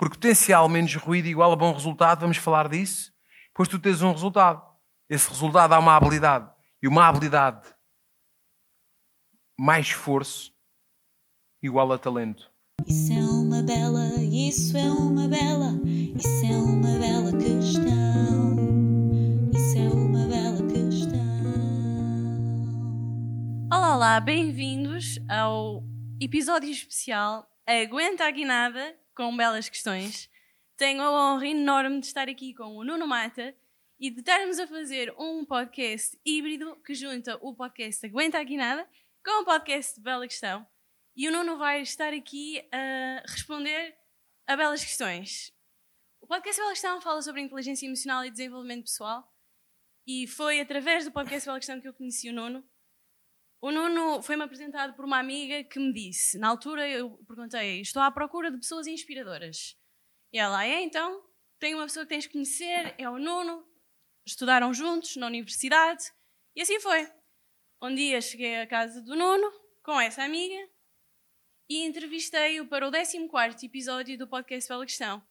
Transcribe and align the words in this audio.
Porque 0.00 0.14
potencial 0.14 0.66
menos 0.66 0.94
ruído 0.94 1.28
igual 1.28 1.52
a 1.52 1.56
bom 1.56 1.74
resultado, 1.74 2.20
vamos 2.20 2.38
falar 2.38 2.70
disso. 2.70 3.12
Depois 3.48 3.68
tu 3.68 3.78
tens 3.78 4.00
um 4.00 4.12
resultado. 4.12 4.62
Esse 5.10 5.28
resultado 5.28 5.74
há 5.74 5.78
uma 5.78 5.94
habilidade. 5.94 6.50
E 6.82 6.88
uma 6.88 7.06
habilidade 7.06 7.68
mais 9.58 9.88
esforço 9.88 10.54
igual 11.62 11.92
a 11.92 11.98
talento. 11.98 12.50
Isso 12.86 13.12
é 13.12 13.22
uma 13.22 13.62
bela, 13.62 14.06
isso 14.22 14.74
é 14.74 14.90
uma 14.90 15.28
bela, 15.28 15.78
isso 15.84 16.46
é 16.46 16.56
uma 16.56 16.98
bela 16.98 17.32
questão. 17.32 18.56
Isso 19.52 19.76
é 19.76 19.88
uma 19.90 20.26
bela 20.26 20.66
questão. 20.72 21.20
Olá, 23.70 23.96
olá, 23.96 24.20
bem-vindos 24.20 25.18
ao 25.28 25.84
episódio 26.18 26.70
especial 26.70 27.46
Aguenta 27.66 28.26
a 28.26 28.30
Guinada 28.30 28.99
com 29.20 29.36
belas 29.36 29.68
questões. 29.68 30.30
Tenho 30.78 31.02
a 31.02 31.10
honra 31.10 31.46
enorme 31.46 32.00
de 32.00 32.06
estar 32.06 32.26
aqui 32.26 32.54
com 32.54 32.74
o 32.74 32.82
Nuno 32.82 33.06
Mata 33.06 33.54
e 33.98 34.08
de 34.08 34.20
estarmos 34.20 34.58
a 34.58 34.66
fazer 34.66 35.14
um 35.18 35.44
podcast 35.44 36.18
híbrido 36.24 36.74
que 36.76 36.94
junta 36.94 37.38
o 37.42 37.54
podcast 37.54 38.06
Aguenta 38.06 38.38
a 38.38 38.42
Guinada 38.42 38.88
com 39.22 39.42
o 39.42 39.44
podcast 39.44 40.00
Bela 40.00 40.26
Questão. 40.26 40.66
E 41.14 41.28
o 41.28 41.32
Nuno 41.32 41.58
vai 41.58 41.82
estar 41.82 42.14
aqui 42.14 42.66
a 42.72 43.22
responder 43.28 43.94
a 44.46 44.56
belas 44.56 44.82
questões. 44.82 45.52
O 46.22 46.26
podcast 46.26 46.58
Bela 46.58 46.72
Questão 46.72 46.98
fala 47.02 47.20
sobre 47.20 47.42
inteligência 47.42 47.84
emocional 47.84 48.24
e 48.24 48.30
desenvolvimento 48.30 48.84
pessoal. 48.84 49.30
E 50.06 50.26
foi 50.28 50.62
através 50.62 51.04
do 51.04 51.12
podcast 51.12 51.46
Bela 51.46 51.58
Questão 51.58 51.78
que 51.78 51.86
eu 51.86 51.92
conheci 51.92 52.30
o 52.30 52.32
Nuno. 52.32 52.64
O 53.62 53.70
Nuno 53.70 54.22
foi-me 54.22 54.42
apresentado 54.42 54.94
por 54.94 55.04
uma 55.04 55.18
amiga 55.18 55.62
que 55.64 55.78
me 55.78 55.92
disse, 55.92 56.38
na 56.38 56.48
altura 56.48 56.88
eu 56.88 57.18
perguntei, 57.26 57.82
estou 57.82 58.00
à 58.00 58.10
procura 58.10 58.50
de 58.50 58.56
pessoas 58.56 58.86
inspiradoras. 58.86 59.76
E 60.32 60.38
ela, 60.38 60.64
é 60.64 60.80
então, 60.80 61.22
tem 61.58 61.74
uma 61.74 61.84
pessoa 61.84 62.06
que 62.06 62.08
tens 62.08 62.24
de 62.24 62.30
conhecer, 62.30 62.94
é 62.96 63.08
o 63.10 63.18
Nuno, 63.18 63.62
estudaram 64.24 64.72
juntos 64.72 65.16
na 65.16 65.26
universidade, 65.26 66.10
e 66.56 66.62
assim 66.62 66.80
foi. 66.80 67.06
Um 67.82 67.94
dia 67.94 68.20
cheguei 68.22 68.60
à 68.60 68.66
casa 68.66 69.02
do 69.02 69.14
Nuno, 69.14 69.52
com 69.82 70.00
essa 70.00 70.22
amiga, 70.22 70.70
e 71.68 71.84
entrevistei-o 71.84 72.66
para 72.66 72.88
o 72.88 72.90
14 72.90 73.66
episódio 73.66 74.16
do 74.16 74.26
podcast 74.26 74.68
Bela 74.70 74.86
Questão. 74.86 75.22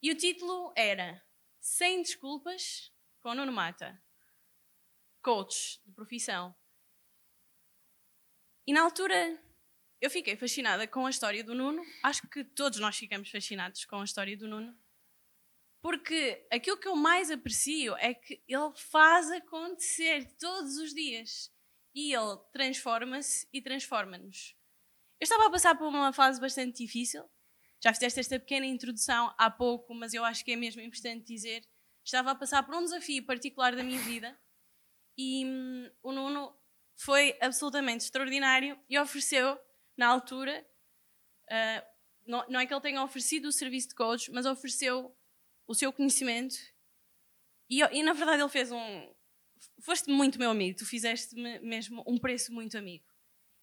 E 0.00 0.10
o 0.10 0.16
título 0.16 0.72
era 0.74 1.22
Sem 1.60 2.00
Desculpas 2.00 2.90
com 3.20 3.34
Nuno 3.34 3.52
Mata, 3.52 4.02
coach 5.22 5.78
de 5.84 5.92
profissão. 5.92 6.56
E 8.68 8.72
na 8.74 8.82
altura 8.82 9.42
eu 9.98 10.10
fiquei 10.10 10.36
fascinada 10.36 10.86
com 10.86 11.06
a 11.06 11.10
história 11.10 11.42
do 11.42 11.54
Nuno. 11.54 11.82
Acho 12.02 12.28
que 12.28 12.44
todos 12.44 12.78
nós 12.78 12.98
ficamos 12.98 13.30
fascinados 13.30 13.86
com 13.86 13.96
a 13.96 14.04
história 14.04 14.36
do 14.36 14.46
Nuno. 14.46 14.78
Porque 15.80 16.46
aquilo 16.52 16.76
que 16.76 16.86
eu 16.86 16.94
mais 16.94 17.30
aprecio 17.30 17.96
é 17.96 18.12
que 18.12 18.44
ele 18.46 18.70
faz 18.76 19.30
acontecer 19.30 20.36
todos 20.38 20.76
os 20.76 20.92
dias. 20.92 21.50
E 21.94 22.12
ele 22.12 22.36
transforma-se 22.52 23.48
e 23.54 23.62
transforma-nos. 23.62 24.54
Eu 25.18 25.24
estava 25.24 25.46
a 25.46 25.50
passar 25.50 25.74
por 25.74 25.86
uma 25.86 26.12
fase 26.12 26.38
bastante 26.38 26.84
difícil. 26.84 27.24
Já 27.82 27.94
fizeste 27.94 28.20
esta 28.20 28.38
pequena 28.38 28.66
introdução 28.66 29.34
há 29.38 29.50
pouco, 29.50 29.94
mas 29.94 30.12
eu 30.12 30.22
acho 30.26 30.44
que 30.44 30.52
é 30.52 30.56
mesmo 30.56 30.82
importante 30.82 31.24
dizer. 31.24 31.66
Estava 32.04 32.32
a 32.32 32.34
passar 32.34 32.62
por 32.64 32.74
um 32.74 32.84
desafio 32.84 33.24
particular 33.24 33.74
da 33.74 33.82
minha 33.82 34.00
vida 34.00 34.38
e 35.16 35.46
hum, 35.46 35.90
o 36.02 36.12
Nuno 36.12 36.57
foi 36.98 37.38
absolutamente 37.40 38.04
extraordinário 38.04 38.78
e 38.90 38.98
ofereceu, 38.98 39.56
na 39.96 40.08
altura, 40.08 40.66
uh, 41.46 41.86
não, 42.26 42.44
não, 42.48 42.60
é 42.60 42.66
que 42.66 42.74
ele 42.74 42.80
tenha 42.80 43.02
oferecido 43.02 43.46
o 43.46 43.52
serviço 43.52 43.88
de 43.88 43.94
coach, 43.94 44.30
mas 44.32 44.44
ofereceu 44.44 45.16
o 45.66 45.74
seu 45.74 45.92
conhecimento 45.92 46.56
e, 47.70 47.80
e 47.80 48.02
na 48.02 48.12
verdade 48.12 48.42
ele 48.42 48.48
fez 48.48 48.72
um. 48.72 49.14
Foste 49.80 50.10
muito 50.10 50.38
meu 50.38 50.50
amigo, 50.50 50.78
tu 50.78 50.84
fizeste 50.86 51.36
mesmo 51.36 52.02
um 52.06 52.18
preço 52.18 52.52
muito 52.52 52.76
amigo. 52.76 53.04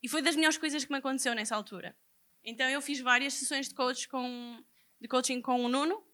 E 0.02 0.08
foi 0.08 0.22
das 0.22 0.36
melhores 0.36 0.58
coisas 0.58 0.86
que 0.86 0.92
me 0.92 1.00
aconteceu 1.00 1.36
nessa 1.36 1.56
altura. 1.56 1.96
Então 2.44 2.70
eu 2.70 2.82
fiz 2.82 3.00
várias 3.02 3.34
sessões 3.34 3.68
de, 3.68 3.76
coach 3.76 4.08
com, 4.08 4.64
de 5.02 5.08
coaching 5.08 5.42
com 5.42 5.64
o 5.64 5.68
Nuno 5.68 6.06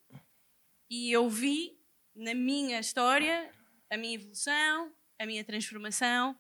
e 0.90 1.12
eu 1.12 1.30
vi 1.30 1.78
na 2.16 2.34
minha 2.34 2.80
história 2.80 3.52
a 3.90 3.98
minha 3.98 4.16
evolução, 4.16 4.96
a 5.20 5.26
minha 5.26 5.44
transformação 5.44 6.40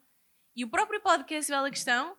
e 0.55 0.65
o 0.65 0.69
próprio 0.69 0.99
podcast 1.01 1.49
Bela 1.49 1.69
Questão 1.69 2.17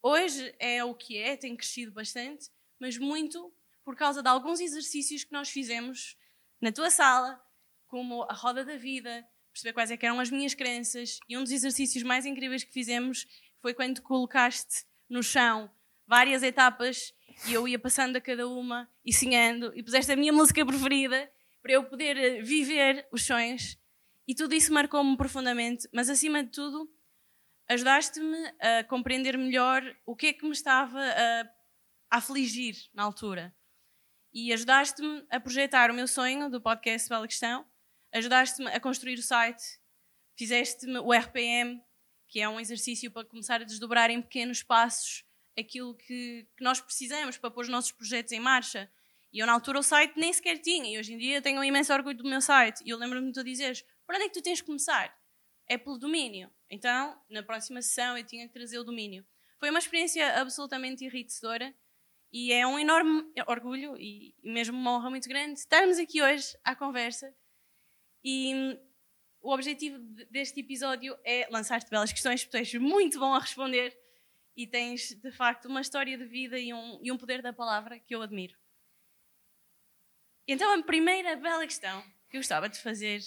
hoje 0.00 0.54
é 0.58 0.84
o 0.84 0.94
que 0.94 1.18
é, 1.18 1.36
tem 1.36 1.56
crescido 1.56 1.92
bastante, 1.92 2.48
mas 2.78 2.96
muito 2.96 3.52
por 3.84 3.96
causa 3.96 4.22
de 4.22 4.28
alguns 4.28 4.60
exercícios 4.60 5.24
que 5.24 5.32
nós 5.32 5.48
fizemos 5.48 6.16
na 6.60 6.70
tua 6.70 6.90
sala, 6.90 7.42
como 7.88 8.22
a 8.22 8.34
roda 8.34 8.64
da 8.64 8.76
vida, 8.76 9.26
perceber 9.52 9.72
quais 9.72 9.90
é 9.90 9.98
eram 10.00 10.20
as 10.20 10.30
minhas 10.30 10.54
crenças. 10.54 11.18
E 11.28 11.36
um 11.36 11.42
dos 11.42 11.50
exercícios 11.50 12.04
mais 12.04 12.24
incríveis 12.24 12.62
que 12.62 12.72
fizemos 12.72 13.26
foi 13.60 13.74
quando 13.74 14.00
colocaste 14.00 14.84
no 15.08 15.22
chão 15.22 15.70
várias 16.06 16.42
etapas 16.42 17.12
e 17.48 17.52
eu 17.52 17.66
ia 17.66 17.78
passando 17.78 18.16
a 18.16 18.20
cada 18.20 18.48
uma 18.48 18.88
e 19.04 19.12
sonhando 19.12 19.72
e 19.74 19.82
puseste 19.82 20.12
a 20.12 20.16
minha 20.16 20.32
música 20.32 20.64
preferida 20.64 21.30
para 21.60 21.72
eu 21.72 21.84
poder 21.84 22.16
eh, 22.16 22.42
viver 22.42 23.08
os 23.10 23.24
sonhos. 23.24 23.76
E 24.26 24.34
tudo 24.34 24.54
isso 24.54 24.72
marcou-me 24.72 25.16
profundamente, 25.16 25.88
mas 25.92 26.08
acima 26.08 26.44
de 26.44 26.50
tudo 26.50 26.88
ajudaste-me 27.72 28.54
a 28.60 28.84
compreender 28.84 29.36
melhor 29.38 29.82
o 30.04 30.14
que 30.14 30.26
é 30.26 30.32
que 30.32 30.44
me 30.44 30.52
estava 30.52 31.00
a, 31.00 32.16
afligir 32.16 32.76
na 32.92 33.02
altura 33.02 33.54
e 34.32 34.52
ajudaste-me 34.52 35.26
a 35.30 35.40
projetar 35.40 35.90
o 35.90 35.94
meu 35.94 36.06
sonho 36.06 36.50
do 36.50 36.60
podcast 36.60 37.08
Bela 37.08 37.26
Questão, 37.26 37.66
ajudaste-me 38.12 38.68
a 38.68 38.80
construir 38.80 39.18
o 39.18 39.22
site, 39.22 39.62
fizeste-me 40.36 40.98
o 40.98 41.12
RPM, 41.12 41.82
que 42.28 42.40
é 42.40 42.48
um 42.48 42.58
exercício 42.58 43.10
para 43.10 43.26
começar 43.26 43.60
a 43.60 43.64
desdobrar 43.64 44.10
em 44.10 44.22
pequenos 44.22 44.62
passos 44.62 45.24
aquilo 45.58 45.94
que, 45.94 46.46
que, 46.56 46.64
nós 46.64 46.80
precisamos 46.80 47.36
para 47.36 47.50
pôr 47.50 47.62
os 47.62 47.68
nossos 47.68 47.92
projetos 47.92 48.32
em 48.32 48.40
marcha. 48.40 48.90
E 49.30 49.38
eu, 49.38 49.46
na 49.46 49.52
altura, 49.52 49.78
o 49.78 49.82
site 49.82 50.14
nem 50.16 50.32
sequer 50.32 50.58
tinha. 50.58 50.94
E 50.94 50.98
hoje 50.98 51.12
em 51.12 51.18
dia 51.18 51.42
tenho 51.42 51.60
um 51.60 51.64
imenso 51.64 51.92
orgulho 51.92 52.16
do 52.16 52.24
meu 52.28 52.40
site. 52.40 52.82
E 52.84 52.90
eu 52.90 52.98
lembro-me 52.98 53.28
de 53.28 53.34
tu 53.34 53.44
dizeres: 53.44 53.84
para 54.06 54.16
onde 54.16 54.26
é 54.26 54.28
que 54.28 54.34
tu 54.34 54.42
tens 54.42 54.58
de 54.58 54.64
começar? 54.64 55.14
É 55.68 55.76
pelo 55.76 55.98
domínio. 55.98 56.50
Então, 56.74 57.22
na 57.28 57.42
próxima 57.42 57.82
sessão, 57.82 58.16
eu 58.16 58.24
tinha 58.24 58.48
que 58.48 58.54
trazer 58.54 58.78
o 58.78 58.82
domínio. 58.82 59.26
Foi 59.60 59.68
uma 59.68 59.78
experiência 59.78 60.40
absolutamente 60.40 61.04
enriquecedora. 61.04 61.74
E 62.32 62.50
é 62.50 62.66
um 62.66 62.78
enorme 62.78 63.30
orgulho 63.46 63.94
e 63.98 64.34
mesmo 64.42 64.74
uma 64.74 64.96
honra 64.96 65.10
muito 65.10 65.28
grande 65.28 65.60
estarmos 65.60 65.98
aqui 65.98 66.22
hoje 66.22 66.56
à 66.64 66.74
conversa. 66.74 67.30
E 68.24 68.54
o 69.42 69.52
objetivo 69.52 69.98
deste 70.30 70.60
episódio 70.60 71.14
é 71.26 71.46
lançar-te 71.50 71.90
belas 71.90 72.10
questões, 72.10 72.42
porque 72.42 72.56
tu 72.56 72.60
és 72.60 72.72
muito 72.74 73.18
bom 73.18 73.34
a 73.34 73.38
responder 73.38 73.94
e 74.56 74.66
tens, 74.66 75.10
de 75.10 75.30
facto, 75.30 75.66
uma 75.66 75.82
história 75.82 76.16
de 76.16 76.24
vida 76.24 76.58
e 76.58 76.72
um, 76.72 76.98
e 77.02 77.12
um 77.12 77.18
poder 77.18 77.42
da 77.42 77.52
palavra 77.52 77.98
que 77.98 78.14
eu 78.14 78.22
admiro. 78.22 78.56
Então, 80.48 80.72
a 80.72 80.82
primeira 80.82 81.36
bela 81.36 81.66
questão 81.66 82.02
que 82.30 82.38
eu 82.38 82.40
gostava 82.40 82.66
de 82.66 82.80
fazer, 82.80 83.20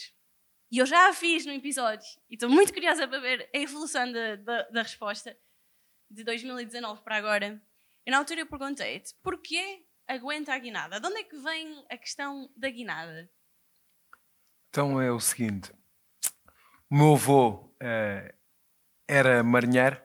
e 0.72 0.80
eu 0.80 0.86
já 0.86 1.09
a 1.09 1.14
fiz 1.14 1.46
no 1.46 1.53
episódio, 1.53 2.08
e 2.30 2.34
estou 2.34 2.50
muito 2.50 2.74
curiosa 2.74 3.08
para 3.08 3.20
ver 3.20 3.50
a 3.53 3.58
evolução 3.58 4.12
da, 4.12 4.36
da, 4.36 4.62
da 4.64 4.81
resposta 4.81 5.38
de 6.09 6.24
2019 6.24 7.02
para 7.02 7.18
agora. 7.18 7.62
E 8.06 8.12
na 8.12 8.18
altura 8.18 8.42
eu 8.42 8.48
perguntei-te, 8.48 9.14
porquê 9.22 9.86
aguenta 10.08 10.54
a 10.54 10.59
guinada? 10.59 11.00
De 11.00 11.08
onde 11.08 11.20
é 11.20 11.24
que 11.24 11.38
vem 11.38 11.86
a 11.90 11.98
questão 11.98 12.50
da 12.56 12.70
guinada? 12.70 13.30
Então 14.70 15.02
é 15.02 15.12
o 15.12 15.20
seguinte, 15.20 15.72
o 16.90 16.96
meu 16.96 17.14
avô 17.14 17.52
uh, 17.52 18.34
era 19.08 19.44
marinheiro, 19.44 20.02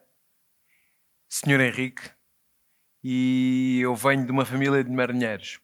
senhor 1.28 1.60
Henrique, 1.60 2.10
e 3.02 3.80
eu 3.82 3.94
venho 3.94 4.24
de 4.24 4.30
uma 4.30 4.44
família 4.44 4.84
de 4.84 4.90
marinheiros. 4.90 5.60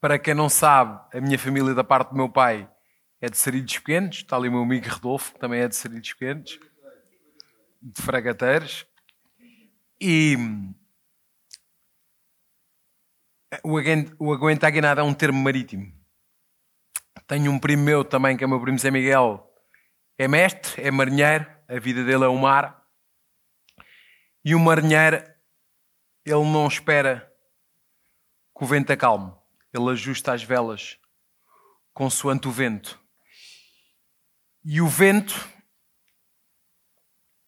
Para 0.00 0.18
quem 0.18 0.34
não 0.34 0.48
sabe, 0.48 1.00
a 1.16 1.20
minha 1.20 1.38
família 1.38 1.74
da 1.74 1.84
parte 1.84 2.10
do 2.10 2.16
meu 2.16 2.28
pai 2.28 2.68
é 3.22 3.30
de 3.30 3.38
Sarilhos 3.38 3.78
Pequenos, 3.78 4.16
está 4.16 4.36
ali 4.36 4.48
o 4.48 4.52
meu 4.52 4.62
amigo 4.62 4.88
Rodolfo, 4.88 5.32
que 5.32 5.38
também 5.38 5.60
é 5.60 5.68
de 5.68 5.76
Sarilhos 5.76 6.12
Pequenos, 6.12 6.58
de 7.80 8.02
Fragateiros. 8.02 8.84
E 10.00 10.36
o, 13.62 13.78
o 14.18 14.32
aguenta 14.32 14.68
guinada 14.68 15.02
é 15.02 15.04
um 15.04 15.14
termo 15.14 15.40
marítimo. 15.40 15.92
Tenho 17.28 17.52
um 17.52 17.60
primo 17.60 17.84
meu 17.84 18.04
também, 18.04 18.36
que 18.36 18.42
é 18.42 18.46
meu 18.46 18.60
primo 18.60 18.76
Zé 18.76 18.90
Miguel, 18.90 19.48
é 20.18 20.26
mestre, 20.26 20.82
é 20.82 20.90
marinheiro, 20.90 21.46
a 21.68 21.78
vida 21.78 22.02
dele 22.02 22.24
é 22.24 22.28
o 22.28 22.36
mar. 22.36 22.84
E 24.44 24.52
o 24.52 24.58
marinheiro, 24.58 25.18
ele 26.24 26.52
não 26.52 26.66
espera 26.66 27.32
que 28.58 28.64
o 28.64 28.66
vento 28.66 28.92
acalme, 28.92 29.32
ele 29.72 29.90
ajusta 29.90 30.32
as 30.32 30.42
velas 30.42 30.98
consoante 31.94 32.48
o 32.48 32.50
vento. 32.50 33.01
E 34.64 34.80
o 34.80 34.86
vento 34.86 35.48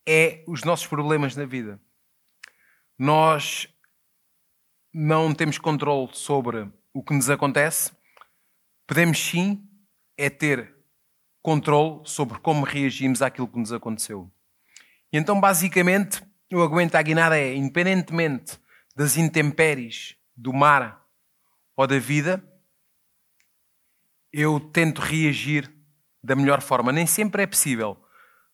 é 0.07 0.43
os 0.49 0.65
nossos 0.65 0.87
problemas 0.87 1.37
na 1.37 1.45
vida. 1.45 1.81
Nós 2.99 3.69
não 4.93 5.33
temos 5.33 5.59
controle 5.59 6.11
sobre 6.13 6.69
o 6.93 7.03
que 7.05 7.15
nos 7.15 7.31
acontece, 7.31 7.93
podemos 8.87 9.19
sim 9.19 9.69
é 10.17 10.29
ter 10.29 10.75
controle 11.41 12.03
sobre 12.05 12.39
como 12.41 12.65
reagimos 12.65 13.23
àquilo 13.23 13.49
que 13.49 13.59
nos 13.59 13.73
aconteceu. 13.73 14.31
E 15.13 15.17
então, 15.17 15.41
basicamente, 15.41 16.21
o 16.53 16.63
aguenta 16.63 16.99
a 16.99 17.03
guinada 17.03 17.39
é, 17.39 17.55
independentemente 17.55 18.59
das 18.95 19.17
intempéries 19.17 20.17
do 20.37 20.53
mar 20.53 21.05
ou 21.77 21.87
da 21.87 21.99
vida, 21.99 22.45
eu 24.33 24.59
tento 24.59 25.01
reagir 25.01 25.73
da 26.25 26.35
melhor 26.35 26.63
forma. 26.63 26.91
Nem 26.91 27.07
sempre 27.07 27.43
é 27.43 27.47
possível, 27.47 27.99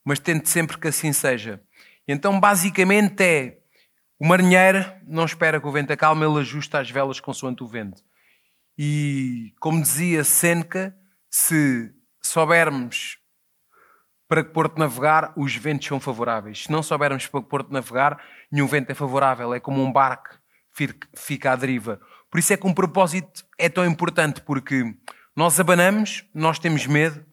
mas 0.05 0.19
tento 0.19 0.49
sempre 0.49 0.77
que 0.77 0.89
assim 0.89 1.13
seja. 1.13 1.63
Então, 2.07 2.39
basicamente, 2.41 3.23
é 3.23 3.59
o 4.19 4.27
marinheiro 4.27 4.85
não 5.07 5.25
espera 5.25 5.61
que 5.61 5.67
o 5.67 5.73
vento 5.73 5.93
acalme, 5.93 6.27
ele 6.27 6.41
ajusta 6.41 6.79
as 6.79 6.91
velas 6.91 7.21
consoante 7.21 7.63
o 7.63 7.67
vento. 7.67 8.03
E, 8.77 9.55
como 9.61 9.81
dizia 9.81 10.25
Seneca, 10.25 10.95
se 11.31 11.91
soubermos 12.21 13.19
para 14.29 14.45
que 14.45 14.51
porto 14.51 14.79
navegar, 14.79 15.33
os 15.37 15.57
ventos 15.57 15.87
são 15.87 15.99
favoráveis. 15.99 16.65
Se 16.65 16.71
não 16.71 16.83
soubermos 16.83 17.27
para 17.27 17.41
que 17.41 17.49
porto 17.49 17.73
navegar, 17.73 18.23
nenhum 18.51 18.67
vento 18.67 18.91
é 18.91 18.95
favorável. 18.95 19.55
É 19.55 19.61
como 19.61 19.83
um 19.83 19.91
barco 19.91 20.39
fica 21.17 21.53
à 21.53 21.57
deriva. 21.57 22.01
Por 22.31 22.39
isso 22.39 22.53
é 22.53 22.57
que 22.57 22.67
um 22.67 22.75
propósito 22.75 23.45
é 23.59 23.69
tão 23.69 23.85
importante, 23.85 24.41
porque 24.43 24.85
nós 25.35 25.59
abanamos, 25.59 26.25
nós 26.35 26.59
temos 26.59 26.87
medo, 26.87 27.25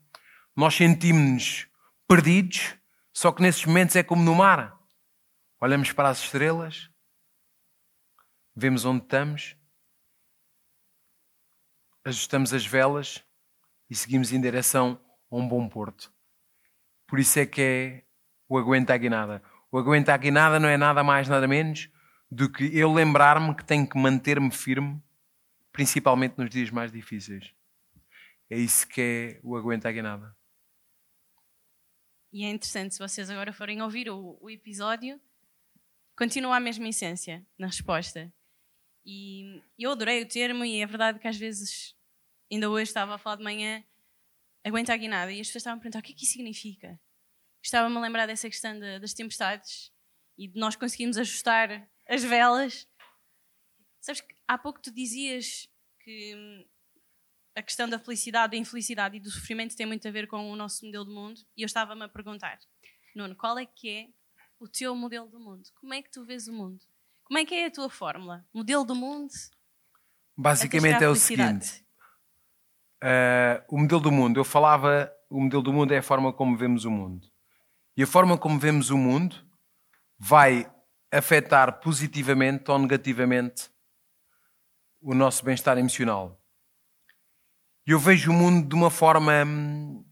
nós 0.58 0.74
sentimos-nos 0.74 1.68
perdidos, 2.08 2.76
só 3.14 3.32
que 3.32 3.44
nesses 3.44 3.64
momentos 3.64 3.96
é 3.96 4.02
como 4.02 4.24
no 4.24 4.34
mar. 4.34 4.76
Olhamos 5.62 5.92
para 5.92 6.10
as 6.10 6.20
estrelas, 6.20 6.90
vemos 8.56 8.84
onde 8.84 9.04
estamos, 9.04 9.56
ajustamos 12.04 12.54
as 12.54 12.66
velas 12.66 13.24
e 13.88 13.96
seguimos 13.96 14.34
em 14.34 14.42
direção 14.42 15.00
a 15.30 15.36
um 15.36 15.48
bom 15.48 15.70
porto. 15.70 16.12
Por 17.06 17.20
isso 17.20 17.38
é 17.38 17.46
que 17.46 17.62
é 17.62 18.04
o 18.50 18.58
aguenta 18.58 18.96
a 18.96 18.98
guinada. 18.98 19.44
O 19.72 19.78
aguenta 19.78 20.12
a 20.12 20.18
guinada 20.18 20.60
não 20.60 20.68
é 20.68 20.76
nada 20.76 21.04
mais, 21.04 21.30
nada 21.30 21.48
menos 21.48 21.88
do 22.32 22.52
que 22.52 22.76
eu 22.76 22.92
lembrar-me 22.92 23.56
que 23.56 23.64
tenho 23.64 23.88
que 23.88 23.98
manter-me 23.98 24.50
firme, 24.50 25.02
principalmente 25.72 26.36
nos 26.38 26.50
dias 26.50 26.72
mais 26.72 26.92
difíceis. 26.92 27.54
É 28.50 28.58
isso 28.58 28.88
que 28.88 29.02
é 29.02 29.40
o 29.44 29.56
aguenta 29.56 29.88
a 29.88 29.92
guinada. 29.92 30.37
E 32.38 32.44
é 32.44 32.52
interessante, 32.52 32.94
se 32.94 33.00
vocês 33.00 33.32
agora 33.32 33.52
forem 33.52 33.82
ouvir 33.82 34.12
o, 34.12 34.38
o 34.40 34.48
episódio, 34.48 35.20
continua 36.16 36.58
a 36.58 36.60
mesma 36.60 36.88
essência 36.88 37.44
na 37.58 37.66
resposta. 37.66 38.32
E 39.04 39.60
eu 39.76 39.90
adorei 39.90 40.22
o 40.22 40.28
termo, 40.28 40.64
e 40.64 40.80
é 40.80 40.86
verdade 40.86 41.18
que 41.18 41.28
às 41.28 41.36
vezes, 41.36 41.96
ainda 42.52 42.70
hoje 42.70 42.92
estava 42.92 43.16
a 43.16 43.18
falar 43.18 43.38
de 43.38 43.44
manhã, 43.44 43.84
aguenta 44.64 44.94
a 44.94 44.98
guinada, 44.98 45.32
e 45.32 45.42
as 45.42 45.48
pessoas 45.48 45.62
estavam 45.62 45.80
a 45.80 45.82
perguntar 45.82 45.98
o 45.98 46.04
que 46.04 46.12
é 46.12 46.16
que 46.16 46.26
isso 46.26 46.34
significa. 46.34 47.02
Estava-me 47.60 47.98
a 47.98 48.02
lembrar 48.02 48.28
dessa 48.28 48.48
questão 48.48 48.80
de, 48.80 49.00
das 49.00 49.16
tempestades 49.16 49.92
e 50.38 50.48
de 50.48 50.60
nós 50.60 50.76
conseguirmos 50.76 51.18
ajustar 51.18 51.90
as 52.08 52.24
velas. 52.24 52.88
Sabes 54.00 54.22
que 54.22 54.36
há 54.48 54.60
pouco 54.60 54.80
tu 54.80 54.92
dizias 54.92 55.68
que 56.02 56.36
hum, 56.36 56.66
a 57.58 57.64
questão 57.64 57.90
da 57.90 57.98
felicidade, 57.98 58.52
da 58.52 58.58
infelicidade 58.58 59.18
e 59.18 59.20
do 59.20 59.32
sofrimento 59.32 59.76
tem 59.76 59.88
muito 59.88 60.08
a 60.08 60.12
ver 60.12 60.28
com 60.28 60.52
o 60.52 60.56
nosso 60.56 60.86
modelo 60.86 61.06
de 61.06 61.12
mundo. 61.12 61.42
E 61.58 61.64
eu 61.64 61.66
estava-me 61.66 62.04
a 62.04 62.08
perguntar, 62.08 62.60
Nuno, 63.16 63.36
qual 63.36 63.58
é 63.58 63.66
que 63.66 63.90
é 63.90 64.08
o 64.60 64.68
teu 64.68 64.96
modelo 64.96 65.28
do 65.28 65.40
mundo? 65.40 65.64
Como 65.82 65.92
é 65.92 66.04
que 66.04 66.12
tu 66.12 66.24
vês 66.24 66.48
o 66.48 66.54
mundo? 66.54 66.80
Como 67.24 67.40
é 67.40 67.46
que 67.46 67.56
é 67.56 67.66
a 67.66 67.72
tua 67.72 67.90
fórmula? 67.90 68.46
Modelo 68.54 68.86
do 68.86 68.94
mundo? 68.94 69.34
Basicamente 70.38 71.04
é 71.04 71.10
o 71.10 71.16
seguinte: 71.16 71.84
uh, 73.04 73.66
o 73.68 73.80
modelo 73.80 74.02
do 74.02 74.12
mundo. 74.12 74.40
Eu 74.40 74.46
falava, 74.46 75.12
o 75.28 75.42
modelo 75.42 75.64
do 75.64 75.74
mundo 75.74 75.92
é 75.94 75.98
a 75.98 76.04
forma 76.04 76.32
como 76.32 76.56
vemos 76.56 76.86
o 76.86 76.92
mundo. 76.92 77.28
E 77.98 78.04
a 78.04 78.08
forma 78.08 78.38
como 78.38 78.60
vemos 78.60 78.92
o 78.92 78.98
mundo 78.98 79.36
vai 80.20 80.72
afetar 81.12 81.80
positivamente 81.80 82.70
ou 82.70 82.78
negativamente 82.78 83.72
o 85.02 85.16
nosso 85.16 85.44
bem-estar 85.44 85.76
emocional. 85.80 86.40
Eu 87.88 87.98
vejo 87.98 88.32
o 88.32 88.34
mundo 88.34 88.68
de 88.68 88.76
uma 88.76 88.90
forma 88.92 89.46
hum, 89.46 90.04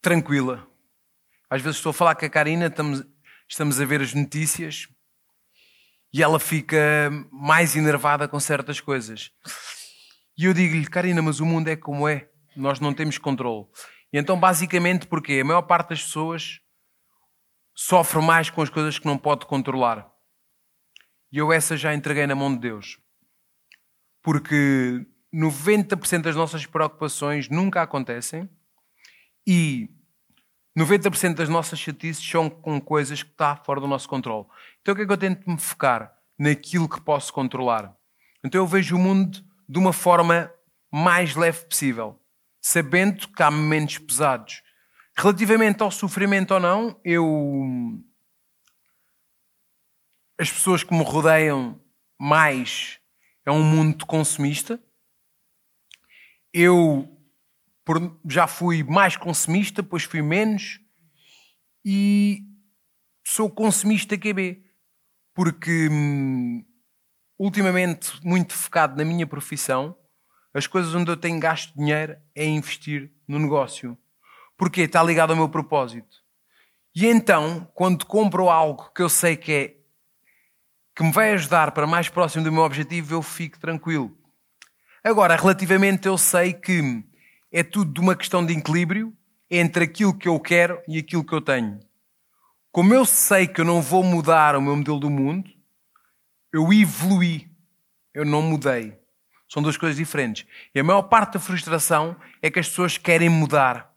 tranquila. 0.00 0.68
Às 1.48 1.62
vezes 1.62 1.76
estou 1.76 1.90
a 1.90 1.94
falar 1.94 2.16
com 2.16 2.26
a 2.26 2.28
Karina, 2.28 2.66
estamos, 2.66 3.04
estamos 3.48 3.80
a 3.80 3.84
ver 3.84 4.00
as 4.00 4.12
notícias 4.12 4.88
e 6.12 6.20
ela 6.20 6.40
fica 6.40 7.08
mais 7.30 7.76
enervada 7.76 8.26
com 8.26 8.40
certas 8.40 8.80
coisas. 8.80 9.30
E 10.36 10.46
eu 10.46 10.52
digo-lhe, 10.52 10.84
Karina, 10.84 11.22
mas 11.22 11.38
o 11.38 11.46
mundo 11.46 11.68
é 11.68 11.76
como 11.76 12.08
é, 12.08 12.28
nós 12.56 12.80
não 12.80 12.92
temos 12.92 13.16
controle. 13.16 13.68
E 14.12 14.18
então, 14.18 14.40
basicamente, 14.40 15.06
porque 15.06 15.34
a 15.34 15.44
maior 15.44 15.62
parte 15.62 15.90
das 15.90 16.02
pessoas 16.02 16.58
sofre 17.72 18.20
mais 18.20 18.50
com 18.50 18.62
as 18.62 18.68
coisas 18.68 18.98
que 18.98 19.06
não 19.06 19.16
pode 19.16 19.46
controlar. 19.46 20.10
E 21.30 21.38
eu 21.38 21.52
essa 21.52 21.76
já 21.76 21.94
entreguei 21.94 22.26
na 22.26 22.34
mão 22.34 22.52
de 22.52 22.60
Deus. 22.60 22.98
Porque 24.22 25.06
90% 25.34 26.22
das 26.22 26.36
nossas 26.36 26.66
preocupações 26.66 27.48
nunca 27.48 27.82
acontecem 27.82 28.48
e 29.46 29.88
90% 30.78 31.34
das 31.34 31.48
nossas 31.48 31.78
chatices 31.78 32.24
são 32.24 32.48
com 32.48 32.80
coisas 32.80 33.22
que 33.22 33.30
está 33.30 33.56
fora 33.56 33.80
do 33.80 33.86
nosso 33.86 34.08
controle. 34.08 34.46
Então 34.80 34.92
o 34.92 34.96
que 34.96 35.02
é 35.02 35.06
que 35.06 35.12
eu 35.12 35.18
tento 35.18 35.48
me 35.48 35.58
focar? 35.58 36.16
Naquilo 36.38 36.88
que 36.88 37.00
posso 37.00 37.32
controlar. 37.32 37.94
Então 38.44 38.60
eu 38.60 38.66
vejo 38.66 38.96
o 38.96 38.98
mundo 38.98 39.42
de 39.68 39.78
uma 39.78 39.92
forma 39.92 40.52
mais 40.90 41.34
leve 41.36 41.64
possível, 41.66 42.20
sabendo 42.60 43.28
que 43.28 43.42
há 43.42 43.50
momentos 43.50 43.98
pesados. 43.98 44.62
Relativamente 45.16 45.82
ao 45.82 45.90
sofrimento 45.90 46.54
ou 46.54 46.60
não, 46.60 47.00
eu. 47.04 48.02
As 50.38 50.50
pessoas 50.50 50.82
que 50.82 50.94
me 50.94 51.04
rodeiam 51.04 51.80
mais 52.18 52.98
é 53.44 53.50
um 53.50 53.62
mundo 53.62 54.04
consumista. 54.06 54.82
Eu 56.52 57.08
já 58.28 58.46
fui 58.46 58.82
mais 58.82 59.16
consumista, 59.16 59.82
depois 59.82 60.04
fui 60.04 60.22
menos. 60.22 60.80
E 61.84 62.44
sou 63.26 63.50
consumista 63.50 64.16
QB. 64.16 64.62
Porque 65.34 65.88
hum, 65.90 66.64
ultimamente, 67.38 68.12
muito 68.24 68.54
focado 68.54 68.96
na 68.96 69.04
minha 69.04 69.26
profissão, 69.26 69.96
as 70.54 70.66
coisas 70.66 70.94
onde 70.94 71.10
eu 71.10 71.16
tenho 71.16 71.40
gasto 71.40 71.74
dinheiro 71.74 72.16
é 72.34 72.44
investir 72.44 73.10
no 73.26 73.38
negócio. 73.38 73.96
Porque 74.56 74.82
está 74.82 75.02
ligado 75.02 75.30
ao 75.30 75.36
meu 75.36 75.48
propósito. 75.48 76.22
E 76.94 77.06
então, 77.06 77.66
quando 77.74 78.04
compro 78.04 78.50
algo 78.50 78.90
que 78.94 79.02
eu 79.02 79.08
sei 79.08 79.36
que 79.36 79.52
é 79.52 79.76
que 80.94 81.02
me 81.02 81.10
vai 81.10 81.32
ajudar 81.32 81.72
para 81.72 81.86
mais 81.86 82.10
próximo 82.10 82.44
do 82.44 82.52
meu 82.52 82.62
objetivo, 82.62 83.14
eu 83.14 83.22
fico 83.22 83.58
tranquilo. 83.58 84.14
Agora, 85.04 85.36
relativamente, 85.36 86.06
eu 86.06 86.16
sei 86.16 86.52
que 86.52 87.04
é 87.50 87.62
tudo 87.62 87.92
de 87.92 88.00
uma 88.00 88.14
questão 88.14 88.44
de 88.44 88.52
equilíbrio 88.52 89.16
entre 89.50 89.84
aquilo 89.84 90.16
que 90.16 90.28
eu 90.28 90.38
quero 90.38 90.80
e 90.86 90.98
aquilo 90.98 91.24
que 91.24 91.32
eu 91.32 91.40
tenho. 91.40 91.80
Como 92.70 92.94
eu 92.94 93.04
sei 93.04 93.46
que 93.46 93.60
eu 93.60 93.64
não 93.64 93.82
vou 93.82 94.02
mudar 94.02 94.56
o 94.56 94.62
meu 94.62 94.76
modelo 94.76 94.98
do 94.98 95.10
mundo, 95.10 95.50
eu 96.52 96.72
evoluí, 96.72 97.50
eu 98.14 98.24
não 98.24 98.42
mudei. 98.42 98.96
São 99.52 99.62
duas 99.62 99.76
coisas 99.76 99.96
diferentes. 99.96 100.46
E 100.74 100.80
a 100.80 100.84
maior 100.84 101.02
parte 101.02 101.34
da 101.34 101.40
frustração 101.40 102.16
é 102.40 102.50
que 102.50 102.58
as 102.58 102.68
pessoas 102.68 102.96
querem 102.96 103.28
mudar. 103.28 103.92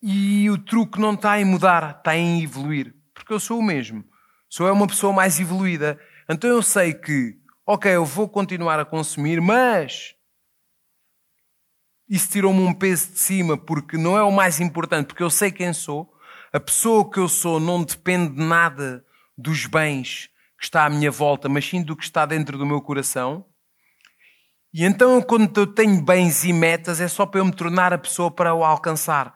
E 0.00 0.48
o 0.50 0.58
truque 0.58 1.00
não 1.00 1.14
está 1.14 1.40
em 1.40 1.44
mudar, 1.44 1.96
está 1.98 2.16
em 2.16 2.42
evoluir. 2.42 2.94
Porque 3.12 3.32
eu 3.32 3.40
sou 3.40 3.58
o 3.58 3.62
mesmo. 3.62 4.04
Sou 4.48 4.70
uma 4.70 4.86
pessoa 4.86 5.12
mais 5.12 5.40
evoluída. 5.40 5.98
Então 6.28 6.48
eu 6.48 6.62
sei 6.62 6.94
que, 6.94 7.36
ok, 7.66 7.90
eu 7.90 8.04
vou 8.04 8.28
continuar 8.28 8.78
a 8.78 8.84
consumir, 8.84 9.40
mas 9.40 10.14
isso 12.08 12.30
tirou-me 12.30 12.60
um 12.60 12.72
peso 12.72 13.12
de 13.12 13.18
cima 13.18 13.58
porque 13.58 13.98
não 13.98 14.16
é 14.16 14.22
o 14.22 14.30
mais 14.30 14.60
importante, 14.60 15.08
porque 15.08 15.22
eu 15.22 15.30
sei 15.30 15.50
quem 15.50 15.72
sou. 15.72 16.08
A 16.52 16.60
pessoa 16.60 17.10
que 17.10 17.18
eu 17.18 17.28
sou 17.28 17.58
não 17.58 17.82
depende 17.82 18.34
de 18.34 18.42
nada 18.42 19.04
dos 19.36 19.66
bens 19.66 20.30
que 20.58 20.64
está 20.64 20.86
à 20.86 20.88
minha 20.88 21.10
volta, 21.10 21.48
mas 21.48 21.68
sim 21.68 21.82
do 21.82 21.96
que 21.96 22.04
está 22.04 22.24
dentro 22.24 22.56
do 22.56 22.64
meu 22.64 22.80
coração. 22.80 23.44
E 24.72 24.84
então, 24.84 25.20
quando 25.20 25.58
eu 25.58 25.66
tenho 25.66 26.00
bens 26.02 26.44
e 26.44 26.52
metas, 26.52 27.00
é 27.00 27.08
só 27.08 27.26
para 27.26 27.40
eu 27.40 27.44
me 27.44 27.52
tornar 27.52 27.92
a 27.92 27.98
pessoa 27.98 28.30
para 28.30 28.54
o 28.54 28.64
alcançar. 28.64 29.34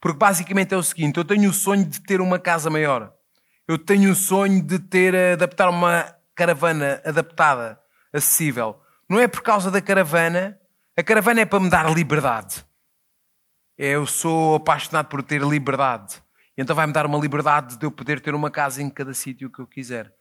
Porque 0.00 0.18
basicamente 0.18 0.72
é 0.72 0.76
o 0.76 0.82
seguinte: 0.82 1.18
eu 1.18 1.24
tenho 1.24 1.50
o 1.50 1.52
sonho 1.52 1.84
de 1.84 2.00
ter 2.00 2.20
uma 2.20 2.38
casa 2.38 2.70
maior. 2.70 3.12
Eu 3.66 3.76
tenho 3.78 4.12
o 4.12 4.14
sonho 4.14 4.62
de 4.62 4.78
ter, 4.78 5.14
adaptar 5.14 5.68
uma 5.68 6.15
caravana 6.36 7.02
adaptada, 7.04 7.80
acessível. 8.12 8.80
Não 9.08 9.18
é 9.18 9.26
por 9.26 9.42
causa 9.42 9.70
da 9.70 9.80
caravana. 9.80 10.60
A 10.96 11.02
caravana 11.02 11.40
é 11.40 11.44
para 11.46 11.58
me 11.60 11.68
dar 11.70 11.90
liberdade. 11.92 12.64
Eu 13.78 14.06
sou 14.06 14.56
apaixonado 14.56 15.08
por 15.08 15.22
ter 15.22 15.42
liberdade. 15.42 16.22
Então 16.56 16.74
vai-me 16.76 16.92
dar 16.92 17.04
uma 17.06 17.18
liberdade 17.18 17.76
de 17.76 17.84
eu 17.84 17.90
poder 17.90 18.20
ter 18.20 18.34
uma 18.34 18.50
casa 18.50 18.82
em 18.82 18.88
cada 18.88 19.12
sítio 19.12 19.50
que 19.50 19.60
eu 19.60 19.66
quiser. 19.66 20.12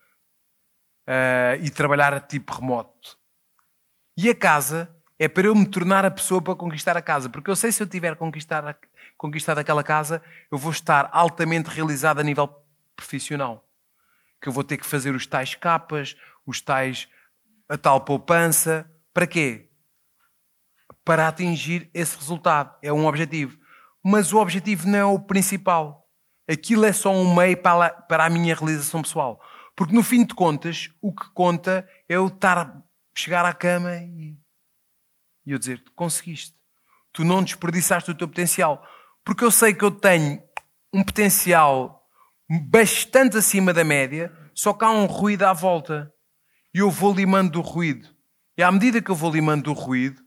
ah, 1.08 1.56
e 1.62 1.70
trabalhar 1.70 2.14
a 2.14 2.20
tipo 2.20 2.54
remoto. 2.54 3.18
E 4.18 4.30
a 4.30 4.36
casa 4.36 4.90
é 5.20 5.28
para 5.28 5.48
eu 5.48 5.56
me 5.56 5.66
tornar 5.66 6.04
a 6.06 6.12
pessoa 6.12 6.42
para 6.42 6.56
conquistar 6.56 6.98
a 6.98 7.02
casa. 7.02 7.30
Porque 7.30 7.50
eu 7.50 7.56
sei 7.56 7.72
se 7.72 7.82
eu 7.84 7.88
tiver 7.88 8.16
conquistar 8.16 8.66
a- 8.68 8.76
conquistado 9.18 9.60
aquela 9.60 9.84
casa, 9.84 10.22
eu 10.52 10.58
vou 10.58 10.72
estar 10.72 11.10
altamente 11.14 11.70
realizado 11.70 12.20
a 12.20 12.24
nível 12.24 12.48
profissional. 12.96 13.65
Que 14.42 14.50
eu 14.50 14.54
vou 14.54 14.64
ter 14.64 14.78
que 14.78 14.86
fazer 14.86 15.16
os 15.16 15.26
tais 15.26 15.56
capas, 15.56 16.16
os 16.46 16.62
tais, 16.62 17.08
a 17.68 17.78
tal 17.78 18.02
poupança. 18.02 18.90
Para 19.14 19.28
quê? 19.28 19.70
Para 21.04 21.28
atingir 21.28 21.90
esse 21.94 22.18
resultado. 22.18 22.76
É 22.82 22.92
um 22.92 23.06
objetivo. 23.06 23.58
Mas 24.04 24.32
o 24.34 24.38
objetivo 24.38 24.88
não 24.88 25.00
é 25.00 25.06
o 25.06 25.20
principal. 25.20 26.08
Aquilo 26.48 26.86
é 26.86 26.94
só 26.94 27.12
um 27.12 27.34
meio 27.34 27.58
para 27.58 28.26
a, 28.26 28.30
minha 28.30 28.54
realização 28.56 29.02
pessoal. 29.02 29.42
Porque 29.76 29.96
no 29.96 30.04
fim 30.04 30.24
de 30.24 30.34
contas, 30.36 30.92
o 31.02 31.12
que 31.12 31.28
conta 31.34 31.88
é 32.08 32.16
eu 32.16 32.28
estar, 32.28 32.82
chegar 33.16 33.44
à 33.46 33.54
cama 33.54 33.96
e, 33.96 34.38
e 35.46 35.52
eu 35.52 35.58
dizer: 35.58 35.84
conseguiste. 35.96 36.56
Tu 37.12 37.24
não 37.24 37.44
desperdiçaste 37.44 38.12
o 38.12 38.16
teu 38.16 38.28
potencial. 38.28 38.86
Porque 39.24 39.44
eu 39.44 39.50
sei 39.50 39.74
que 39.74 39.84
eu 39.84 39.92
tenho 39.92 40.42
um 40.94 41.04
potencial 41.04 42.05
bastante 42.50 43.38
acima 43.38 43.74
da 43.74 43.84
média, 43.84 44.32
só 44.54 44.74
que 44.74 44.86
há 44.86 44.90
um 44.90 45.06
ruído 45.06 45.44
à 45.44 45.54
volta. 45.54 46.12
E 46.74 46.80
eu 46.80 46.90
vou 46.90 47.14
limando 47.14 47.52
do 47.52 47.62
ruído. 47.62 48.14
E 48.58 48.64
à 48.64 48.72
medida 48.72 49.02
que 49.02 49.10
eu 49.10 49.16
vou 49.16 49.32
limando 49.32 49.64
do 49.64 49.74
ruído, 49.74 50.22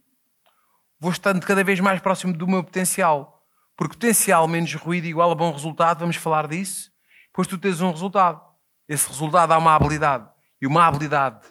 vou 0.99 1.11
estando 1.11 1.45
cada 1.45 1.63
vez 1.63 1.79
mais 1.79 2.01
próximo 2.01 2.33
do 2.33 2.47
meu 2.47 2.63
potencial. 2.63 3.43
Porque 3.75 3.95
potencial 3.95 4.47
menos 4.47 4.73
ruído 4.73 5.05
igual 5.05 5.31
a 5.31 5.35
bom 5.35 5.51
resultado, 5.51 5.99
vamos 5.99 6.17
falar 6.17 6.47
disso. 6.47 6.91
Depois 7.27 7.47
tu 7.47 7.57
tens 7.57 7.81
um 7.81 7.91
resultado. 7.91 8.41
Esse 8.87 9.07
resultado 9.07 9.51
há 9.51 9.57
uma 9.57 9.75
habilidade. 9.75 10.29
E 10.61 10.67
uma 10.67 10.85
habilidade 10.85 11.47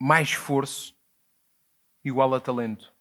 mais 0.00 0.30
esforço 0.30 0.94
igual 2.04 2.34
a 2.34 2.40
talento. 2.40 2.92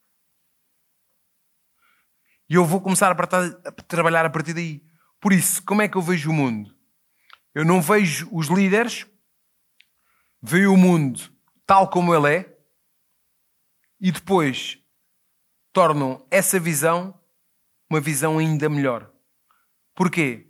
E 2.48 2.54
eu 2.54 2.66
vou 2.66 2.80
começar 2.80 3.12
a 3.12 3.72
trabalhar 3.88 4.26
a 4.26 4.30
partir 4.30 4.54
daí. 4.54 4.91
Por 5.22 5.32
isso, 5.32 5.64
como 5.64 5.84
é 5.84 5.88
que 5.88 5.96
eu 5.96 6.02
vejo 6.02 6.32
o 6.32 6.34
mundo? 6.34 6.76
Eu 7.54 7.64
não 7.64 7.82
vejo 7.82 8.28
os 8.32 8.48
líderes, 8.48 9.06
vejo 10.42 10.74
o 10.74 10.78
mundo 10.78 11.32
tal 11.66 11.90
como 11.90 12.14
ele 12.14 12.36
é 12.36 12.58
e 14.00 14.12
depois 14.12 14.80
tornam 15.72 16.26
essa 16.32 16.60
visão 16.60 17.18
uma 17.90 18.00
visão 18.00 18.40
ainda 18.40 18.70
melhor. 18.70 19.12
Porquê? 19.94 20.48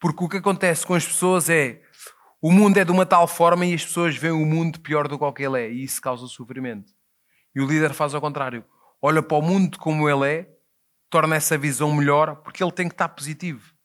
Porque 0.00 0.24
o 0.24 0.28
que 0.28 0.36
acontece 0.36 0.84
com 0.84 0.94
as 0.94 1.06
pessoas 1.06 1.48
é 1.48 1.80
o 2.42 2.52
mundo 2.52 2.76
é 2.78 2.84
de 2.84 2.90
uma 2.90 3.06
tal 3.06 3.26
forma 3.26 3.64
e 3.64 3.72
as 3.72 3.84
pessoas 3.84 4.16
veem 4.16 4.34
o 4.34 4.44
mundo 4.44 4.80
pior 4.80 5.08
do 5.08 5.32
que 5.32 5.42
ele 5.42 5.60
é 5.60 5.70
e 5.70 5.84
isso 5.84 6.02
causa 6.02 6.26
sofrimento. 6.26 6.92
E 7.54 7.60
o 7.60 7.66
líder 7.66 7.94
faz 7.94 8.14
ao 8.14 8.20
contrário. 8.20 8.64
Olha 9.00 9.22
para 9.22 9.38
o 9.38 9.42
mundo 9.42 9.78
como 9.78 10.08
ele 10.08 10.28
é, 10.28 10.50
torna 11.08 11.36
essa 11.36 11.56
visão 11.56 11.94
melhor 11.94 12.36
porque 12.42 12.62
ele 12.62 12.72
tem 12.72 12.88
que 12.88 12.94
estar 12.94 13.08
positivo. 13.08 13.75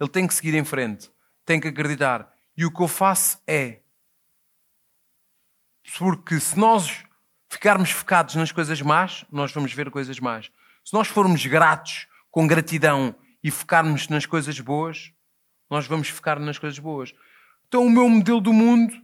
Ele 0.00 0.08
tem 0.08 0.26
que 0.26 0.34
seguir 0.34 0.54
em 0.54 0.64
frente, 0.64 1.10
tem 1.44 1.60
que 1.60 1.68
acreditar. 1.68 2.32
E 2.56 2.64
o 2.64 2.72
que 2.72 2.82
eu 2.82 2.88
faço 2.88 3.40
é 3.46 3.80
porque 5.98 6.38
se 6.38 6.58
nós 6.58 7.04
ficarmos 7.48 7.90
focados 7.90 8.34
nas 8.34 8.52
coisas 8.52 8.80
más, 8.82 9.24
nós 9.30 9.52
vamos 9.52 9.72
ver 9.72 9.90
coisas 9.90 10.18
más. 10.20 10.50
Se 10.84 10.92
nós 10.92 11.08
formos 11.08 11.44
gratos, 11.46 12.06
com 12.30 12.46
gratidão 12.46 13.14
e 13.42 13.50
focarmos 13.50 14.08
nas 14.08 14.26
coisas 14.26 14.58
boas, 14.60 15.12
nós 15.70 15.86
vamos 15.86 16.08
focar 16.08 16.38
nas 16.38 16.58
coisas 16.58 16.78
boas. 16.78 17.14
Então 17.66 17.84
o 17.84 17.90
meu 17.90 18.08
modelo 18.08 18.40
do 18.40 18.52
mundo 18.52 18.94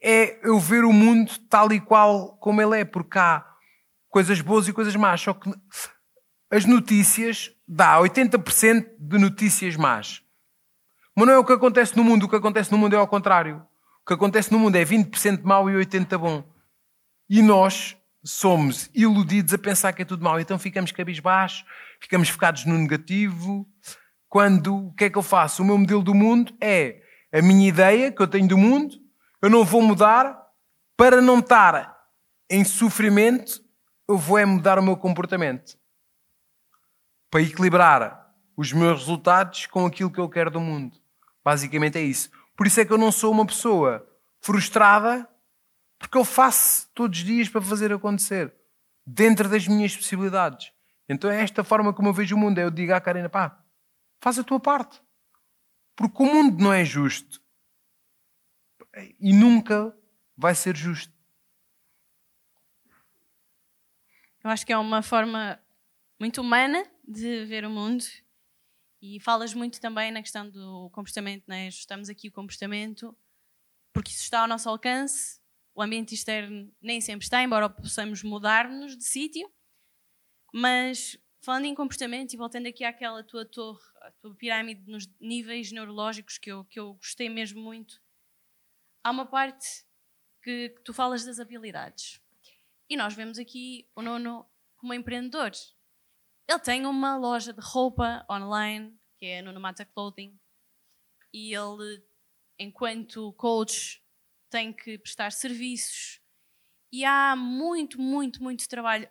é 0.00 0.46
eu 0.46 0.58
ver 0.58 0.84
o 0.84 0.92
mundo 0.92 1.32
tal 1.48 1.72
e 1.72 1.80
qual 1.80 2.36
como 2.38 2.60
ele 2.60 2.80
é, 2.80 2.84
porque 2.84 3.18
há 3.18 3.44
coisas 4.08 4.40
boas 4.40 4.66
e 4.68 4.72
coisas 4.72 4.96
más. 4.96 5.20
Só 5.20 5.32
que 5.32 5.50
as 6.50 6.64
notícias 6.64 7.50
dá 7.66 7.98
80% 7.98 8.96
de 8.98 9.18
notícias 9.18 9.76
más. 9.76 10.21
Mas 11.16 11.26
não 11.26 11.34
é 11.34 11.38
o 11.38 11.44
que 11.44 11.52
acontece 11.52 11.96
no 11.96 12.04
mundo, 12.04 12.24
o 12.24 12.28
que 12.28 12.36
acontece 12.36 12.72
no 12.72 12.78
mundo 12.78 12.94
é 12.94 12.98
ao 12.98 13.06
contrário. 13.06 13.66
O 14.02 14.06
que 14.06 14.14
acontece 14.14 14.50
no 14.50 14.58
mundo 14.58 14.76
é 14.76 14.84
20% 14.84 15.42
mau 15.42 15.70
e 15.70 15.74
80% 15.74 16.18
bom. 16.18 16.44
E 17.28 17.42
nós 17.42 17.96
somos 18.24 18.90
iludidos 18.94 19.52
a 19.52 19.58
pensar 19.58 19.92
que 19.92 20.02
é 20.02 20.04
tudo 20.04 20.24
mau. 20.24 20.40
Então 20.40 20.58
ficamos 20.58 20.92
cabisbaixos, 20.92 21.64
ficamos 22.00 22.28
focados 22.28 22.64
no 22.64 22.78
negativo. 22.78 23.66
Quando, 24.28 24.88
o 24.88 24.94
que 24.94 25.04
é 25.04 25.10
que 25.10 25.18
eu 25.18 25.22
faço? 25.22 25.62
O 25.62 25.66
meu 25.66 25.76
modelo 25.76 26.02
do 26.02 26.14
mundo 26.14 26.54
é 26.60 27.02
a 27.32 27.42
minha 27.42 27.68
ideia 27.68 28.10
que 28.10 28.22
eu 28.22 28.28
tenho 28.28 28.48
do 28.48 28.56
mundo. 28.56 28.96
Eu 29.40 29.50
não 29.50 29.64
vou 29.64 29.82
mudar 29.82 30.40
para 30.96 31.20
não 31.20 31.40
estar 31.40 31.96
em 32.50 32.64
sofrimento. 32.64 33.62
Eu 34.08 34.16
vou 34.16 34.38
é 34.38 34.44
mudar 34.44 34.78
o 34.78 34.82
meu 34.82 34.96
comportamento. 34.96 35.76
Para 37.30 37.42
equilibrar 37.42 38.32
os 38.56 38.72
meus 38.72 39.00
resultados 39.00 39.66
com 39.66 39.86
aquilo 39.86 40.10
que 40.10 40.20
eu 40.20 40.28
quero 40.28 40.50
do 40.50 40.60
mundo. 40.60 41.01
Basicamente 41.44 41.98
é 41.98 42.02
isso. 42.02 42.30
Por 42.56 42.66
isso 42.66 42.80
é 42.80 42.84
que 42.84 42.92
eu 42.92 42.98
não 42.98 43.10
sou 43.10 43.32
uma 43.32 43.46
pessoa 43.46 44.08
frustrada, 44.40 45.28
porque 45.98 46.18
eu 46.18 46.24
faço 46.24 46.88
todos 46.94 47.18
os 47.18 47.24
dias 47.24 47.48
para 47.48 47.62
fazer 47.62 47.92
acontecer, 47.92 48.52
dentro 49.06 49.48
das 49.48 49.66
minhas 49.66 49.96
possibilidades. 49.96 50.72
Então 51.08 51.30
é 51.30 51.42
esta 51.42 51.64
forma 51.64 51.92
como 51.92 52.08
eu 52.08 52.12
vejo 52.12 52.36
o 52.36 52.38
mundo. 52.38 52.58
É 52.58 52.64
eu 52.64 52.70
digo 52.70 52.92
à 52.92 53.00
Karina, 53.00 53.28
pá, 53.28 53.62
faz 54.20 54.38
a 54.38 54.44
tua 54.44 54.60
parte. 54.60 55.00
Porque 55.94 56.22
o 56.22 56.26
mundo 56.26 56.62
não 56.62 56.72
é 56.72 56.84
justo. 56.84 57.40
E 59.20 59.32
nunca 59.32 59.96
vai 60.36 60.54
ser 60.54 60.76
justo. 60.76 61.12
Eu 64.42 64.50
acho 64.50 64.66
que 64.66 64.72
é 64.72 64.78
uma 64.78 65.02
forma 65.02 65.58
muito 66.18 66.40
humana 66.40 66.84
de 67.06 67.44
ver 67.44 67.64
o 67.64 67.70
mundo 67.70 68.04
e 69.02 69.18
falas 69.20 69.52
muito 69.52 69.80
também 69.80 70.12
na 70.12 70.22
questão 70.22 70.48
do 70.48 70.88
comportamento, 70.90 71.44
né? 71.48 71.66
ajustamos 71.66 72.08
aqui 72.08 72.28
o 72.28 72.32
comportamento 72.32 73.14
porque 73.92 74.10
isso 74.10 74.22
está 74.22 74.40
ao 74.40 74.48
nosso 74.48 74.68
alcance, 74.68 75.40
o 75.74 75.82
ambiente 75.82 76.14
externo 76.14 76.72
nem 76.80 77.00
sempre 77.00 77.24
está, 77.24 77.42
embora 77.42 77.68
possamos 77.68 78.22
mudar-nos 78.22 78.96
de 78.96 79.04
sítio, 79.04 79.52
mas 80.52 81.18
falando 81.42 81.66
em 81.66 81.74
comportamento 81.74 82.32
e 82.32 82.36
voltando 82.36 82.68
aqui 82.68 82.84
àquela 82.84 83.22
tua 83.22 83.44
torre, 83.44 83.82
a 84.02 84.10
tua 84.12 84.34
pirâmide 84.34 84.90
nos 84.90 85.06
níveis 85.20 85.72
neurológicos 85.72 86.38
que 86.38 86.50
eu, 86.50 86.64
que 86.64 86.78
eu 86.78 86.94
gostei 86.94 87.28
mesmo 87.28 87.60
muito, 87.60 88.00
há 89.02 89.10
uma 89.10 89.26
parte 89.26 89.84
que, 90.42 90.70
que 90.70 90.80
tu 90.82 90.94
falas 90.94 91.24
das 91.24 91.38
habilidades. 91.38 92.20
E 92.88 92.96
nós 92.96 93.14
vemos 93.14 93.38
aqui 93.38 93.88
o 93.94 94.02
Nono 94.02 94.46
como 94.76 94.94
empreendedor. 94.94 95.52
Ele 96.52 96.60
tem 96.60 96.84
uma 96.84 97.16
loja 97.16 97.50
de 97.50 97.62
roupa 97.62 98.26
online, 98.30 98.94
que 99.16 99.24
é 99.24 99.38
a 99.38 99.42
Nono 99.42 99.58
Mata 99.58 99.86
Clothing, 99.86 100.38
e 101.32 101.54
ele, 101.54 102.04
enquanto 102.58 103.32
coach, 103.38 104.04
tem 104.50 104.70
que 104.70 104.98
prestar 104.98 105.32
serviços. 105.32 106.20
E 106.92 107.06
há 107.06 107.34
muito, 107.34 107.98
muito, 107.98 108.42
muito 108.42 108.68
trabalho 108.68 109.08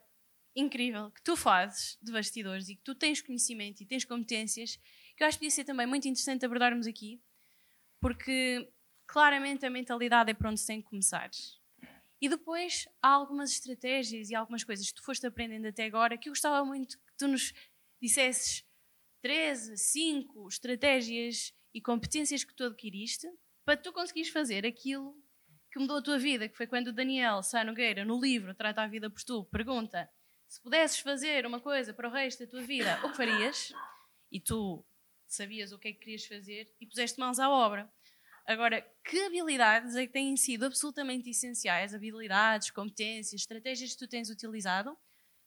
incrível 0.56 1.10
que 1.10 1.24
tu 1.24 1.36
fazes 1.36 1.98
de 2.00 2.12
bastidores 2.12 2.70
e 2.70 2.76
que 2.76 2.84
tu 2.84 2.94
tens 2.94 3.24
conhecimento 3.24 3.82
e 3.82 3.88
tens 3.88 4.06
competências, 4.06 4.80
que 5.18 5.24
eu 5.24 5.28
acho 5.28 5.40
que 5.40 5.46
podia 5.46 5.50
ser 5.50 5.64
também 5.64 5.88
muito 5.88 6.08
interessante 6.08 6.46
abordarmos 6.46 6.86
aqui, 6.86 7.20
porque 8.00 8.72
claramente 9.08 9.66
a 9.66 9.70
mentalidade 9.72 10.30
é 10.30 10.36
para 10.36 10.48
onde 10.48 10.60
se 10.60 10.68
tem 10.68 10.80
que 10.80 10.90
começar. 10.90 11.32
E 12.22 12.30
depois 12.30 12.88
há 13.02 13.08
algumas 13.08 13.52
estratégias 13.52 14.30
e 14.30 14.36
algumas 14.36 14.64
coisas 14.64 14.88
que 14.88 14.94
tu 14.94 15.04
foste 15.04 15.26
aprendendo 15.26 15.66
até 15.66 15.86
agora 15.86 16.16
que 16.20 16.30
eu 16.30 16.34
gostava 16.34 16.64
muito 16.64 17.00
que 17.00 17.11
tu 17.22 17.28
nos 17.28 17.54
dissesses 18.02 18.66
três, 19.22 19.72
cinco 19.82 20.48
estratégias 20.48 21.54
e 21.74 21.80
competências 21.80 22.44
que 22.44 22.54
tu 22.56 22.64
adquiriste 22.64 23.28
para 23.64 23.78
tu 23.78 23.94
conseguires 23.94 24.32
fazer 24.32 24.66
aquilo 24.66 25.16
que 25.72 25.80
mudou 25.80 25.98
a 25.98 26.02
tua 26.02 26.18
vida, 26.18 26.50
que 26.50 26.58
foi 26.58 26.68
quando 26.68 26.88
o 26.88 26.94
Daniel 26.94 27.44
Sá 27.44 27.64
Nogueira, 27.64 28.04
no 28.04 28.20
livro 28.20 28.56
Trata 28.56 28.82
a 28.82 28.88
Vida 28.88 29.10
por 29.10 29.24
Tu, 29.24 29.46
pergunta 29.46 30.10
se 30.48 30.62
pudesses 30.62 31.00
fazer 31.00 31.46
uma 31.46 31.62
coisa 31.62 31.94
para 31.94 32.10
o 32.10 32.12
resto 32.12 32.44
da 32.44 32.50
tua 32.50 32.62
vida, 32.62 33.00
o 33.06 33.12
que 33.12 33.16
farias? 33.16 33.72
E 34.30 34.38
tu 34.38 34.84
sabias 35.26 35.72
o 35.72 35.80
que 35.80 35.88
é 35.88 35.94
que 35.94 36.00
querias 36.00 36.26
fazer 36.26 36.70
e 36.82 36.86
puseste 36.86 37.18
mãos 37.20 37.40
à 37.40 37.50
obra. 37.50 37.90
Agora, 38.46 38.82
que 39.06 39.18
habilidades 39.22 39.96
é 39.96 40.06
que 40.06 40.12
têm 40.12 40.36
sido 40.36 40.66
absolutamente 40.66 41.30
essenciais, 41.30 41.94
habilidades, 41.94 42.70
competências, 42.70 43.40
estratégias 43.40 43.94
que 43.94 44.00
tu 44.00 44.10
tens 44.10 44.30
utilizado 44.30 44.98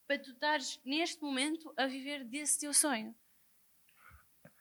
para 0.06 0.18
tu 0.18 0.30
estares 0.30 0.80
neste 0.84 1.22
momento 1.22 1.72
a 1.76 1.86
viver 1.86 2.24
desse 2.24 2.60
teu 2.60 2.74
sonho? 2.74 3.14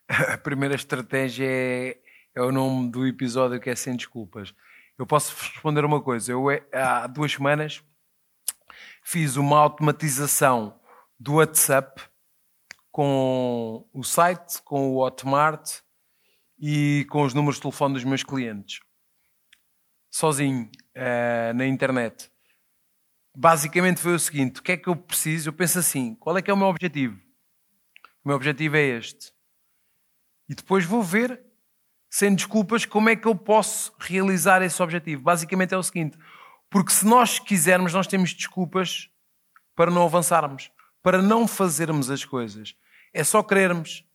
A 0.08 0.38
primeira 0.38 0.76
estratégia 0.76 1.46
é, 1.48 2.02
é 2.36 2.42
o 2.42 2.52
nome 2.52 2.92
do 2.92 3.08
episódio 3.08 3.60
que 3.60 3.70
é 3.70 3.76
Sem 3.76 3.96
Desculpas. 3.96 4.54
Eu 4.98 5.08
posso 5.08 5.36
responder 5.36 5.84
uma 5.86 6.02
coisa. 6.02 6.32
Eu, 6.32 6.52
eh, 6.52 6.64
há 6.74 7.08
duas 7.08 7.32
semanas, 7.32 7.84
fiz 9.04 9.36
uma 9.38 9.60
automatização 9.60 10.80
do 11.20 11.36
WhatsApp 11.36 12.02
com 12.92 13.90
o 13.92 14.04
site, 14.04 14.62
com 14.64 14.92
o 14.92 15.04
Hotmart 15.04 15.80
e 16.60 17.06
com 17.10 17.24
os 17.24 17.34
números 17.34 17.56
de 17.56 17.64
telefone 17.64 17.96
dos 17.96 18.04
meus 18.04 18.24
clientes. 18.24 18.80
sozinho 20.12 20.70
eh, 20.94 21.52
na 21.54 21.66
internet. 21.66 22.32
Basicamente 23.36 24.00
foi 24.00 24.14
o 24.14 24.20
seguinte: 24.20 24.60
o 24.60 24.64
que 24.64 24.74
é 24.74 24.78
que 24.78 24.88
eu 24.88 24.96
preciso? 24.96 25.50
Eu 25.50 25.54
penso 25.54 25.80
assim: 25.80 26.16
qual 26.16 26.38
é 26.38 26.42
que 26.42 26.52
é 26.52 26.54
o 26.54 26.58
meu 26.58 26.68
objetivo? 26.68 27.20
O 28.24 28.28
meu 28.28 28.36
objetivo 28.36 28.78
é 28.78 28.82
este. 28.82 29.34
E 30.48 30.54
depois 30.54 30.86
vou 30.86 31.02
ver, 31.02 31.42
sem 32.10 32.36
desculpas, 32.36 32.86
como 32.86 33.10
é 33.10 33.16
que 33.16 33.28
eu 33.28 33.36
posso 33.36 33.94
realizar 34.00 34.62
esse 34.62 34.82
objetivo. 34.82 35.24
Basicamente 35.24 35.74
é 35.74 35.78
o 35.78 35.84
seguinte: 35.84 36.18
porque 36.70 36.92
se 36.92 37.06
nós 37.06 37.40
quisermos, 37.40 37.94
nós 37.94 38.08
temos 38.08 38.34
desculpas 38.34 39.10
para 39.76 39.90
não 39.90 40.04
avançarmos, 40.04 40.72
para 41.02 41.22
não 41.22 41.48
fazermos 41.48 42.10
as 42.10 42.24
coisas. 42.24 42.76
É 43.14 43.24
só 43.24 43.42
querermos. 43.42 44.06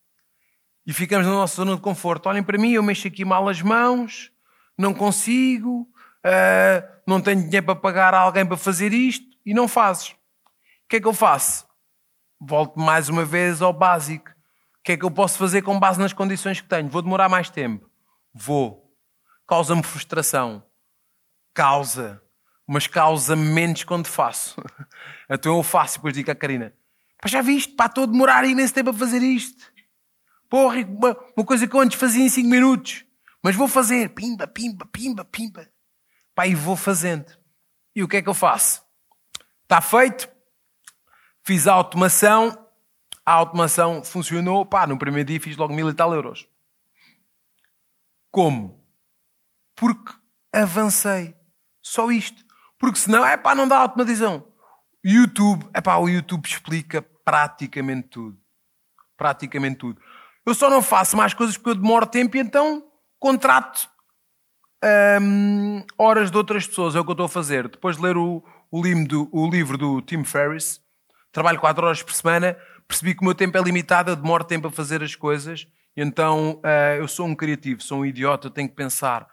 E 0.87 0.92
ficamos 0.92 1.26
na 1.26 1.32
nossa 1.32 1.56
zona 1.56 1.76
de 1.76 1.82
conforto. 1.82 2.28
Olhem 2.28 2.42
para 2.42 2.56
mim, 2.56 2.72
eu 2.72 2.82
mexo 2.82 3.06
aqui 3.06 3.25
mal 3.25 3.48
as 3.48 3.60
mãos, 3.60 4.32
não 4.76 4.94
consigo, 4.94 5.87
uh, 6.25 7.00
não 7.06 7.20
tenho 7.20 7.42
dinheiro 7.42 7.66
para 7.66 7.76
pagar 7.76 8.14
a 8.14 8.18
alguém 8.18 8.44
para 8.46 8.56
fazer 8.56 8.92
isto 8.92 9.26
e 9.44 9.54
não 9.54 9.68
fazes. 9.68 10.10
O 10.10 10.88
que 10.88 10.96
é 10.96 11.00
que 11.00 11.06
eu 11.06 11.14
faço? 11.14 11.66
Volto 12.40 12.78
mais 12.78 13.08
uma 13.08 13.25
vez 13.25 13.60
ao 13.60 13.72
básico. 13.72 14.30
O 14.30 14.82
que 14.84 14.92
é 14.92 14.96
que 14.96 15.04
eu 15.04 15.10
posso 15.10 15.38
fazer 15.38 15.62
com 15.62 15.78
base 15.78 15.98
nas 15.98 16.12
condições 16.12 16.60
que 16.60 16.68
tenho? 16.68 16.88
Vou 16.88 17.02
demorar 17.02 17.28
mais 17.28 17.50
tempo? 17.50 17.90
Vou. 18.32 18.94
Causa-me 19.46 19.82
frustração. 19.82 20.62
Causa. 21.52 22.22
Mas 22.66 22.87
causa-me 22.87 23.42
menos 23.42 23.84
quando 23.84 24.06
faço. 24.06 24.62
Então 25.30 25.54
eu 25.54 25.62
faço 25.62 25.96
e 25.96 25.98
depois 25.98 26.14
digo 26.14 26.30
à 26.30 26.34
Karina: 26.34 26.72
Pá, 27.20 27.28
já 27.28 27.42
viste? 27.42 27.75
Pá, 27.75 27.84
estou 27.84 28.04
a 28.04 28.06
demorar 28.06 28.44
imenso 28.46 28.72
tempo 28.72 28.88
a 28.88 28.94
fazer 28.94 29.22
isto. 29.22 29.70
Porra, 30.48 30.78
uma 31.37 31.44
coisa 31.44 31.66
que 31.66 31.76
eu 31.76 31.80
antes 31.80 31.98
fazia 31.98 32.25
em 32.25 32.30
5 32.30 32.48
minutos. 32.48 33.04
Mas 33.42 33.54
vou 33.54 33.68
fazer. 33.68 34.08
Pimba, 34.10 34.46
pimba, 34.46 34.87
pimba, 34.87 35.25
pimba. 35.25 35.68
Pá, 36.38 36.47
e 36.47 36.54
vou 36.54 36.76
fazendo. 36.76 37.37
E 37.97 38.04
o 38.04 38.07
que 38.07 38.18
é 38.18 38.23
que 38.23 38.28
eu 38.28 38.35
faço? 38.35 38.85
Está 39.64 39.80
feito. 39.80 40.30
Fiz 41.45 41.66
a 41.66 41.73
automação. 41.73 42.57
A 43.26 43.33
automação 43.33 44.04
funcionou. 44.04 44.64
Pá, 44.64 44.87
no 44.87 44.97
primeiro 44.97 45.26
dia 45.26 45.40
fiz 45.40 45.57
logo 45.57 45.75
mil 45.75 45.90
e 45.90 45.95
tal 45.95 46.14
euros. 46.14 46.49
Como? 48.30 48.88
Porque 49.75 50.12
avancei. 50.52 51.37
Só 51.83 52.09
isto. 52.09 52.45
Porque 52.78 53.00
senão, 53.00 53.26
é 53.26 53.37
pá, 53.37 53.52
não 53.52 53.66
dá 53.66 53.78
automatização. 53.78 54.47
YouTube, 55.04 55.68
é 55.75 55.80
pá, 55.80 55.97
o 55.97 56.09
YouTube 56.09 56.47
explica 56.47 57.02
praticamente 57.25 58.11
tudo. 58.11 58.40
Praticamente 59.16 59.78
tudo. 59.78 60.00
Eu 60.47 60.54
só 60.54 60.71
não 60.71 60.83
faço 60.83 61.16
mais 61.16 61.35
coisas 61.35 61.57
porque 61.57 61.71
eu 61.71 61.75
demoro 61.75 62.07
tempo 62.07 62.37
e 62.37 62.40
então 62.40 62.88
contrato 63.18 63.90
hum, 65.20 65.85
horas 65.97 66.30
de 66.30 66.37
outras 66.37 66.66
pessoas. 66.66 66.94
É 66.94 67.00
o 67.00 67.04
que 67.04 67.11
eu 67.11 67.12
estou 67.12 67.26
a 67.26 67.28
fazer. 67.28 67.68
Depois 67.68 67.97
de 67.97 68.02
ler 68.02 68.16
o, 68.16 68.42
o, 68.70 68.82
livro, 68.82 69.06
do, 69.06 69.28
o 69.32 69.49
livro 69.49 69.78
do 69.78 70.02
Tim 70.02 70.25
Ferriss, 70.25 70.80
trabalho 71.32 71.58
4 71.58 71.85
horas 71.85 72.02
por 72.02 72.12
semana, 72.12 72.56
percebi 72.87 73.14
que 73.14 73.23
o 73.23 73.25
meu 73.25 73.35
tempo 73.35 73.56
é 73.56 73.61
limitado, 73.62 74.11
eu 74.11 74.16
demoro 74.16 74.44
tempo 74.44 74.68
a 74.68 74.70
fazer 74.70 75.02
as 75.02 75.14
coisas. 75.14 75.66
Então 75.97 76.61
uh, 76.64 76.99
eu 76.99 77.08
sou 77.08 77.26
um 77.26 77.35
criativo, 77.35 77.82
sou 77.82 78.00
um 78.00 78.06
idiota, 78.06 78.50
tenho 78.50 78.68
que 78.68 78.75
pensar. 78.75 79.26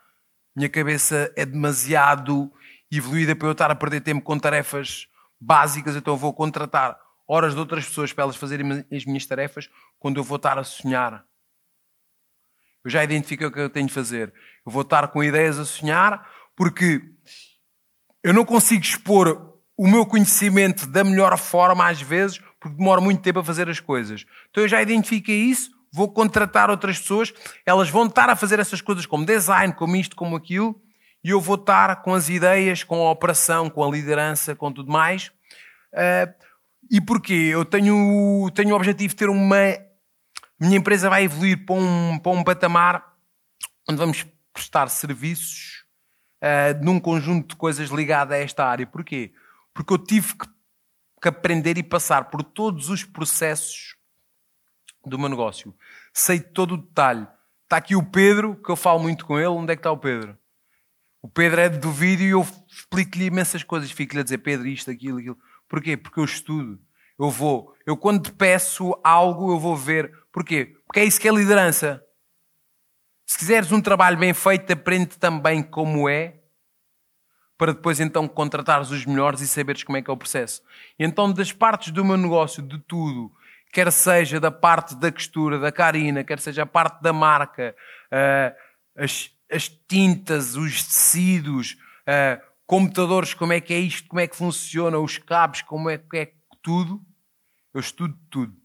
Minha 0.56 0.70
cabeça 0.70 1.32
é 1.36 1.46
demasiado 1.46 2.52
evoluída 2.92 3.36
para 3.36 3.48
eu 3.48 3.52
estar 3.52 3.70
a 3.70 3.76
perder 3.76 4.02
tempo 4.02 4.22
com 4.22 4.38
tarefas 4.38 5.08
básicas, 5.40 5.96
então 5.96 6.14
eu 6.14 6.18
vou 6.18 6.34
contratar 6.34 6.98
horas 7.28 7.54
de 7.54 7.60
outras 7.60 7.86
pessoas 7.86 8.14
para 8.14 8.24
elas 8.24 8.36
fazerem 8.36 8.86
as 8.92 9.06
minhas 9.06 9.26
tarefas 9.26 9.70
quando 10.00 10.18
eu 10.18 10.24
vou 10.24 10.38
estar 10.38 10.58
a 10.58 10.64
sonhar. 10.64 11.26
Eu 12.86 12.92
já 12.92 13.04
identifiquei 13.04 13.48
o 13.48 13.52
que 13.52 13.60
eu 13.60 13.70
tenho 13.70 13.88
de 13.88 13.94
fazer. 13.94 14.32
Eu 14.66 14.72
vou 14.72 14.84
estar 14.84 15.08
com 15.10 15.24
ideias 15.24 15.60
a 15.60 15.66
sonhar 15.66 16.26
porque 16.56 17.02
eu 18.24 18.34
não 18.34 18.46
consigo 18.46 18.84
expor 18.84 19.54
o 19.78 19.88
meu 19.88 20.06
conhecimento 20.06 20.88
da 20.88 21.04
melhor 21.04 21.38
forma 21.38 21.90
às 21.90 22.02
vezes 22.02 22.40
porque 22.66 22.78
demora 22.78 23.00
muito 23.00 23.22
tempo 23.22 23.40
a 23.40 23.44
fazer 23.44 23.70
as 23.70 23.80
coisas. 23.80 24.26
Então 24.50 24.64
eu 24.64 24.68
já 24.68 24.82
identifiquei 24.82 25.36
isso, 25.36 25.70
vou 25.92 26.12
contratar 26.12 26.70
outras 26.70 27.00
pessoas, 27.00 27.32
elas 27.66 27.90
vão 27.90 28.08
estar 28.08 28.30
a 28.30 28.36
fazer 28.36 28.60
essas 28.60 28.82
coisas 28.82 29.06
como 29.06 29.26
design, 29.26 29.72
como 29.74 29.96
isto, 29.96 30.16
como 30.16 30.36
aquilo, 30.36 30.76
e 31.24 31.30
eu 31.30 31.40
vou 31.40 31.56
estar 31.56 32.02
com 32.02 32.14
as 32.14 32.28
ideias, 32.30 32.84
com 32.84 33.06
a 33.06 33.12
operação, 33.12 33.70
com 33.70 33.84
a 33.84 33.90
liderança, 33.90 34.56
com 34.56 34.72
tudo 34.72 34.92
mais. 34.92 35.28
Uh, 35.94 36.34
e 36.90 37.00
porquê? 37.00 37.50
Eu 37.52 37.66
tenho, 37.66 38.50
tenho 38.54 38.74
o 38.74 38.76
objetivo 38.76 39.10
de 39.10 39.16
ter 39.16 39.30
uma. 39.30 39.58
Minha 40.60 40.78
empresa 40.78 41.10
vai 41.10 41.24
evoluir 41.24 41.66
para 41.66 41.76
um, 41.76 42.18
para 42.18 42.32
um 42.32 42.44
patamar 42.44 43.16
onde 43.90 44.00
vamos 44.00 44.26
prestar 44.54 44.90
serviços 44.90 45.86
uh, 46.42 46.84
num 46.84 47.00
conjunto 47.00 47.50
de 47.50 47.56
coisas 47.56 47.90
ligadas 47.90 48.38
a 48.38 48.42
esta 48.42 48.66
área. 48.66 48.88
Porquê? 48.88 49.34
Porque 49.74 49.94
eu 49.94 49.98
tive 49.98 50.34
que, 50.36 50.48
que 51.22 51.28
aprender 51.28 51.78
e 51.78 51.84
passar 51.84 52.30
por 52.30 52.44
todos 52.44 52.90
os 52.90 53.04
processos 53.04 53.96
do 55.06 55.20
meu 55.20 55.30
negócio. 55.30 55.76
Sei 56.14 56.40
todo 56.40 56.76
o 56.76 56.78
detalhe. 56.78 57.28
Está 57.64 57.78
aqui 57.78 57.96
o 57.96 58.04
Pedro, 58.04 58.56
que 58.56 58.70
eu 58.70 58.76
falo 58.76 59.00
muito 59.00 59.26
com 59.26 59.38
ele. 59.38 59.48
Onde 59.48 59.74
é 59.74 59.76
que 59.76 59.80
está 59.82 59.92
o 59.92 59.98
Pedro? 59.98 60.38
O 61.22 61.28
Pedro 61.28 61.60
é 61.60 61.70
do 61.70 61.92
vídeo 61.92 62.26
e 62.26 62.30
eu 62.30 62.48
explico-lhe 62.68 63.26
imensas 63.26 63.64
coisas. 63.64 63.92
Fico-lhe 63.92 64.22
a 64.22 64.24
dizer, 64.24 64.38
Pedro, 64.40 64.68
isto, 64.68 64.90
aquilo, 64.90 65.18
aquilo. 65.18 65.38
Porquê? 65.68 65.98
Porque 65.98 66.20
eu 66.20 66.24
estudo. 66.26 66.80
Eu 67.18 67.30
vou. 67.30 67.74
Eu 67.86 67.96
quando 67.96 68.24
te 68.24 68.32
peço 68.32 69.00
algo, 69.04 69.52
eu 69.52 69.60
vou 69.60 69.76
ver. 69.76 70.12
Porquê? 70.32 70.76
Porque 70.86 71.00
é 71.00 71.06
isso 71.06 71.20
que 71.20 71.28
é 71.28 71.32
liderança. 71.32 72.04
Se 73.26 73.38
quiseres 73.38 73.72
um 73.72 73.82
trabalho 73.82 74.18
bem 74.18 74.34
feito, 74.34 74.72
aprende 74.72 75.18
também 75.18 75.64
como 75.64 76.08
é, 76.08 76.40
para 77.58 77.74
depois 77.74 78.00
então 78.00 78.28
contratares 78.28 78.92
os 78.92 79.06
melhores 79.06 79.42
e 79.42 79.48
saberes 79.48 79.84
como 79.84 79.98
é 79.98 80.02
que 80.02 80.10
é 80.10 80.14
o 80.14 80.18
processo. 80.18 80.62
E 81.00 81.04
então, 81.04 81.32
das 81.32 81.52
partes 81.52 81.92
do 81.92 82.06
meu 82.06 82.18
negócio, 82.18 82.62
de 82.62 82.78
tudo, 82.80 83.32
quer 83.74 83.92
seja 83.92 84.40
da 84.40 84.52
parte 84.52 84.96
da 84.96 85.12
costura, 85.12 85.60
da 85.60 85.72
carina, 85.72 86.24
quer 86.24 86.40
seja 86.40 86.64
a 86.64 86.66
parte 86.66 87.02
da 87.02 87.12
marca, 87.12 87.76
uh, 88.12 88.56
as, 88.96 89.32
as, 89.52 89.68
tintas, 89.68 90.56
os 90.56 90.84
tecidos, 90.84 91.78
uh, 92.08 92.42
computadores, 92.68 93.34
como 93.34 93.54
é 93.54 93.60
que 93.60 93.74
é 93.74 93.80
isto, 93.80 94.08
como 94.08 94.20
é 94.20 94.28
que 94.28 94.36
funciona, 94.36 94.98
os 94.98 95.18
cabos, 95.18 95.62
como 95.62 95.90
é 95.90 95.98
que 95.98 96.18
é 96.18 96.26
tudo. 96.66 97.06
Eu 97.72 97.80
estudo 97.80 98.18
tudo. 98.32 98.60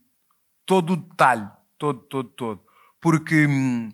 Todo 0.65 0.93
o 0.93 0.97
detalhe. 0.97 1.47
Todo, 1.77 2.01
todo, 2.01 2.29
todo. 2.29 2.67
Porque 2.99 3.45
hum, 3.45 3.89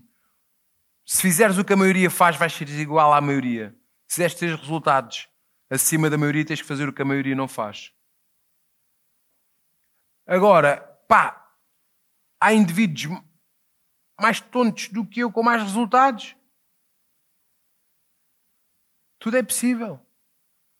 se 1.05 1.21
fizeres 1.21 1.57
o 1.57 1.65
que 1.65 1.73
a 1.73 1.77
maioria 1.77 2.09
faz, 2.09 2.37
vais 2.37 2.53
ser 2.53 2.69
igual 2.69 3.13
à 3.13 3.19
maioria. 3.19 3.77
Se 4.07 4.15
quiseres 4.15 4.35
ter 4.35 4.55
resultados 4.55 5.27
acima 5.69 6.09
da 6.09 6.17
maioria, 6.17 6.45
tens 6.45 6.61
que 6.61 6.67
fazer 6.67 6.87
o 6.87 6.93
que 6.93 7.01
a 7.01 7.05
maioria 7.05 7.35
não 7.35 7.49
faz. 7.49 7.93
Agora, 10.25 10.79
pá, 11.07 11.53
há 12.39 12.53
indivíduos 12.53 13.21
mais 14.19 14.39
tontos 14.39 14.87
do 14.87 15.05
que 15.05 15.19
eu 15.19 15.31
com 15.31 15.43
mais 15.43 15.61
resultados. 15.61 16.33
Tudo 19.19 19.35
é 19.35 19.43
possível. 19.43 20.06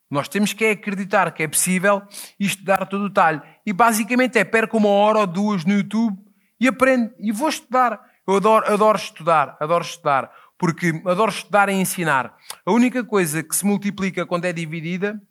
Nós 0.10 0.30
temos 0.30 0.54
que 0.54 0.66
acreditar 0.66 1.32
que 1.32 1.44
é 1.44 1.48
possível 1.48 2.02
e 2.40 2.46
estudar 2.46 2.86
todo 2.86 3.06
o 3.06 3.10
detalhe. 3.10 3.42
E 3.66 3.74
basicamente 3.74 4.40
é 4.40 4.46
perco 4.46 4.78
uma 4.78 4.90
hora 4.90 5.20
ou 5.20 5.28
duas 5.28 5.66
no 5.66 5.74
YouTube 5.74 6.18
e 6.60 6.68
aprendo. 6.68 7.14
E 7.20 7.32
vou 7.32 7.50
estudar. 7.50 8.02
Eu 8.26 8.38
adoro, 8.38 8.72
adoro 8.72 8.98
estudar, 8.98 9.58
adoro 9.60 9.84
estudar. 9.84 10.32
Porque 10.58 11.02
adoro 11.06 11.30
estudar 11.30 11.70
e 11.70 11.74
ensinar. 11.74 12.38
A 12.66 12.72
única 12.72 13.04
coisa 13.04 13.44
que 13.44 13.56
se 13.56 13.66
multiplica 13.66 14.26
quando 14.26 14.46
é 14.46 14.54
dividida 14.54 15.22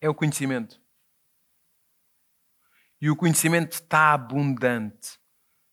é 0.00 0.08
o 0.08 0.14
conhecimento. 0.14 0.80
E 3.00 3.10
o 3.10 3.16
conhecimento 3.16 3.72
está 3.72 4.14
abundante. 4.14 5.18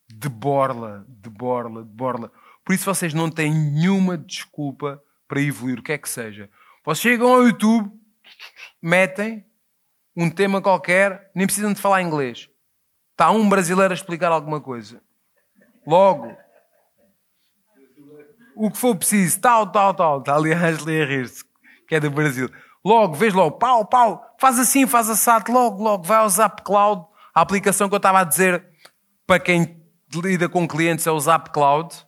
De 0.09 0.27
borla, 0.27 1.05
de 1.07 1.29
borla, 1.29 1.83
de 1.83 1.89
borla. 1.89 2.31
Por 2.65 2.73
isso 2.73 2.86
vocês 2.86 3.13
não 3.13 3.31
têm 3.31 3.53
nenhuma 3.53 4.17
desculpa 4.17 5.01
para 5.27 5.41
evoluir, 5.41 5.79
o 5.79 5.83
que 5.83 5.93
é 5.93 5.97
que 5.97 6.07
seja. 6.07 6.49
Vocês 6.83 6.99
chegam 6.99 7.33
ao 7.33 7.43
YouTube, 7.43 7.91
metem 8.81 9.45
um 10.15 10.29
tema 10.29 10.61
qualquer, 10.61 11.31
nem 11.33 11.47
precisam 11.47 11.73
de 11.73 11.81
falar 11.81 12.01
inglês. 12.01 12.49
Está 13.11 13.31
um 13.31 13.47
brasileiro 13.47 13.93
a 13.93 13.95
explicar 13.95 14.31
alguma 14.31 14.59
coisa. 14.59 15.01
Logo, 15.87 16.35
o 18.55 18.69
que 18.69 18.77
for 18.77 18.95
preciso, 18.95 19.39
tal, 19.39 19.71
tal, 19.71 19.93
tal. 19.93 20.19
Está 20.19 20.35
ali 20.35 20.53
a 20.53 20.67
Ashley 20.67 21.01
a 21.01 21.05
rir-se, 21.05 21.43
que 21.87 21.95
é 21.95 21.99
do 21.99 22.11
Brasil. 22.11 22.49
Logo, 22.83 23.15
vês 23.15 23.33
logo, 23.33 23.57
pau, 23.57 23.85
pau, 23.85 24.35
faz 24.39 24.59
assim, 24.59 24.85
faz 24.85 25.09
assado, 25.09 25.51
logo, 25.51 25.81
logo, 25.81 26.03
vai 26.03 26.17
ao 26.17 26.29
Zap 26.29 26.63
Cloud, 26.63 27.05
a 27.33 27.41
aplicação 27.41 27.87
que 27.87 27.95
eu 27.95 27.97
estava 27.97 28.19
a 28.19 28.23
dizer 28.25 28.65
para 29.25 29.39
quem 29.39 29.81
lida 30.13 30.49
com 30.49 30.67
clientes 30.67 31.07
é 31.07 31.11
o 31.11 31.19
Zap 31.19 31.51
Cloud 31.51 32.05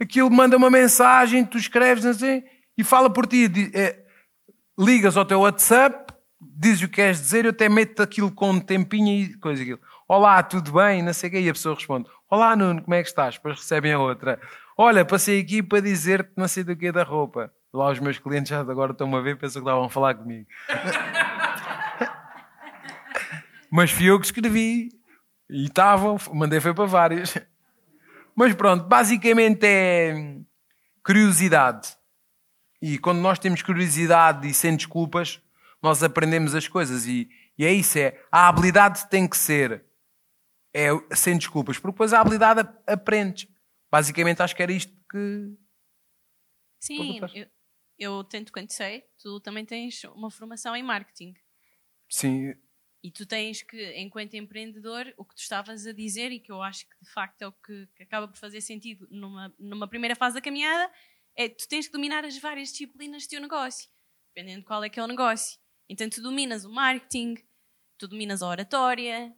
aquilo 0.00 0.30
manda 0.30 0.56
uma 0.56 0.70
mensagem, 0.70 1.44
tu 1.44 1.58
escreves 1.58 2.04
assim, 2.04 2.42
e 2.76 2.84
fala 2.84 3.10
por 3.10 3.26
ti. 3.26 3.50
É, 3.74 4.04
ligas 4.78 5.16
ao 5.16 5.24
teu 5.24 5.40
WhatsApp, 5.40 6.12
dizes 6.40 6.82
o 6.82 6.88
que 6.88 6.96
queres 6.96 7.20
dizer, 7.20 7.44
eu 7.44 7.50
até 7.50 7.68
meto 7.68 8.02
aquilo 8.02 8.30
com 8.30 8.50
um 8.50 8.60
tempinho 8.60 9.08
e 9.08 9.34
coisa 9.38 9.62
aquilo. 9.62 9.80
Olá, 10.06 10.42
tudo 10.42 10.72
bem? 10.72 11.02
Não 11.02 11.12
sei 11.12 11.28
o 11.28 11.32
quê. 11.32 11.40
E 11.40 11.48
a 11.48 11.52
pessoa 11.52 11.74
responde: 11.74 12.08
Olá, 12.28 12.54
Nuno, 12.54 12.82
como 12.82 12.94
é 12.94 13.02
que 13.02 13.08
estás? 13.08 13.36
Depois 13.36 13.58
recebem 13.58 13.92
a 13.92 13.98
outra: 13.98 14.40
Olha, 14.76 15.04
passei 15.04 15.40
aqui 15.40 15.62
para 15.62 15.80
dizer-te 15.80 16.32
não 16.36 16.46
sei 16.46 16.64
do 16.64 16.76
que 16.76 16.92
da 16.92 17.02
roupa. 17.02 17.50
Lá 17.72 17.90
os 17.90 17.98
meus 17.98 18.18
clientes 18.18 18.50
já 18.50 18.60
agora 18.60 18.92
estão 18.92 19.14
a 19.16 19.20
ver, 19.20 19.36
pensam 19.36 19.62
que 19.62 19.68
estavam 19.68 19.84
a 19.84 19.90
falar 19.90 20.14
comigo. 20.14 20.46
Mas 23.70 23.90
fui 23.90 24.06
eu 24.06 24.20
que 24.20 24.26
escrevi. 24.26 24.90
E 25.50 25.64
estavam, 25.64 26.16
mandei 26.32 26.60
foi 26.60 26.72
para 26.72 26.86
vários. 26.86 27.36
Mas 28.34 28.54
pronto, 28.54 28.86
basicamente 28.86 29.64
é 29.64 30.36
curiosidade. 31.04 31.96
E 32.86 32.98
quando 32.98 33.20
nós 33.20 33.38
temos 33.38 33.62
curiosidade 33.62 34.46
e 34.46 34.52
sem 34.52 34.76
desculpas, 34.76 35.40
nós 35.82 36.02
aprendemos 36.02 36.54
as 36.54 36.68
coisas. 36.68 37.06
E, 37.06 37.30
e 37.56 37.64
é 37.64 37.72
isso, 37.72 37.98
é 37.98 38.22
a 38.30 38.46
habilidade 38.46 39.08
tem 39.08 39.26
que 39.26 39.38
ser 39.38 39.82
é, 40.70 40.88
sem 41.16 41.38
desculpas, 41.38 41.78
porque 41.78 41.92
depois 41.92 42.12
a 42.12 42.20
habilidade 42.20 42.68
aprendes. 42.86 43.48
Basicamente 43.90 44.42
acho 44.42 44.54
que 44.54 44.62
era 44.62 44.70
isto 44.70 44.92
que. 45.10 45.56
Sim, 46.78 47.20
eu, 47.32 47.46
eu 47.98 48.24
tanto 48.24 48.52
quanto 48.52 48.74
sei, 48.74 49.02
tu 49.18 49.40
também 49.40 49.64
tens 49.64 50.04
uma 50.04 50.30
formação 50.30 50.76
em 50.76 50.82
marketing. 50.82 51.32
Sim. 52.06 52.54
E 53.02 53.10
tu 53.10 53.24
tens 53.24 53.62
que, 53.62 53.94
enquanto 53.98 54.34
empreendedor, 54.34 55.10
o 55.16 55.24
que 55.24 55.34
tu 55.34 55.40
estavas 55.40 55.86
a 55.86 55.92
dizer 55.92 56.32
e 56.32 56.38
que 56.38 56.52
eu 56.52 56.60
acho 56.60 56.86
que 56.86 57.02
de 57.02 57.10
facto 57.10 57.40
é 57.40 57.46
o 57.46 57.52
que, 57.52 57.86
que 57.96 58.02
acaba 58.02 58.28
por 58.28 58.36
fazer 58.36 58.60
sentido 58.60 59.08
numa, 59.10 59.54
numa 59.58 59.88
primeira 59.88 60.14
fase 60.14 60.34
da 60.34 60.42
caminhada, 60.42 60.92
é 61.36 61.48
tu 61.48 61.68
tens 61.68 61.86
que 61.86 61.92
dominar 61.92 62.24
as 62.24 62.38
várias 62.38 62.70
disciplinas 62.70 63.24
do 63.24 63.30
teu 63.30 63.40
negócio, 63.40 63.88
dependendo 64.34 64.60
de 64.60 64.66
qual 64.66 64.82
é 64.84 64.88
que 64.88 64.98
é 64.98 65.02
o 65.02 65.06
negócio. 65.06 65.58
Então 65.88 66.08
tu 66.08 66.22
dominas 66.22 66.64
o 66.64 66.70
marketing, 66.70 67.36
tu 67.98 68.08
dominas 68.08 68.42
a 68.42 68.48
oratória, 68.48 69.34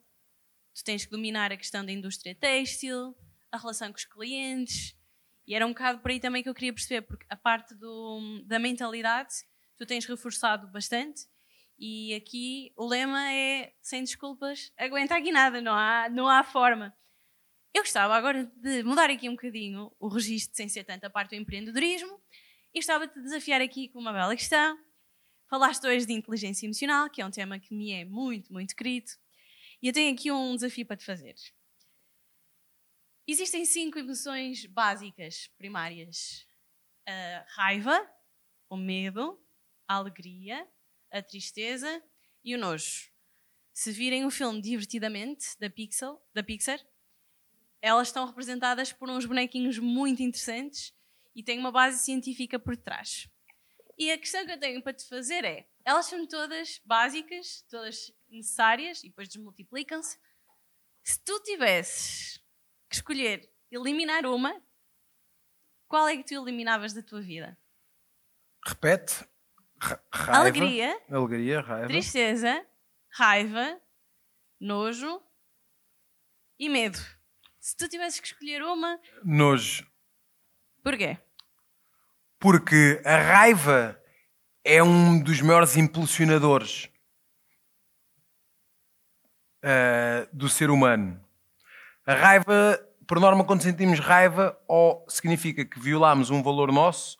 tu 0.74 0.84
tens 0.84 1.04
que 1.04 1.10
dominar 1.10 1.52
a 1.52 1.56
questão 1.56 1.84
da 1.84 1.92
indústria 1.92 2.34
têxtil, 2.34 3.16
a 3.50 3.58
relação 3.58 3.88
com 3.88 3.98
os 3.98 4.04
clientes. 4.04 4.94
E 5.46 5.54
era 5.54 5.66
um 5.66 5.70
bocado 5.70 6.00
por 6.00 6.10
aí 6.10 6.20
também 6.20 6.42
que 6.42 6.48
eu 6.48 6.54
queria 6.54 6.72
perceber, 6.72 7.02
porque 7.02 7.24
a 7.28 7.36
parte 7.36 7.74
do, 7.74 8.42
da 8.46 8.58
mentalidade 8.58 9.34
tu 9.76 9.86
tens 9.86 10.04
reforçado 10.04 10.68
bastante. 10.68 11.22
E 11.78 12.14
aqui 12.14 12.72
o 12.76 12.86
lema 12.86 13.32
é, 13.32 13.74
sem 13.82 14.02
desculpas, 14.02 14.72
aguenta 14.78 15.14
aqui 15.16 15.30
nada, 15.30 15.60
não 15.60 15.74
há, 15.74 16.08
não 16.08 16.28
há 16.28 16.42
forma. 16.42 16.96
Eu 17.76 17.82
gostava 17.82 18.14
agora 18.14 18.46
de 18.56 18.82
mudar 18.84 19.10
aqui 19.10 19.28
um 19.28 19.32
bocadinho 19.32 19.94
o 20.00 20.08
registro, 20.08 20.56
sem 20.56 20.66
ser 20.66 20.82
tanto 20.82 21.04
a 21.04 21.10
parte 21.10 21.36
do 21.36 21.42
empreendedorismo, 21.42 22.18
e 22.72 22.78
gostava 22.78 23.06
de 23.06 23.12
te 23.12 23.20
desafiar 23.20 23.60
aqui 23.60 23.90
com 23.90 23.98
uma 23.98 24.14
bela 24.14 24.34
questão. 24.34 24.82
Falaste 25.46 25.86
hoje 25.86 26.06
de 26.06 26.14
inteligência 26.14 26.64
emocional, 26.64 27.10
que 27.10 27.20
é 27.20 27.26
um 27.26 27.30
tema 27.30 27.58
que 27.60 27.74
me 27.74 27.92
é 27.92 28.02
muito, 28.06 28.50
muito 28.50 28.74
querido. 28.74 29.10
E 29.82 29.88
eu 29.88 29.92
tenho 29.92 30.14
aqui 30.14 30.32
um 30.32 30.54
desafio 30.54 30.86
para 30.86 30.96
te 30.96 31.04
fazer. 31.04 31.34
Existem 33.26 33.66
cinco 33.66 33.98
emoções 33.98 34.64
básicas, 34.64 35.48
primárias: 35.58 36.48
a 37.06 37.44
raiva, 37.56 38.10
o 38.70 38.76
medo, 38.78 39.38
a 39.86 39.96
alegria, 39.96 40.66
a 41.12 41.20
tristeza 41.20 42.02
e 42.42 42.54
o 42.54 42.58
nojo. 42.58 43.12
Se 43.74 43.92
virem 43.92 44.24
o 44.24 44.30
filme 44.30 44.62
Divertidamente, 44.62 45.48
da, 45.60 45.68
Pixel, 45.68 46.18
da 46.32 46.42
Pixar, 46.42 46.80
elas 47.80 48.08
estão 48.08 48.26
representadas 48.26 48.92
por 48.92 49.08
uns 49.08 49.24
bonequinhos 49.26 49.78
muito 49.78 50.22
interessantes 50.22 50.94
e 51.34 51.42
têm 51.42 51.58
uma 51.58 51.70
base 51.70 52.02
científica 52.04 52.58
por 52.58 52.76
trás. 52.76 53.28
E 53.98 54.10
a 54.10 54.18
questão 54.18 54.44
que 54.44 54.52
eu 54.52 54.60
tenho 54.60 54.82
para 54.82 54.92
te 54.92 55.06
fazer 55.08 55.44
é: 55.44 55.68
elas 55.84 56.06
são 56.06 56.26
todas 56.26 56.80
básicas, 56.84 57.62
todas 57.70 58.12
necessárias 58.28 59.02
e 59.02 59.08
depois 59.08 59.28
desmultiplicam-se. 59.28 60.18
Se 61.02 61.22
tu 61.24 61.40
tivesses 61.40 62.42
que 62.88 62.96
escolher 62.96 63.50
eliminar 63.70 64.26
uma, 64.26 64.60
qual 65.88 66.08
é 66.08 66.16
que 66.16 66.24
tu 66.24 66.34
eliminavas 66.34 66.92
da 66.92 67.02
tua 67.02 67.20
vida? 67.20 67.56
Repete. 68.64 69.24
Raiva, 69.78 70.38
alegria, 70.38 71.02
alegria, 71.10 71.60
raiva, 71.60 71.86
tristeza, 71.86 72.66
raiva, 73.12 73.80
nojo 74.58 75.22
e 76.58 76.68
medo. 76.68 76.98
Se 77.66 77.76
tu 77.76 77.88
tivesses 77.88 78.20
que 78.20 78.28
escolher 78.28 78.62
uma, 78.62 78.96
nojo. 79.24 79.84
Porquê? 80.84 81.18
Porque 82.38 83.02
a 83.04 83.16
raiva 83.16 84.00
é 84.62 84.80
um 84.80 85.18
dos 85.20 85.40
maiores 85.40 85.76
impulsionadores 85.76 86.88
uh, 89.64 90.28
do 90.32 90.48
ser 90.48 90.70
humano. 90.70 91.20
A 92.06 92.14
raiva, 92.14 92.80
por 93.04 93.18
norma, 93.18 93.42
quando 93.42 93.64
sentimos 93.64 93.98
raiva, 93.98 94.56
ou 94.68 95.04
significa 95.08 95.64
que 95.64 95.80
violamos 95.80 96.30
um 96.30 96.44
valor 96.44 96.70
nosso, 96.70 97.18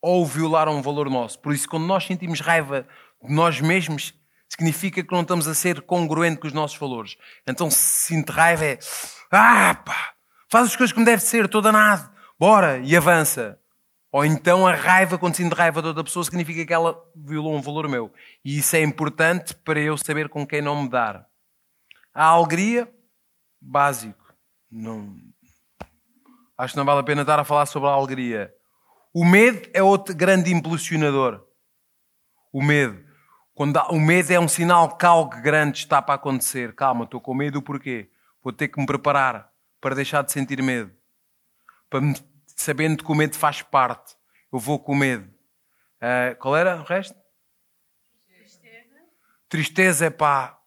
ou 0.00 0.24
violaram 0.24 0.74
um 0.74 0.80
valor 0.80 1.10
nosso. 1.10 1.38
Por 1.38 1.52
isso, 1.52 1.68
quando 1.68 1.84
nós 1.84 2.06
sentimos 2.06 2.40
raiva 2.40 2.88
de 3.22 3.30
nós 3.30 3.60
mesmos, 3.60 4.14
significa 4.48 5.04
que 5.04 5.12
não 5.12 5.20
estamos 5.20 5.46
a 5.46 5.54
ser 5.54 5.82
congruente 5.82 6.40
com 6.40 6.46
os 6.46 6.54
nossos 6.54 6.78
valores. 6.78 7.18
Então, 7.46 7.70
se 7.70 8.06
sinto 8.06 8.32
raiva, 8.32 8.64
é 8.64 8.78
ah, 9.30 9.74
pá, 9.74 10.14
faz 10.48 10.66
as 10.66 10.76
coisas 10.76 10.92
como 10.92 11.06
deve 11.06 11.22
ser, 11.22 11.44
estou 11.44 11.60
danado, 11.60 12.10
bora, 12.38 12.78
e 12.78 12.96
avança. 12.96 13.58
Ou 14.10 14.24
então 14.24 14.66
a 14.66 14.74
raiva, 14.74 15.18
quando 15.18 15.36
sinto 15.36 15.54
raiva 15.54 15.82
de 15.82 15.88
outra 15.88 16.02
pessoa, 16.02 16.24
significa 16.24 16.64
que 16.64 16.72
ela 16.72 16.98
violou 17.14 17.54
um 17.54 17.60
valor 17.60 17.88
meu. 17.88 18.12
E 18.42 18.58
isso 18.58 18.74
é 18.74 18.82
importante 18.82 19.54
para 19.54 19.78
eu 19.78 19.98
saber 19.98 20.28
com 20.28 20.46
quem 20.46 20.62
não 20.62 20.82
me 20.82 20.88
dar. 20.88 21.26
A 22.14 22.24
alegria, 22.24 22.90
básico. 23.60 24.34
Não... 24.70 25.14
Acho 26.56 26.72
que 26.72 26.78
não 26.78 26.86
vale 26.86 27.00
a 27.00 27.04
pena 27.04 27.20
estar 27.20 27.38
a 27.38 27.44
falar 27.44 27.66
sobre 27.66 27.88
a 27.88 27.92
alegria. 27.92 28.52
O 29.14 29.24
medo 29.24 29.68
é 29.74 29.82
outro 29.82 30.14
grande 30.14 30.52
impulsionador. 30.52 31.44
O 32.52 32.62
medo. 32.62 33.04
Quando 33.54 33.76
há... 33.76 33.88
O 33.90 34.00
medo 34.00 34.32
é 34.32 34.40
um 34.40 34.48
sinal 34.48 34.96
que 34.96 35.04
algo 35.04 35.40
grande 35.42 35.78
está 35.78 36.00
para 36.00 36.14
acontecer. 36.14 36.74
Calma, 36.74 37.04
estou 37.04 37.20
com 37.20 37.34
medo, 37.34 37.60
porquê? 37.60 38.10
Vou 38.48 38.52
ter 38.54 38.68
que 38.68 38.80
me 38.80 38.86
preparar 38.86 39.52
para 39.78 39.94
deixar 39.94 40.22
de 40.22 40.32
sentir 40.32 40.62
medo. 40.62 40.90
Para 41.90 42.00
me... 42.00 42.14
Sabendo 42.56 43.04
que 43.04 43.12
o 43.12 43.14
medo 43.14 43.36
faz 43.36 43.60
parte. 43.60 44.16
Eu 44.50 44.58
vou 44.58 44.78
com 44.78 44.94
medo. 44.94 45.30
Uh, 46.00 46.34
qual 46.38 46.56
era 46.56 46.80
o 46.80 46.82
resto? 46.82 47.14
Tristeza. 48.26 48.96
Tristeza 49.50 50.06
é 50.06 50.10
pá. 50.10 50.58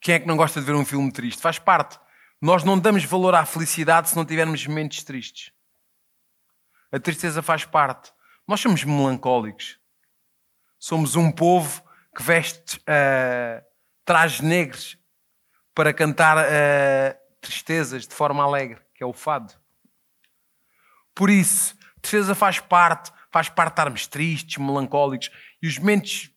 Quem 0.00 0.16
é 0.16 0.18
que 0.18 0.26
não 0.26 0.36
gosta 0.36 0.58
de 0.58 0.66
ver 0.66 0.74
um 0.74 0.84
filme 0.84 1.12
triste? 1.12 1.40
Faz 1.40 1.60
parte. 1.60 2.00
Nós 2.40 2.64
não 2.64 2.80
damos 2.80 3.04
valor 3.04 3.36
à 3.36 3.46
felicidade 3.46 4.08
se 4.08 4.16
não 4.16 4.24
tivermos 4.24 4.66
momentos 4.66 5.04
tristes. 5.04 5.52
A 6.90 6.98
tristeza 6.98 7.42
faz 7.42 7.64
parte. 7.64 8.12
Nós 8.44 8.58
somos 8.58 8.82
melancólicos. 8.82 9.78
Somos 10.80 11.14
um 11.14 11.30
povo 11.30 11.80
que 12.12 12.24
veste 12.24 12.78
uh, 12.78 13.64
trajes 14.04 14.40
negros 14.40 14.98
para 15.74 15.92
cantar 15.92 16.38
uh, 16.38 17.18
tristezas 17.40 18.06
de 18.06 18.14
forma 18.14 18.44
alegre, 18.44 18.80
que 18.94 19.02
é 19.02 19.06
o 19.06 19.12
fado. 19.12 19.52
Por 21.14 21.30
isso, 21.30 21.76
tristeza 22.00 22.34
faz 22.34 22.60
parte, 22.60 23.12
faz 23.30 23.48
parte 23.48 23.70
de 23.70 23.72
estarmos 23.72 24.06
tristes, 24.06 24.58
melancólicos, 24.58 25.30
e 25.60 25.66
os 25.66 25.78
momentos 25.78 26.30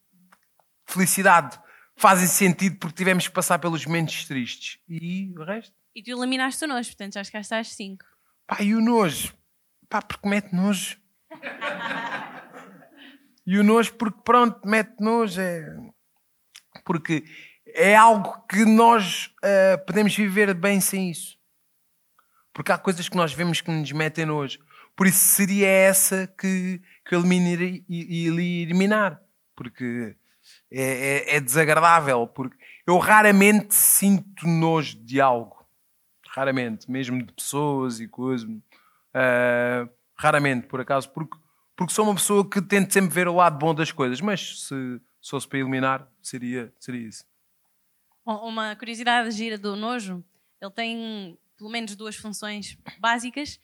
de 0.88 0.94
felicidade 0.94 1.60
fazem 1.96 2.28
sentido 2.28 2.78
porque 2.78 2.96
tivemos 2.96 3.28
que 3.28 3.34
passar 3.34 3.60
pelos 3.60 3.86
momentos 3.86 4.26
tristes. 4.26 4.80
E 4.88 5.34
o 5.38 5.44
resto? 5.44 5.76
E 5.96 6.04
tu 6.04 6.12
eliminaste 6.12 6.64
o 6.64 6.68
nojo, 6.68 6.90
portanto 6.90 7.16
já 7.16 7.24
chegaste 7.24 7.54
às 7.54 7.70
5. 7.70 8.06
Pá, 8.46 8.62
e 8.62 8.76
o 8.76 8.82
nojo? 8.82 9.34
Pá, 9.90 10.02
porque 10.02 10.30
mete 10.30 10.54
nojo. 10.54 10.98
e 13.46 13.58
o 13.58 13.64
nojo 13.64 13.94
porque, 13.96 14.20
pronto, 14.24 14.68
mete 14.68 14.96
nojo. 15.00 15.42
É... 15.42 15.66
Porque 16.86 17.24
é 17.78 17.96
algo 17.96 18.44
que 18.50 18.66
nós 18.66 19.28
uh, 19.38 19.86
podemos 19.86 20.16
viver 20.16 20.52
bem 20.56 20.82
sem 20.82 21.12
isso. 21.12 21.38
Porque 22.52 22.72
há 22.72 22.78
coisas 22.78 23.08
que 23.08 23.16
nós 23.16 23.32
vemos 23.32 23.62
que 23.62 23.70
nos 23.70 23.92
metem 23.92 24.26
nojo. 24.26 24.58
Por 24.96 25.06
isso 25.06 25.20
seria 25.20 25.68
essa 25.68 26.26
que, 26.26 26.82
que 27.06 27.14
eu 27.14 27.20
eliminaria, 27.20 27.84
eliminar. 27.88 29.22
Porque 29.56 30.16
é, 30.72 30.82
é, 30.82 31.36
é, 31.36 31.40
desagradável. 31.40 32.26
Porque 32.26 32.58
eu 32.88 32.98
raramente 32.98 33.76
sinto 33.76 34.48
nojo 34.48 34.98
de 34.98 35.22
algo. 35.22 35.64
Raramente. 36.30 36.90
Mesmo 36.90 37.24
de 37.24 37.32
pessoas 37.32 38.00
e 38.00 38.08
coisas. 38.08 38.50
Uh, 38.50 39.88
raramente, 40.18 40.66
por 40.66 40.82
acaso. 40.82 41.12
Porque, 41.12 41.38
porque 41.76 41.94
sou 41.94 42.06
uma 42.06 42.16
pessoa 42.16 42.50
que 42.50 42.60
tento 42.60 42.92
sempre 42.92 43.14
ver 43.14 43.28
o 43.28 43.36
lado 43.36 43.60
bom 43.60 43.76
das 43.76 43.92
coisas. 43.92 44.20
Mas 44.20 44.64
se, 44.64 45.00
se 45.22 45.30
fosse 45.30 45.48
para 45.48 45.60
eliminar, 45.60 46.08
seria, 46.24 46.74
seria 46.80 47.08
isso. 47.08 47.24
Uma 48.28 48.76
curiosidade 48.76 49.32
gira 49.32 49.58
do 49.58 49.78
nojo. 49.78 50.22
Ele 50.62 50.72
tem 50.72 51.40
pelo 51.58 51.70
menos 51.70 51.96
duas 51.96 52.18
funções 52.18 52.78
básicas. 53.00 53.58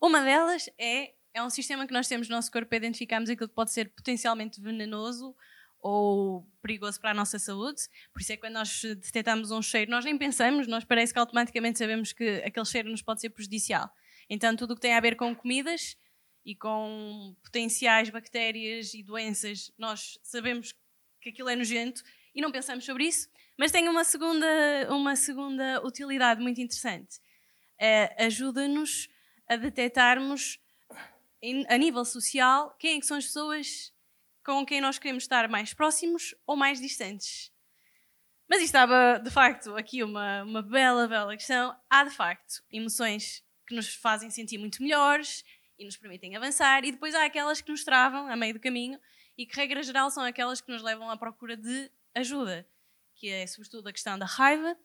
Uma 0.00 0.20
delas 0.22 0.68
é, 0.76 1.14
é 1.32 1.40
um 1.40 1.48
sistema 1.48 1.86
que 1.86 1.92
nós 1.92 2.08
temos 2.08 2.28
no 2.28 2.34
nosso 2.34 2.50
corpo 2.50 2.68
para 2.68 2.78
identificarmos 2.78 3.30
aquilo 3.30 3.48
que 3.48 3.54
pode 3.54 3.70
ser 3.70 3.90
potencialmente 3.90 4.60
venenoso 4.60 5.36
ou 5.80 6.44
perigoso 6.60 7.00
para 7.00 7.12
a 7.12 7.14
nossa 7.14 7.38
saúde. 7.38 7.82
Por 8.12 8.20
isso 8.20 8.32
é 8.32 8.36
que 8.36 8.42
quando 8.42 8.54
nós 8.54 8.82
detectamos 8.82 9.52
um 9.52 9.62
cheiro, 9.62 9.88
nós 9.88 10.04
nem 10.04 10.18
pensamos, 10.18 10.66
nós 10.66 10.84
parece 10.84 11.12
que 11.12 11.18
automaticamente 11.20 11.78
sabemos 11.78 12.12
que 12.12 12.42
aquele 12.44 12.66
cheiro 12.66 12.90
nos 12.90 13.02
pode 13.02 13.20
ser 13.20 13.30
prejudicial. 13.30 13.88
Então, 14.28 14.56
tudo 14.56 14.72
o 14.72 14.74
que 14.74 14.82
tem 14.82 14.94
a 14.94 15.00
ver 15.00 15.14
com 15.14 15.32
comidas 15.32 15.96
e 16.44 16.56
com 16.56 17.36
potenciais 17.40 18.10
bactérias 18.10 18.94
e 18.94 19.02
doenças, 19.04 19.70
nós 19.78 20.18
sabemos 20.24 20.74
que 21.20 21.28
aquilo 21.28 21.48
é 21.48 21.54
nojento 21.54 22.02
e 22.34 22.40
não 22.40 22.50
pensamos 22.50 22.84
sobre 22.84 23.04
isso, 23.04 23.28
mas 23.58 23.72
tem 23.72 23.88
uma 23.88 24.04
segunda, 24.04 24.46
uma 24.88 25.16
segunda 25.16 25.84
utilidade 25.84 26.40
muito 26.40 26.60
interessante. 26.60 27.18
É, 27.78 28.24
Ajuda-nos 28.24 29.08
a 29.48 29.56
detectarmos, 29.56 30.60
a 31.68 31.76
nível 31.76 32.04
social, 32.04 32.74
quem 32.78 32.96
é 32.96 33.00
que 33.00 33.06
são 33.06 33.16
as 33.16 33.24
pessoas 33.24 33.92
com 34.44 34.64
quem 34.64 34.80
nós 34.80 34.98
queremos 34.98 35.24
estar 35.24 35.48
mais 35.48 35.74
próximos 35.74 36.34
ou 36.46 36.56
mais 36.56 36.80
distantes. 36.80 37.52
Mas 38.48 38.58
isto 38.58 38.68
estava, 38.68 39.20
de 39.22 39.30
facto, 39.30 39.76
aqui 39.76 40.02
uma, 40.02 40.42
uma 40.44 40.62
bela, 40.62 41.06
bela 41.06 41.36
questão. 41.36 41.76
Há, 41.90 42.04
de 42.04 42.10
facto, 42.10 42.62
emoções 42.70 43.44
que 43.66 43.74
nos 43.74 43.94
fazem 43.94 44.30
sentir 44.30 44.56
muito 44.56 44.82
melhores 44.82 45.44
e 45.78 45.84
nos 45.84 45.96
permitem 45.96 46.34
avançar, 46.34 46.84
e 46.84 46.92
depois 46.92 47.14
há 47.14 47.24
aquelas 47.24 47.60
que 47.60 47.70
nos 47.70 47.84
travam 47.84 48.26
a 48.28 48.36
meio 48.36 48.54
do 48.54 48.60
caminho 48.60 48.98
e 49.36 49.46
que, 49.46 49.54
regra 49.54 49.82
geral, 49.82 50.10
são 50.10 50.24
aquelas 50.24 50.60
que 50.60 50.72
nos 50.72 50.82
levam 50.82 51.10
à 51.10 51.16
procura 51.16 51.56
de 51.56 51.90
ajuda, 52.14 52.66
que 53.18 53.28
é, 53.28 53.46
sobretudo, 53.46 53.88
a 53.88 53.92
questão 53.92 54.18
da 54.18 54.26
raiva. 54.26 54.76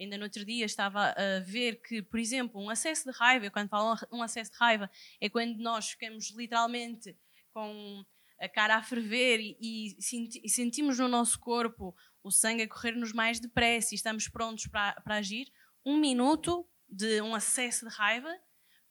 Ainda 0.00 0.16
no 0.16 0.24
outro 0.24 0.44
dia 0.44 0.64
estava 0.64 1.10
a 1.10 1.40
ver 1.44 1.80
que, 1.82 2.02
por 2.02 2.18
exemplo, 2.18 2.60
um 2.60 2.70
acesso 2.70 3.10
de 3.10 3.16
raiva, 3.16 3.50
quando 3.50 3.68
falo 3.68 3.96
um 4.10 4.22
acesso 4.22 4.50
de 4.50 4.58
raiva, 4.58 4.90
é 5.20 5.28
quando 5.28 5.58
nós 5.58 5.90
ficamos 5.90 6.30
literalmente 6.30 7.16
com 7.52 8.04
a 8.40 8.48
cara 8.48 8.76
a 8.76 8.82
ferver 8.82 9.38
e, 9.40 9.96
e 9.98 10.48
sentimos 10.48 10.98
no 10.98 11.06
nosso 11.06 11.38
corpo 11.38 11.94
o 12.24 12.30
sangue 12.30 12.62
a 12.62 12.68
correr-nos 12.68 13.12
mais 13.12 13.38
depressa 13.38 13.94
e 13.94 13.96
estamos 13.96 14.28
prontos 14.28 14.66
para, 14.66 15.00
para 15.02 15.16
agir. 15.16 15.52
Um 15.84 15.96
minuto 15.96 16.66
de 16.88 17.20
um 17.20 17.34
acesso 17.34 17.88
de 17.88 17.94
raiva 17.94 18.34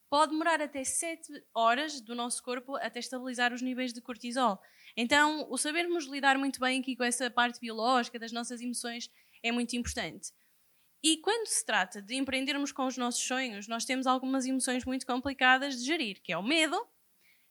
pode 0.09 0.31
demorar 0.31 0.61
até 0.61 0.83
7 0.83 1.31
horas 1.53 2.01
do 2.01 2.13
nosso 2.13 2.43
corpo 2.43 2.75
até 2.75 2.99
estabilizar 2.99 3.53
os 3.53 3.61
níveis 3.61 3.93
de 3.93 4.01
cortisol. 4.01 4.61
Então, 4.95 5.47
o 5.49 5.57
sabermos 5.57 6.05
lidar 6.05 6.37
muito 6.37 6.59
bem 6.59 6.79
aqui 6.79 6.95
com 6.95 7.03
essa 7.03 7.29
parte 7.29 7.59
biológica 7.59 8.19
das 8.19 8.31
nossas 8.31 8.61
emoções 8.61 9.09
é 9.41 9.51
muito 9.51 9.75
importante. 9.75 10.31
E 11.03 11.17
quando 11.17 11.47
se 11.47 11.65
trata 11.65 12.01
de 12.01 12.15
empreendermos 12.15 12.71
com 12.71 12.85
os 12.85 12.95
nossos 12.95 13.23
sonhos, 13.23 13.67
nós 13.67 13.85
temos 13.85 14.05
algumas 14.05 14.45
emoções 14.45 14.85
muito 14.85 15.05
complicadas 15.05 15.79
de 15.79 15.85
gerir, 15.85 16.21
que 16.21 16.31
é 16.31 16.37
o 16.37 16.43
medo, 16.43 16.79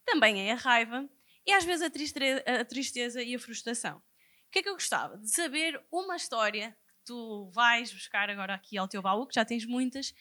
também 0.05 0.49
é 0.49 0.53
a 0.53 0.57
raiva 0.57 1.09
e 1.47 1.53
às 1.53 1.65
vezes 1.65 1.83
a 1.83 1.91
tristeza, 2.65 3.23
e 3.23 3.35
a 3.35 3.39
frustração. 3.39 3.97
O 3.97 4.51
que 4.53 4.61
é 4.61 4.63
que 4.63 4.69
eu 4.69 4.75
gostava? 4.75 5.19
De 5.19 5.31
saber 5.31 5.81
uma 5.91 6.15
história 6.17 6.77
que 6.87 7.05
tu 7.07 7.51
vais 7.53 7.93
buscar 7.93 8.31
agora 8.31 8.55
aqui 8.55 8.79
ao 8.79 8.87
teu 8.87 9.03
baú, 9.03 9.27
que 9.27 9.35
já 9.35 9.45
tens 9.45 9.65
muitas, 9.65 10.15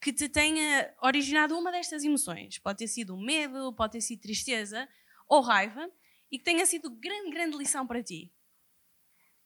que 0.00 0.12
te 0.12 0.28
tenha 0.28 0.94
originado 1.02 1.58
uma 1.58 1.72
destas 1.72 2.04
emoções. 2.04 2.58
Pode 2.58 2.78
ter 2.78 2.86
sido 2.86 3.16
medo, 3.16 3.72
pode 3.72 3.92
ter 3.94 4.00
sido 4.00 4.20
tristeza 4.20 4.88
ou 5.28 5.40
raiva, 5.40 5.90
e 6.30 6.38
que 6.38 6.44
tenha 6.44 6.64
sido 6.66 6.90
grande, 6.90 7.30
grande 7.30 7.56
lição 7.56 7.86
para 7.86 8.02
ti. 8.02 8.32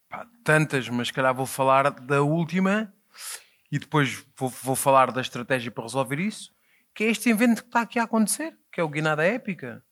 Pá, 0.08 0.28
tantas, 0.44 0.88
mas 0.88 1.08
se 1.08 1.12
calhar 1.12 1.34
vou 1.34 1.46
falar 1.46 1.90
da 1.90 2.22
última 2.22 2.94
e 3.70 3.78
depois 3.78 4.24
vou, 4.36 4.48
vou 4.48 4.76
falar 4.76 5.10
da 5.10 5.20
estratégia 5.20 5.70
para 5.70 5.84
resolver 5.84 6.20
isso, 6.20 6.54
que 6.94 7.04
é 7.04 7.10
este 7.10 7.28
evento 7.28 7.62
que 7.62 7.68
está 7.68 7.80
aqui 7.80 7.98
a 7.98 8.04
acontecer, 8.04 8.56
que 8.72 8.80
é 8.80 8.84
o 8.84 8.88
Guinada 8.88 9.24
Épica. 9.24 9.84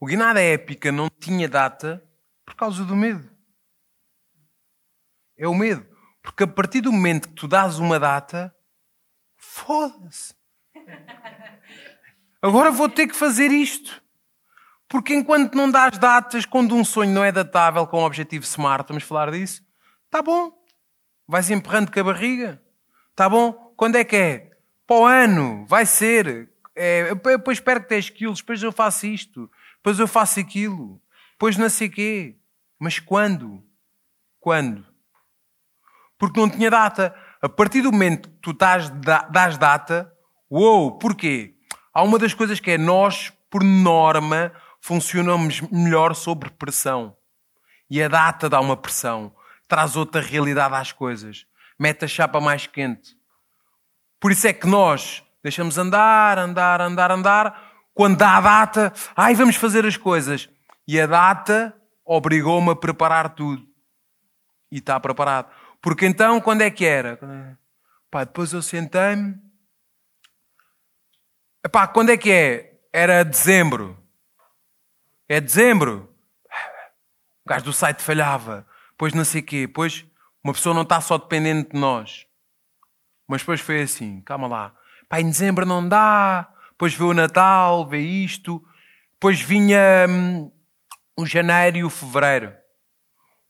O 0.00 0.06
Guinada 0.06 0.40
Épica 0.40 0.90
não 0.90 1.08
tinha 1.08 1.48
data 1.48 2.02
por 2.44 2.54
causa 2.54 2.84
do 2.84 2.96
medo. 2.96 3.30
É 5.36 5.46
o 5.46 5.54
medo. 5.54 5.86
Porque 6.22 6.44
a 6.44 6.46
partir 6.46 6.80
do 6.80 6.92
momento 6.92 7.28
que 7.28 7.34
tu 7.34 7.48
dás 7.48 7.78
uma 7.78 7.98
data, 7.98 8.54
foda-se. 9.36 10.34
Agora 12.40 12.70
vou 12.70 12.88
ter 12.88 13.06
que 13.06 13.14
fazer 13.14 13.50
isto. 13.50 14.02
Porque 14.92 15.14
enquanto 15.14 15.54
não 15.54 15.70
dás 15.70 15.96
datas, 15.96 16.44
quando 16.44 16.74
um 16.74 16.84
sonho 16.84 17.14
não 17.14 17.24
é 17.24 17.32
datável 17.32 17.86
com 17.86 18.02
o 18.02 18.04
objetivo 18.04 18.44
SMART, 18.44 18.86
vamos 18.86 19.04
falar 19.04 19.30
disso, 19.30 19.62
tá 20.10 20.20
bom. 20.20 20.52
Vais 21.26 21.48
emperrando 21.48 21.90
com 21.90 21.98
a 21.98 22.04
barriga. 22.04 22.62
Tá 23.16 23.26
bom. 23.26 23.72
Quando 23.74 23.96
é 23.96 24.04
que 24.04 24.14
é? 24.14 24.50
Para 24.86 24.96
o 24.96 25.06
ano. 25.06 25.64
Vai 25.64 25.86
ser. 25.86 26.50
É, 26.76 27.14
depois 27.14 27.58
perco 27.58 27.88
10 27.88 28.10
quilos, 28.10 28.40
depois 28.40 28.62
eu 28.62 28.70
faço 28.70 29.06
isto, 29.06 29.50
depois 29.76 29.98
eu 29.98 30.06
faço 30.06 30.38
aquilo, 30.38 31.00
depois 31.30 31.56
não 31.56 31.70
sei 31.70 31.88
quê. 31.88 32.36
Mas 32.78 32.98
quando? 32.98 33.64
Quando? 34.38 34.84
Porque 36.18 36.38
não 36.38 36.50
tinha 36.50 36.70
data. 36.70 37.16
A 37.40 37.48
partir 37.48 37.80
do 37.80 37.92
momento 37.92 38.28
que 38.28 38.36
tu 38.42 38.52
dás, 38.52 38.90
dás 39.30 39.56
data, 39.56 40.12
uou, 40.50 40.98
porquê? 40.98 41.54
Há 41.94 42.02
uma 42.02 42.18
das 42.18 42.34
coisas 42.34 42.60
que 42.60 42.72
é 42.72 42.76
nós, 42.76 43.32
por 43.50 43.64
norma, 43.64 44.52
funcionamos 44.82 45.60
melhor 45.60 46.14
sobre 46.14 46.50
pressão. 46.50 47.16
E 47.88 48.02
a 48.02 48.08
data 48.08 48.50
dá 48.50 48.60
uma 48.60 48.76
pressão, 48.76 49.34
traz 49.68 49.96
outra 49.96 50.20
realidade 50.20 50.74
às 50.74 50.90
coisas, 50.90 51.46
mete 51.78 52.04
a 52.04 52.08
chapa 52.08 52.40
mais 52.40 52.66
quente. 52.66 53.16
Por 54.20 54.32
isso 54.32 54.46
é 54.46 54.52
que 54.52 54.66
nós 54.66 55.22
deixamos 55.42 55.78
andar, 55.78 56.36
andar, 56.36 56.80
andar, 56.80 57.10
andar. 57.12 57.72
Quando 57.94 58.18
dá 58.18 58.36
a 58.36 58.40
data, 58.40 58.92
ai, 59.14 59.34
vamos 59.34 59.56
fazer 59.56 59.86
as 59.86 59.96
coisas. 59.96 60.48
E 60.86 61.00
a 61.00 61.06
data 61.06 61.74
obrigou-me 62.04 62.70
a 62.70 62.76
preparar 62.76 63.30
tudo. 63.30 63.64
E 64.70 64.78
está 64.78 64.98
preparado. 64.98 65.48
Porque 65.80 66.06
então, 66.06 66.40
quando 66.40 66.62
é 66.62 66.70
que 66.70 66.84
era? 66.84 67.18
Pá, 68.10 68.24
depois 68.24 68.52
eu 68.52 68.62
sentei-me. 68.62 69.36
Epá, 71.64 71.86
quando 71.86 72.10
é 72.10 72.16
que 72.16 72.32
é? 72.32 72.80
Era 72.92 73.24
dezembro. 73.24 74.01
É 75.28 75.40
dezembro. 75.40 76.12
O 77.44 77.48
gajo 77.48 77.64
do 77.64 77.72
site 77.72 78.02
falhava. 78.02 78.66
Pois 78.96 79.12
não 79.14 79.24
sei 79.24 79.40
o 79.40 79.44
quê. 79.44 79.68
Pois 79.68 80.04
uma 80.44 80.52
pessoa 80.52 80.74
não 80.74 80.82
está 80.82 81.00
só 81.00 81.16
dependente 81.16 81.72
de 81.72 81.78
nós. 81.78 82.26
Mas 83.28 83.42
depois 83.42 83.60
foi 83.60 83.82
assim, 83.82 84.20
calma 84.22 84.46
lá. 84.46 84.74
Pá, 85.08 85.20
em 85.20 85.26
dezembro 85.26 85.64
não 85.64 85.88
dá. 85.88 86.52
Depois 86.70 86.94
veio 86.94 87.10
o 87.10 87.14
Natal, 87.14 87.86
veio 87.86 88.06
isto. 88.06 88.62
Depois 89.12 89.40
vinha 89.40 90.06
hum, 90.08 90.50
o 91.16 91.24
janeiro 91.24 91.76
e 91.78 91.84
o 91.84 91.90
fevereiro. 91.90 92.52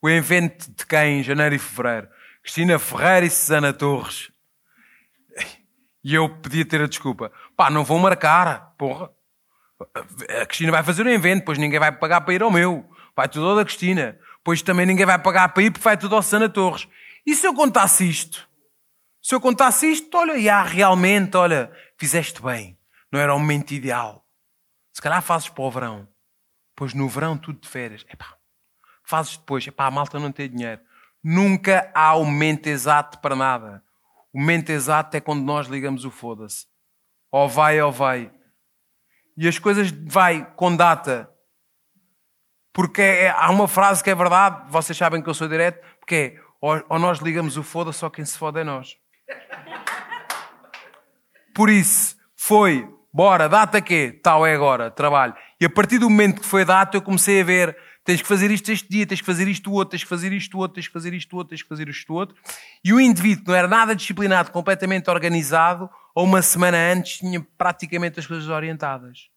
O 0.03 0.11
evento 0.11 0.71
de 0.71 0.85
quem? 0.85 1.23
Janeiro 1.23 1.55
e 1.55 1.59
fevereiro. 1.59 2.09
Cristina 2.43 2.79
Ferreira 2.79 3.25
e 3.25 3.31
Susana 3.31 3.73
Torres. 3.73 4.31
E 6.05 6.17
eu 6.17 6.29
podia 6.29 6.65
ter 6.65 6.81
a 6.83 6.89
desculpa. 6.89 7.31
Pá, 7.57 7.71
não 7.71 7.85
vou 7.85 7.97
marcar. 7.97 8.75
Porra. 8.77 9.09
A 10.41 10.47
Cristina 10.47 10.73
vai 10.73 10.83
fazer 10.83 11.07
um 11.07 11.11
evento, 11.11 11.45
pois 11.45 11.59
ninguém 11.59 11.79
vai 11.79 11.93
pagar 11.93 12.21
para 12.23 12.35
ir 12.35 12.43
ao 12.43 12.51
meu. 12.51 12.89
Vai 13.15 13.29
tudo 13.29 13.47
ao 13.47 13.57
da 13.57 13.65
Cristina. 13.65 14.19
Pois 14.45 14.63
também 14.63 14.87
ninguém 14.87 15.07
vai 15.07 15.19
pagar 15.19 15.49
para 15.51 15.63
ir 15.63 15.71
porque 15.71 15.85
vai 15.85 15.97
tudo 15.97 16.17
ao 16.17 16.23
Susana 16.23 16.49
Torres. 16.49 16.89
E 17.27 17.35
se 17.35 17.47
eu 17.47 17.55
contasse 17.55 18.09
isto? 18.09 18.49
Se 19.23 19.35
eu 19.35 19.41
contasse 19.41 19.91
isto, 19.91 20.17
olha, 20.17 20.37
e 20.37 20.49
há 20.49 20.63
realmente, 20.63 21.37
olha, 21.37 21.71
fizeste 21.97 22.43
bem. 22.43 22.77
Não 23.11 23.21
era 23.21 23.35
o 23.35 23.39
momento 23.39 23.73
ideal. 23.73 24.27
Se 24.93 25.01
calhar 25.01 25.23
fazes 25.23 25.49
para 25.49 25.63
o 25.63 25.71
verão. 25.71 26.09
Pois 26.75 26.95
no 26.95 27.09
verão 27.09 27.37
tudo 27.37 27.61
de 27.61 27.69
férias. 27.69 28.05
Epá, 28.13 28.37
fazes 29.05 29.37
depois. 29.37 29.67
Epá, 29.67 29.87
a 29.87 29.91
malta 29.91 30.19
não 30.19 30.33
tem 30.33 30.51
dinheiro. 30.51 30.81
Nunca 31.23 31.91
há 31.95 32.17
o 32.17 32.25
momento 32.25 32.67
exato 32.67 33.19
para 33.21 33.37
nada. 33.37 33.85
O 34.33 34.41
momento 34.41 34.71
exato 34.71 35.17
é 35.17 35.21
quando 35.21 35.45
nós 35.45 35.69
ligamos 35.69 36.05
o 36.05 36.11
foda-se. 36.11 36.67
Ou 37.31 37.49
vai 37.49 37.81
ou 37.81 37.93
vai. 37.93 38.33
E 39.37 39.49
as 39.49 39.59
coisas 39.59 39.91
vai 39.91 40.45
com 40.57 40.75
data. 40.75 41.29
Porque 42.73 43.03
é- 43.03 43.31
há 43.31 43.51
uma 43.51 43.69
frase 43.69 44.03
que 44.03 44.11
é 44.11 44.15
verdade, 44.15 44.71
vocês 44.71 44.97
sabem 44.97 45.23
que 45.23 45.29
eu 45.29 45.35
sou 45.35 45.49
direto, 45.49 45.85
porque 45.99 46.15
é 46.39 46.53
ou, 46.63 46.81
ou 46.89 46.99
nós 46.99 47.19
ligamos 47.19 47.57
o 47.57 47.63
foda, 47.65 47.93
só 47.93 48.09
quem 48.09 48.25
se 48.25 48.39
foda 48.39 48.61
é 48.61 48.65
nós. 48.65 48.97
Por 51.53 51.69
isso, 51.69 52.17
foi, 52.37 52.89
bora, 53.13 53.49
data 53.49 53.81
quê? 53.83 54.19
Tal 54.23 54.47
é 54.47 54.55
agora, 54.55 54.89
trabalho. 54.89 55.35
E 55.61 55.65
a 55.65 55.71
partir 55.71 55.99
do 55.99 56.09
momento 56.09 56.41
que 56.41 56.47
foi 56.47 56.65
data, 56.65 56.97
eu 56.97 57.03
comecei 57.03 57.41
a 57.41 57.45
ver, 57.45 57.77
tens 58.05 58.21
que 58.21 58.29
fazer 58.29 58.51
isto 58.51 58.71
este 58.71 58.89
dia, 58.89 59.07
tens 59.07 59.21
que 59.21 59.27
fazer 59.27 59.49
isto 59.49 59.71
outro, 59.73 59.91
tens 59.91 60.03
que 60.03 60.09
fazer 60.09 60.33
isto 60.33 60.59
outro, 60.59 60.75
tens 60.75 60.87
que 60.87 60.93
fazer 60.93 61.15
isto 61.15 61.37
outro, 61.37 61.51
tens 61.51 61.63
que 61.63 61.69
fazer 61.69 61.89
isto 61.89 62.13
outro. 62.13 62.37
E 62.85 62.93
o 62.93 63.01
indivíduo 63.01 63.45
que 63.45 63.51
não 63.51 63.57
era 63.57 63.69
nada 63.69 63.95
disciplinado, 63.95 64.51
completamente 64.51 65.09
organizado, 65.09 65.89
ou 66.15 66.25
uma 66.25 66.43
semana 66.43 66.77
antes 66.77 67.19
tinha 67.19 67.41
praticamente 67.57 68.19
as 68.19 68.27
coisas 68.27 68.49
orientadas. 68.49 69.31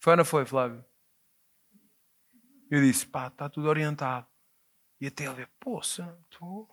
Foi 0.00 0.12
ou 0.12 0.16
não 0.16 0.24
foi, 0.24 0.44
Flávio? 0.44 0.84
Eu 2.70 2.80
disse, 2.80 3.06
pá, 3.06 3.28
está 3.28 3.48
tudo 3.48 3.68
orientado. 3.68 4.26
E 5.00 5.06
até 5.06 5.24
ele, 5.24 5.46
poça, 5.60 6.18
estou... 6.30 6.68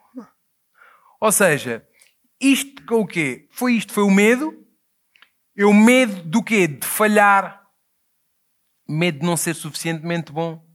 Ou 1.20 1.32
seja, 1.32 1.86
isto 2.40 2.86
com 2.86 3.02
o 3.02 3.08
quê? 3.08 3.48
Foi 3.52 3.74
isto, 3.74 3.92
foi 3.92 4.04
o 4.04 4.12
medo. 4.12 4.66
Eu 5.56 5.74
medo 5.74 6.24
do 6.24 6.42
quê? 6.42 6.68
De 6.68 6.88
falhar. 6.88 7.68
Medo 8.88 9.20
de 9.20 9.26
não 9.26 9.36
ser 9.36 9.54
suficientemente 9.54 10.32
bom. 10.32 10.66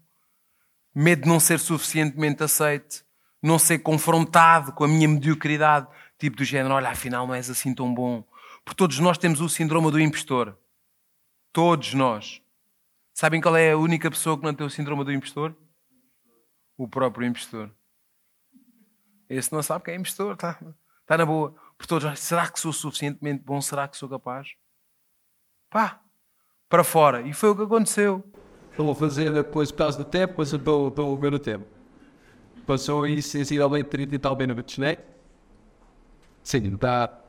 Medo 0.95 1.23
de 1.23 1.29
não 1.29 1.41
ser 1.41 1.59
suficientemente 1.59 2.43
aceite. 2.43 3.05
Não 3.43 3.59
ser 3.59 3.79
confrontado 3.81 4.73
com 4.73 4.85
a 4.85 4.89
minha 4.89 5.09
mediocridade. 5.09 5.89
Tipo 6.19 6.37
do 6.37 6.45
género, 6.45 6.75
olha, 6.75 6.91
afinal 6.91 7.27
não 7.27 7.35
és 7.35 7.51
assim 7.51 7.75
tão 7.75 7.93
bom. 7.93 8.25
Porque 8.65 8.77
todos 8.77 8.99
nós 8.99 9.19
temos 9.19 9.41
o 9.41 9.49
síndrome 9.49 9.91
do 9.91 10.01
impostor. 10.01 10.59
Todos 11.53 11.95
nós. 11.95 12.41
Sabem 13.13 13.41
qual 13.41 13.57
é 13.57 13.73
a 13.73 13.77
única 13.77 14.11
pessoa 14.11 14.37
que 14.37 14.45
não 14.45 14.55
tem 14.55 14.67
o 14.67 14.71
síndrome 14.71 15.05
do 15.05 15.13
impostor? 15.13 15.55
O 16.77 16.89
próprio 16.89 17.27
impostor. 17.27 17.71
Esse 19.29 19.53
não 19.53 19.63
sabe 19.63 19.85
que 19.85 19.91
é 19.91 19.95
impostor, 19.95 20.35
está 20.35 20.59
tá 21.07 21.19
na 21.19 21.25
boa. 21.25 21.55
Por 21.79 21.87
todos 21.87 22.19
será 22.19 22.51
que 22.51 22.59
sou 22.59 22.73
suficientemente 22.73 23.45
bom? 23.45 23.61
Será 23.61 23.87
que 23.87 23.97
sou 23.97 24.09
capaz? 24.09 24.49
Pá, 25.71 26.01
para 26.69 26.83
fora. 26.83 27.23
E 27.23 27.33
foi 27.33 27.51
o 27.51 27.57
que 27.57 27.63
aconteceu. 27.63 28.25
Estou 28.75 28.91
a 28.91 28.95
fazer 28.97 29.33
depois 29.33 29.71
por 29.71 29.79
causa 29.79 29.99
do 29.99 30.05
tempo, 30.05 30.33
depois 30.33 30.53
estou 30.53 31.17
a 31.17 31.21
ver 31.21 31.33
o 31.33 31.39
tempo. 31.39 31.65
Passou 32.67 33.05
aí 33.05 33.23
sensivelmente 33.23 33.89
30 33.89 34.17
e 34.17 34.19
tal 34.19 34.37
minutos, 34.37 34.79
não 34.79 34.89
é? 34.89 34.99
Sim, 36.43 36.75
está. 36.75 37.21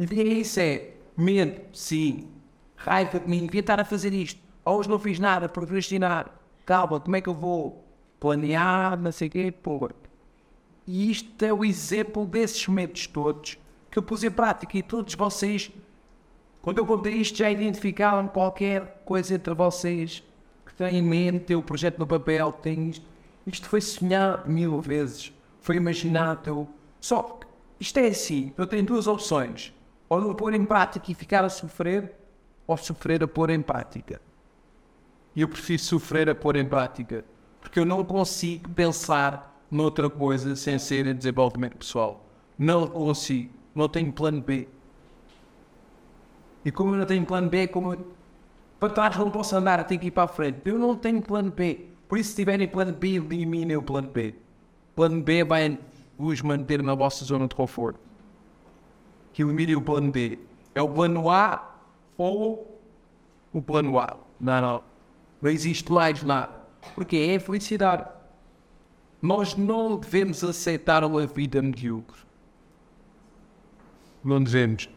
Isso 0.00 0.58
é 0.58 0.94
medo, 1.18 1.60
sim. 1.74 2.30
Raiva 2.76 3.20
de 3.20 3.28
mim, 3.28 3.44
devia 3.44 3.60
estar 3.60 3.78
a 3.78 3.84
fazer 3.84 4.14
isto. 4.14 4.40
Hoje 4.64 4.88
não 4.88 4.98
fiz 4.98 5.18
nada, 5.18 5.50
procrastinar. 5.50 6.30
Calma, 6.64 6.98
como 6.98 7.14
é 7.14 7.20
que 7.20 7.28
eu 7.28 7.34
vou 7.34 7.84
planear, 8.18 8.98
não 8.98 9.12
sei 9.12 9.28
o 9.28 9.30
quê, 9.30 9.52
pô. 9.52 9.90
E 10.86 11.10
isto 11.10 11.44
é 11.44 11.52
o 11.52 11.62
exemplo 11.62 12.24
desses 12.24 12.66
medos 12.68 13.06
todos 13.06 13.58
que 13.90 13.98
eu 13.98 14.02
pus 14.02 14.24
em 14.24 14.30
prática 14.30 14.78
e 14.78 14.82
todos 14.82 15.14
vocês 15.14 15.70
quando 16.62 16.78
eu 16.78 16.86
contei 16.86 17.14
isto, 17.14 17.38
já 17.38 17.50
identificaram 17.50 18.28
qualquer 18.28 19.02
coisa 19.04 19.34
entre 19.34 19.52
vocês 19.52 20.22
que 20.64 20.72
têm 20.72 20.98
em 20.98 21.02
mente, 21.02 21.40
tem 21.40 21.56
o 21.56 21.62
projeto 21.62 21.98
no 21.98 22.06
papel, 22.06 22.52
tem 22.52 22.88
isto. 22.88 23.04
Isto 23.44 23.68
foi 23.68 23.80
sonhado 23.80 24.48
mil 24.48 24.80
vezes, 24.80 25.32
foi 25.60 25.74
imaginado. 25.74 26.68
Só 27.00 27.22
que 27.22 27.46
isto 27.80 27.98
é 27.98 28.06
assim: 28.06 28.52
eu 28.56 28.64
tenho 28.64 28.84
duas 28.84 29.08
opções. 29.08 29.74
Ou 30.08 30.20
não 30.20 30.34
pôr 30.34 30.54
em 30.54 30.64
prática 30.64 31.10
e 31.10 31.14
ficar 31.14 31.44
a 31.44 31.48
sofrer, 31.48 32.14
ou 32.64 32.76
sofrer 32.76 33.24
a 33.24 33.26
pôr 33.26 33.50
em 33.50 33.60
prática. 33.60 34.20
E 35.34 35.40
eu 35.40 35.48
prefiro 35.48 35.82
sofrer 35.82 36.30
a 36.30 36.34
pôr 36.34 36.54
em 36.54 36.64
prática, 36.64 37.24
porque 37.60 37.80
eu 37.80 37.84
não 37.84 38.04
consigo 38.04 38.68
pensar 38.68 39.64
noutra 39.68 40.08
coisa 40.08 40.54
sem 40.54 40.78
ser 40.78 41.06
em 41.08 41.14
desenvolvimento 41.14 41.78
pessoal. 41.78 42.24
Não 42.56 42.86
consigo, 42.86 43.50
não 43.74 43.88
tenho 43.88 44.12
plano 44.12 44.40
B. 44.40 44.68
E 46.64 46.70
como 46.70 46.94
eu 46.94 46.98
não 46.98 47.06
tenho 47.06 47.24
plano 47.26 47.48
B, 47.48 47.66
como 47.68 47.94
eu, 47.94 48.06
para 48.78 48.92
trás 48.92 49.16
não 49.16 49.30
posso 49.30 49.56
andar, 49.56 49.78
eu 49.78 49.84
tenho 49.84 50.00
que 50.00 50.08
ir 50.08 50.10
para 50.10 50.24
a 50.24 50.28
frente. 50.28 50.60
Eu 50.64 50.78
não 50.78 50.96
tenho 50.96 51.22
plano 51.22 51.50
B. 51.50 51.86
Por 52.08 52.18
isso, 52.18 52.30
se 52.30 52.36
tiverem 52.36 52.68
plano 52.68 52.92
B, 52.92 53.16
eliminem 53.16 53.76
o 53.76 53.82
plano 53.82 54.08
B. 54.08 54.34
Plano 54.94 55.22
B 55.22 55.44
vai 55.44 55.78
vos 56.18 56.42
manter 56.42 56.82
na 56.82 56.94
vossa 56.94 57.24
zona 57.24 57.48
de 57.48 57.54
conforto. 57.54 58.00
Que 59.32 59.42
eliminem 59.42 59.76
o 59.76 59.80
plano 59.80 60.10
B. 60.10 60.38
É 60.74 60.82
o 60.82 60.88
plano 60.88 61.30
A 61.30 61.76
ou 62.16 62.80
o 63.52 63.62
plano 63.62 63.98
A. 63.98 64.16
Não, 64.40 64.60
não. 64.60 64.82
Não 65.40 65.50
existe 65.50 65.90
mais 65.90 66.22
nada. 66.22 66.52
Porque 66.94 67.16
é 67.16 67.36
a 67.36 67.40
felicidade. 67.40 68.08
Nós 69.20 69.54
não 69.54 69.96
devemos 69.96 70.42
aceitar 70.42 71.04
uma 71.04 71.26
vida 71.26 71.62
medíocre. 71.62 72.20
Não 74.24 74.42
devemos. 74.42 74.88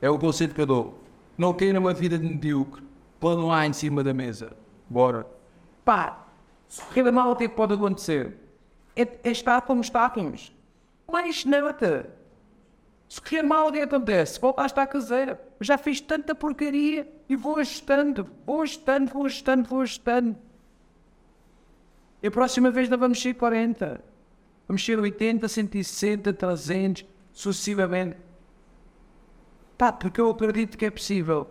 É 0.00 0.08
o 0.08 0.18
conceito 0.18 0.54
que 0.54 0.60
eu 0.60 0.66
dou. 0.66 1.01
Não 1.36 1.52
queira 1.54 1.78
uma 1.78 1.94
vida 1.94 2.18
de 2.18 2.26
medíocre. 2.26 2.82
Plano 3.18 3.52
A 3.52 3.66
em 3.66 3.72
cima 3.72 4.02
da 4.02 4.12
mesa. 4.12 4.56
Bora. 4.88 5.26
Pá, 5.84 6.26
correr 6.88 7.10
mal, 7.10 7.32
o 7.32 7.36
que 7.36 7.44
é 7.44 7.48
que 7.48 7.54
pode 7.54 7.74
acontecer? 7.74 8.36
É, 8.96 9.02
é 9.24 9.30
estar 9.30 9.60
como 9.62 9.80
estávamos. 9.80 10.54
Mais 11.10 11.44
nada. 11.44 12.10
Se 13.08 13.20
correr 13.20 13.42
mal, 13.42 13.68
o 13.68 13.72
que 13.72 13.80
acontece? 13.80 14.40
Voltar 14.40 14.62
a 14.62 14.66
estar 14.66 14.86
caseira. 14.86 15.40
Já 15.60 15.76
fiz 15.76 16.00
tanta 16.00 16.34
porcaria 16.34 17.06
e 17.28 17.36
vou 17.36 17.56
ajustando, 17.58 18.28
vou 18.46 18.62
ajustando, 18.62 19.12
vou 19.12 19.26
ajustando, 19.26 19.68
vou 19.68 19.80
ajustando. 19.82 20.36
E 22.22 22.26
a 22.28 22.30
próxima 22.30 22.70
vez 22.70 22.88
não 22.88 22.96
vamos 22.96 23.20
ser 23.20 23.34
40. 23.34 24.02
Vamos 24.66 24.84
ser 24.84 24.98
80, 24.98 25.46
160, 25.48 26.32
300, 26.32 27.04
sucessivamente. 27.32 28.16
Pá, 29.76 29.92
porque 29.92 30.20
eu 30.20 30.30
acredito 30.30 30.76
que 30.76 30.86
é 30.86 30.90
possível. 30.90 31.48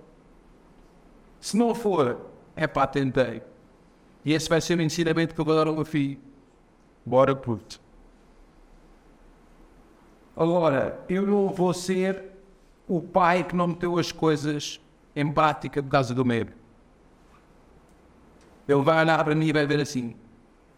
Se 1.40 1.58
não 1.58 1.74
for, 1.74 2.30
é 2.56 2.68
pá, 2.68 2.86
tentei. 2.88 3.42
E 4.24 4.34
esse 4.34 4.48
vai 4.48 4.62
ser 4.62 4.78
o 4.78 4.82
ensinamento 4.82 5.34
que 5.34 5.42
eu 5.42 5.46
vou 5.46 5.56
dar 5.56 5.68
ao 5.68 5.74
meu 5.74 5.86
filho. 5.86 6.20
Bora, 7.06 7.36
puto. 7.36 7.82
Agora, 10.36 11.04
eu 11.10 11.26
não 11.26 11.50
vou 11.50 11.74
ser 11.74 12.32
o 12.88 13.02
pai 13.02 13.44
que 13.44 13.56
não 13.56 13.68
meteu 13.68 13.98
as 13.98 14.12
coisas 14.12 14.80
em 15.16 15.32
prática 15.32 15.82
por 15.82 15.90
causa 15.90 16.14
do 16.14 16.24
medo. 16.24 16.54
Ele 18.68 18.82
vai 18.82 19.02
olhar 19.02 19.24
para 19.24 19.36
mim 19.36 19.48
e 19.48 19.54
vai 19.54 19.66
ver 19.66 19.82
assim. 19.82 20.16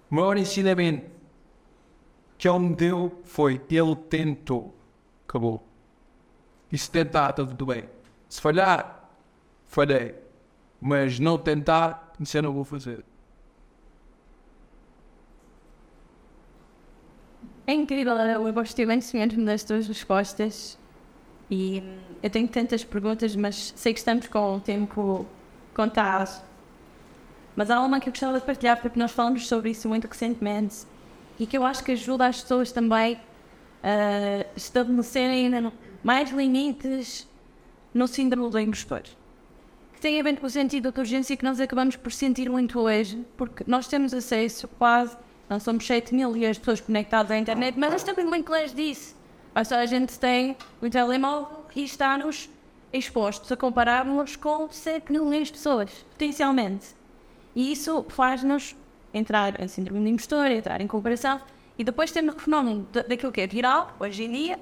O 0.09 0.15
maior 0.15 0.37
ensinamento 0.37 1.09
que 2.37 2.47
ele 2.47 2.59
me 2.59 2.75
deu 2.75 3.21
foi 3.23 3.61
ele 3.69 3.95
tentou. 3.95 4.75
Acabou. 5.27 5.63
E 6.73 6.77
se 6.77 6.89
tentar, 6.89 7.29
está 7.29 7.45
tudo 7.45 7.67
bem. 7.67 7.83
Se 8.27 8.41
falhar, 8.41 9.07
falhei. 9.67 10.15
Mas 10.81 11.19
não 11.19 11.37
tentar, 11.37 12.11
isso 12.19 12.35
eu 12.35 12.41
não 12.41 12.51
vou 12.51 12.63
fazer. 12.63 13.05
É 17.67 17.73
incrível, 17.73 18.17
eu 18.17 18.51
gostei 18.51 18.85
imenso 18.85 19.15
mesmo 19.15 19.45
das 19.45 19.63
tuas 19.63 19.87
respostas 19.87 20.79
e 21.49 21.79
hum, 21.79 21.99
eu 22.23 22.29
tenho 22.31 22.47
tantas 22.47 22.83
perguntas, 22.83 23.35
mas 23.35 23.71
sei 23.75 23.93
que 23.93 23.99
estamos 23.99 24.27
com 24.27 24.55
o 24.55 24.59
tempo 24.59 25.27
contado. 25.75 26.43
Mas 27.55 27.69
há 27.69 27.79
uma 27.81 27.99
que 27.99 28.09
eu 28.09 28.11
gostava 28.11 28.39
de 28.39 28.45
partilhar 28.45 28.81
porque 28.81 28.97
nós 28.97 29.11
falamos 29.11 29.47
sobre 29.47 29.69
isso 29.69 29.87
muito 29.87 30.07
recentemente 30.07 30.87
e 31.39 31.45
que 31.45 31.55
eu 31.55 31.63
acho 31.63 31.83
que 31.83 31.91
ajuda 31.91 32.25
as 32.25 32.41
pessoas 32.41 32.71
também 32.71 33.19
a 33.83 34.45
estabelecerem 34.55 35.51
mais 36.03 36.29
limites 36.31 37.27
no 37.93 38.07
síndrome 38.07 38.49
do 38.49 38.59
impostor. 38.59 39.03
Que 39.93 40.01
tem 40.01 40.19
a 40.19 40.23
ver 40.23 40.37
com 40.37 40.45
o 40.45 40.49
sentido 40.49 40.91
de 40.91 40.99
urgência 40.99 41.37
que 41.37 41.43
nós 41.43 41.59
acabamos 41.59 41.95
por 41.95 42.11
sentir 42.11 42.49
muito 42.49 42.79
hoje, 42.79 43.25
porque 43.37 43.63
nós 43.65 43.87
temos 43.87 44.13
acesso 44.13 44.67
quase 44.67 45.15
não 45.49 45.59
somos 45.59 45.85
7 45.85 46.15
mil 46.15 46.35
e 46.35 46.45
as 46.45 46.57
pessoas 46.57 46.81
conectadas 46.81 47.31
à 47.31 47.37
internet, 47.37 47.77
mas 47.77 47.91
nós 47.91 48.03
também 48.03 48.25
muito 48.25 48.49
longe 48.49 48.73
disso. 48.73 49.15
Ou 49.55 49.63
seja, 49.63 49.81
a 49.81 49.85
gente 49.85 50.17
tem 50.17 50.57
o 50.81 50.89
telemóvel 50.89 51.65
e 51.75 51.83
está-nos 51.83 52.49
expostos 52.91 53.51
a 53.51 53.57
compararmos 53.57 54.35
com 54.35 54.69
7 54.71 55.11
milhões 55.11 55.47
de 55.47 55.53
pessoas, 55.53 55.91
potencialmente. 56.11 56.87
E 57.55 57.71
isso 57.71 58.03
faz-nos 58.09 58.75
entrar 59.13 59.61
em 59.61 59.67
síndrome 59.67 60.03
de 60.03 60.09
impostor, 60.09 60.47
entrar 60.47 60.81
em 60.81 60.87
comparação, 60.87 61.39
e 61.77 61.83
depois 61.83 62.11
temos 62.11 62.35
o 62.35 62.39
fenómeno 62.39 62.87
daquilo 62.91 63.31
que 63.31 63.41
é 63.41 63.47
viral, 63.47 63.95
hoje 63.99 64.23
em 64.23 64.31
dia, 64.31 64.59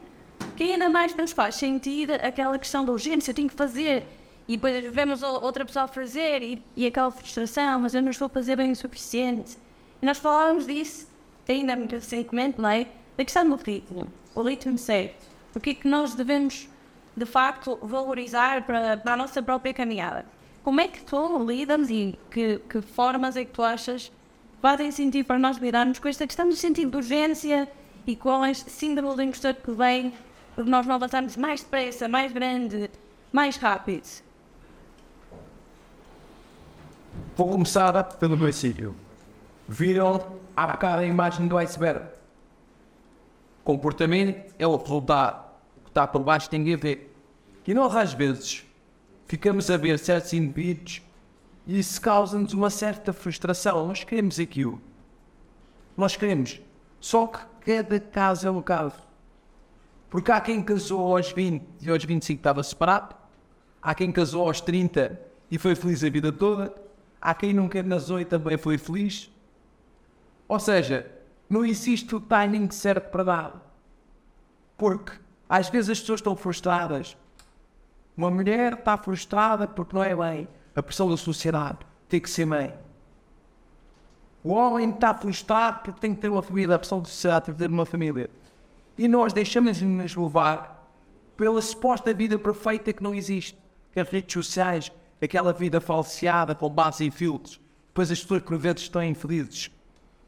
que 0.62 0.74
ainda 0.74 0.89
mais 0.89 1.15
nos 1.15 1.32
faz 1.32 1.56
sentir 1.56 2.12
aquela 2.24 2.60
questão 2.60 2.86
da 2.86 2.91
urgência, 2.91 3.32
eu 3.32 3.36
tenho 3.36 3.50
que 3.50 3.56
fazer, 3.56 4.06
e 4.47 4.56
depois 4.56 4.93
vemos 4.93 5.24
outra 5.24 5.65
pessoa 5.65 5.88
fazer, 5.88 6.43
e, 6.43 6.63
e 6.76 6.86
aquela 6.86 7.10
frustração, 7.10 7.80
mas 7.80 7.95
eu 7.95 8.02
não 8.04 8.12
estou 8.12 8.28
a 8.28 8.30
fazer 8.30 8.56
bem 8.56 8.71
o 8.71 8.76
suficiente. 8.76 9.58
E 10.00 10.06
nós 10.06 10.19
falávamos 10.19 10.67
disso, 10.67 11.08
ainda 11.50 11.76
muito 11.76 11.93
recentemente, 11.93 12.62
não 12.62 12.69
é? 12.69 12.86
Da 13.17 13.26
questão 13.26 13.50
do 13.50 13.56
ritmo, 13.56 14.08
o 14.36 14.43
ritmo 14.43 14.78
certo. 14.78 15.26
O 15.56 15.60
que 15.60 15.71
é 15.71 15.74
que 15.74 15.88
nós 15.88 16.13
devemos, 16.13 16.69
de 17.17 17.26
facto, 17.26 17.80
valorizar 17.82 18.63
para, 18.63 18.97
para 18.97 19.13
a 19.13 19.17
nossa 19.17 19.41
própria 19.41 19.74
caminhada. 19.74 20.28
Como 20.63 20.80
é 20.80 20.88
que 20.88 21.02
tu 21.02 21.43
lidas 21.43 21.89
e 21.89 22.19
que, 22.30 22.60
que 22.69 22.82
formas 22.84 23.36
é 23.36 23.45
que 23.45 23.52
tu 23.52 23.63
achas 23.63 24.12
podem 24.62 24.91
sentir 24.91 25.24
para 25.24 25.39
nós 25.39 25.58
lidarmos 25.58 25.97
com 25.97 26.08
esta 26.08 26.28
questão 26.28 26.47
do 26.47 26.56
sentido 26.56 26.91
de 26.91 26.97
urgência 26.97 27.67
e 28.06 28.15
com 28.15 28.45
este 28.45 28.69
síndrome 28.69 29.15
do 29.15 29.24
impostor 29.24 29.56
que 29.56 29.71
vem 29.71 30.13
por 30.55 30.65
nós 30.65 30.86
não 30.86 30.95
avançarmos 30.95 31.38
mais 31.38 31.61
depressa, 31.61 32.07
mais 32.07 32.32
grande, 32.32 32.89
mais 33.32 33.57
rápido? 33.57 34.07
Vou 37.36 37.49
começar 37.49 38.03
pelo 38.17 38.38
princípio. 38.38 38.95
Viram 39.67 40.38
há 40.55 40.67
bocado 40.67 41.01
a 41.01 41.05
imagem 41.05 41.47
do 41.47 41.57
iceberg. 41.57 42.05
Comportamento 43.63 44.53
é 44.57 44.67
o 44.67 44.76
resultado. 44.76 45.45
O 45.78 45.84
que 45.84 45.89
está 45.89 46.07
por 46.07 46.23
baixo 46.23 46.49
tem 46.49 46.63
que 46.63 46.76
ver. 46.76 47.15
E 47.65 47.73
nós, 47.73 47.95
às 47.95 48.13
vezes, 48.13 48.65
ficamos 49.28 49.69
a 49.69 49.78
ver 49.78 49.97
certos 49.99 50.34
indivíduos 50.34 51.01
e 51.65 51.80
isso 51.80 52.01
causa-nos 52.01 52.53
uma 52.53 52.69
certa 52.69 53.13
frustração. 53.13 53.88
Nós 53.88 54.03
queremos 54.03 54.39
aquilo. 54.39 54.82
Nós 55.95 56.15
queremos. 56.15 56.59
Só 56.99 57.28
que 57.28 57.39
cada 57.65 57.99
caso 57.99 58.47
é 58.47 58.51
um 58.51 58.61
caso. 58.61 59.11
Porque 60.12 60.30
há 60.30 60.41
quem 60.41 60.62
casou 60.62 61.16
aos 61.16 61.32
20 61.32 61.66
e 61.82 61.89
aos 61.89 62.03
25 62.03 62.38
estava 62.38 62.62
separado. 62.62 63.16
Há 63.82 63.95
quem 63.95 64.12
casou 64.12 64.45
aos 64.45 64.59
30 64.59 65.18
e 65.49 65.57
foi 65.57 65.74
feliz 65.74 66.03
a 66.03 66.09
vida 66.09 66.34
toda. 66.34 66.76
Há 67.20 67.34
quem 67.34 67.53
nunca 67.53 67.82
casou 67.82 68.20
e 68.20 68.26
também 68.26 68.57
foi 68.57 68.78
feliz. 68.78 69.32
Ou 70.49 70.59
seja, 70.59 71.09
não 71.49 71.64
existe 71.64 72.14
o 72.14 72.20
timing 72.20 72.70
certo 72.72 73.09
para 73.09 73.24
dar. 73.24 73.74
Porque 74.78 75.14
às 75.47 75.70
vezes 75.70 75.91
as 75.91 75.99
pessoas 76.01 76.20
estão 76.20 76.36
frustradas 76.36 77.16
Uma 78.16 78.30
mulher 78.30 78.74
está 78.74 78.97
frustrada 78.97 79.66
porque 79.66 79.95
não 79.95 80.03
é 80.03 80.14
bem. 80.14 80.47
A 80.76 80.84
pressão 80.84 81.09
da 81.09 81.16
sociedade 81.16 81.80
tem 82.09 82.20
que 82.20 82.30
ser 82.30 82.45
mãe. 82.45 82.74
O 84.43 84.51
homem 84.51 84.89
está 84.89 85.14
frustrado 85.14 85.84
porque 85.86 86.01
tem 86.01 86.14
que 86.14 86.20
ter 86.20 86.28
uma 86.28 86.41
família. 86.41 86.76
A 86.76 86.80
pressão 86.80 86.99
da 86.99 87.05
sociedade 87.05 87.45
tem 87.45 87.53
que 87.53 87.59
ter 87.62 87.70
uma 87.70 87.86
família. 87.86 88.30
E 88.97 89.07
nós 89.07 89.33
deixamos-nos 89.33 90.15
levar 90.15 90.81
pela 91.37 91.61
suposta 91.61 92.13
vida 92.13 92.37
perfeita 92.37 92.93
que 92.93 93.01
não 93.01 93.15
existe. 93.15 93.57
As 93.95 94.07
redes 94.07 94.33
sociais, 94.33 94.91
aquela 95.21 95.51
vida 95.51 95.81
falseada 95.81 96.53
com 96.53 96.69
base 96.69 97.05
em 97.05 97.11
filtros. 97.11 97.59
Depois 97.87 98.11
as 98.11 98.21
pessoas 98.21 98.41
por 98.43 98.57
vezes 98.57 98.83
estão 98.83 99.03
infelizes. 99.03 99.71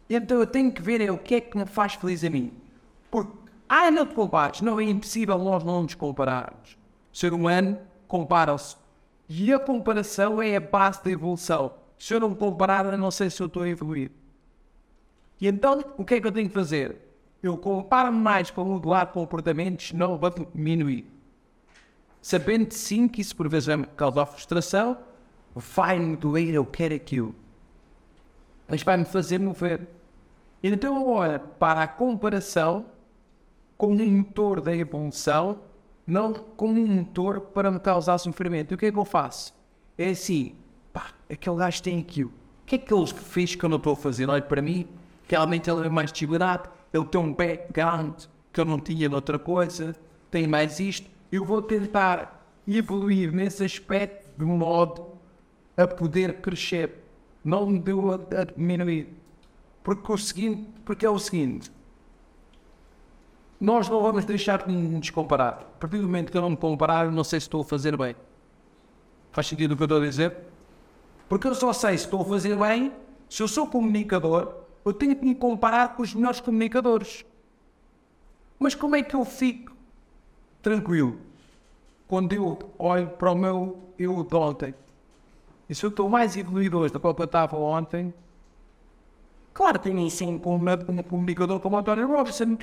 Então 0.09 0.39
eu 0.39 0.47
tenho 0.47 0.71
que 0.71 0.81
ver 0.81 1.01
é 1.01 1.11
o 1.11 1.17
que 1.17 1.35
é 1.35 1.41
que 1.41 1.57
me 1.57 1.65
faz 1.65 1.93
feliz 1.93 2.23
a 2.23 2.29
mim. 2.29 2.51
Porque 3.09 3.31
há 3.69 3.89
não 3.89 4.05
te 4.05 4.13
compares, 4.13 4.61
não 4.61 4.79
é 4.79 4.83
impossível 4.83 5.37
nós 5.37 5.63
não 5.63 5.83
nos 5.83 5.95
compararmos. 5.95 6.77
O 7.11 7.17
ser 7.17 7.31
humano 7.31 7.77
compara-se. 8.07 8.75
E 9.29 9.53
a 9.53 9.59
comparação 9.59 10.41
é 10.41 10.55
a 10.55 10.59
base 10.59 11.03
da 11.03 11.11
evolução. 11.11 11.73
Se 11.97 12.13
eu 12.13 12.19
não 12.19 12.29
me 12.29 12.35
comparar, 12.35 12.97
não 12.97 13.11
sei 13.11 13.29
se 13.29 13.41
eu 13.41 13.47
estou 13.47 13.63
a 13.63 13.69
evoluir. 13.69 14.11
E 15.39 15.47
então, 15.47 15.83
o 15.97 16.03
que 16.03 16.15
é 16.15 16.21
que 16.21 16.27
eu 16.27 16.31
tenho 16.31 16.47
que 16.47 16.53
fazer? 16.53 16.97
Eu 17.43 17.57
comparo-me 17.57 18.17
mais 18.17 18.49
para 18.49 18.63
modular 18.63 19.07
comportamentos, 19.07 19.91
não 19.91 20.17
para 20.17 20.33
diminuir. 20.55 21.05
Sabendo 22.21 22.73
sim 22.73 23.05
que 23.05 23.19
isso 23.19 23.35
por 23.35 23.49
vezes 23.49 23.67
vai 23.67 23.75
me 23.75 23.85
causar 23.85 24.25
frustração, 24.25 24.97
vai-me 25.53 26.15
doer, 26.15 26.53
eu 26.53 26.65
quero 26.65 26.95
aquilo. 26.95 27.35
Mas 28.65 28.81
vai-me 28.81 29.03
fazer 29.03 29.39
mover. 29.39 29.85
Então 30.63 30.95
eu 30.95 31.09
olho 31.09 31.37
para 31.59 31.83
a 31.83 31.87
comparação 31.87 32.85
como 33.77 34.01
um 34.01 34.17
motor 34.19 34.61
da 34.61 34.73
evolução, 34.73 35.59
não 36.07 36.31
como 36.33 36.79
um 36.79 36.87
motor 36.87 37.41
para 37.41 37.69
me 37.69 37.79
causar 37.79 38.17
sofrimento. 38.19 38.73
O 38.73 38.77
que 38.77 38.85
é 38.85 38.91
que 38.91 38.97
eu 38.97 39.03
faço? 39.03 39.53
É 39.97 40.11
assim, 40.11 40.55
pá, 40.93 41.07
aquele 41.29 41.57
gajo 41.57 41.83
tem 41.83 41.99
aquilo. 41.99 42.29
O 42.29 42.65
que 42.65 42.75
é 42.75 42.77
que 42.77 42.93
ele 42.93 43.05
fez 43.05 43.53
que 43.53 43.65
eu 43.65 43.67
não 43.67 43.75
estou 43.75 43.91
a 43.91 43.97
fazer? 43.97 44.29
Olha 44.29 44.41
para 44.41 44.61
mim, 44.61 44.87
realmente 45.27 45.69
ele 45.69 45.85
é 45.85 45.89
mais 45.89 46.09
disciplinado, 46.09 46.69
ele 46.93 47.05
tem 47.05 47.19
um 47.19 47.33
background 47.33 48.25
que 48.51 48.61
eu 48.61 48.65
não 48.65 48.79
tinha 48.79 49.09
noutra 49.09 49.39
coisa, 49.39 49.95
tem 50.29 50.47
mais 50.47 50.79
isto. 50.79 51.09
Eu 51.31 51.43
vou 51.43 51.61
tentar 51.61 52.47
evoluir 52.67 53.31
nesse 53.31 53.63
aspecto 53.63 54.29
de 54.37 54.45
modo 54.45 55.17
a 55.75 55.87
poder 55.87 56.39
crescer, 56.41 57.03
não 57.43 57.65
me 57.65 57.79
deu 57.79 58.11
a, 58.11 58.15
a 58.15 58.43
diminuir. 58.45 59.09
Porque 59.83 60.11
o 60.11 60.17
seguinte, 60.17 60.69
porque 60.85 61.05
é 61.05 61.09
o 61.09 61.17
seguinte, 61.17 61.71
nós 63.59 63.89
não 63.89 64.01
vamos 64.01 64.23
deixar 64.25 64.65
de 64.67 64.73
nos 64.73 65.09
comparar. 65.09 65.53
A 65.75 65.79
partir 65.79 65.97
do 65.97 66.03
momento 66.03 66.31
que 66.31 66.37
eu 66.37 66.41
não 66.41 66.51
me 66.51 66.57
comparar, 66.57 67.05
eu 67.05 67.11
não 67.11 67.23
sei 67.23 67.39
se 67.39 67.47
estou 67.47 67.61
a 67.61 67.65
fazer 67.65 67.97
bem. 67.97 68.15
Faz 69.31 69.47
sentido 69.47 69.71
o 69.71 69.75
que 69.75 69.83
eu 69.83 69.85
estou 69.85 70.01
a 70.01 70.05
dizer? 70.05 70.37
Porque 71.27 71.47
eu 71.47 71.55
só 71.55 71.73
sei 71.73 71.97
se 71.97 72.05
estou 72.05 72.21
a 72.21 72.25
fazer 72.25 72.55
bem 72.55 72.91
se 73.27 73.41
eu 73.41 73.47
sou 73.47 73.65
comunicador, 73.65 74.62
eu 74.85 74.93
tenho 74.93 75.15
que 75.15 75.25
me 75.25 75.35
comparar 75.35 75.95
com 75.95 76.03
os 76.03 76.13
melhores 76.13 76.39
comunicadores. 76.39 77.25
Mas 78.59 78.75
como 78.75 78.95
é 78.95 79.03
que 79.03 79.15
eu 79.15 79.25
fico 79.25 79.75
tranquilo 80.61 81.19
quando 82.07 82.33
eu 82.33 82.59
olho 82.77 83.09
para 83.09 83.31
o 83.31 83.35
meu 83.35 83.93
eu 83.97 84.23
de 84.23 84.35
ontem? 84.35 84.73
E 85.69 85.75
se 85.75 85.85
eu 85.85 85.89
estou 85.89 86.09
mais 86.09 86.35
evoluído 86.35 86.77
hoje 86.79 86.93
do 86.93 86.99
que 86.99 87.05
eu 87.05 87.25
estava 87.25 87.57
ontem, 87.57 88.13
claro, 89.53 89.79
tenho 89.79 90.09
sim 90.09 90.27
um, 90.27 90.91
um 90.91 91.03
comunicador 91.03 91.59
como 91.59 91.75
o 91.75 91.79
António 91.79 92.07
Robson 92.07 92.57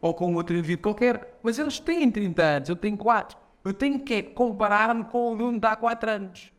ou 0.00 0.14
com 0.14 0.34
outro 0.34 0.56
indivíduo 0.56 0.82
qualquer, 0.84 1.38
mas 1.42 1.58
eles 1.58 1.78
têm 1.78 2.10
30 2.10 2.42
anos, 2.42 2.68
eu 2.68 2.76
tenho 2.76 2.96
4. 2.96 3.36
Eu 3.62 3.74
tenho 3.74 4.00
que 4.00 4.22
comparar-me 4.22 5.04
com 5.04 5.28
o 5.28 5.34
aluno 5.34 5.60
de 5.60 5.66
há 5.66 5.76
4 5.76 6.10
anos. 6.10 6.52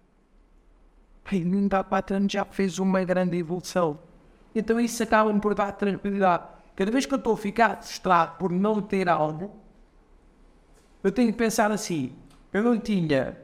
O 1.26 1.36
aluno 1.36 1.68
de 1.68 1.76
há 1.76 1.84
4 1.84 2.16
anos 2.18 2.32
já 2.32 2.46
fez 2.46 2.78
uma 2.78 3.04
grande 3.04 3.38
evolução. 3.38 3.98
Então 4.54 4.80
isso 4.80 5.02
acaba-me 5.02 5.40
por 5.40 5.56
dar 5.56 5.72
tranquilidade. 5.72 6.44
Cada 6.76 6.92
vez 6.92 7.06
que 7.06 7.14
eu 7.14 7.18
estou 7.18 7.34
a 7.34 7.38
ficar 7.38 7.82
frustrado 7.82 8.38
por 8.38 8.52
não 8.52 8.82
ter 8.82 9.08
algo, 9.08 9.56
eu 11.04 11.12
tenho 11.12 11.32
que 11.32 11.38
pensar 11.38 11.72
assim: 11.72 12.14
eu 12.52 12.64
não 12.64 12.80
tinha 12.80 13.38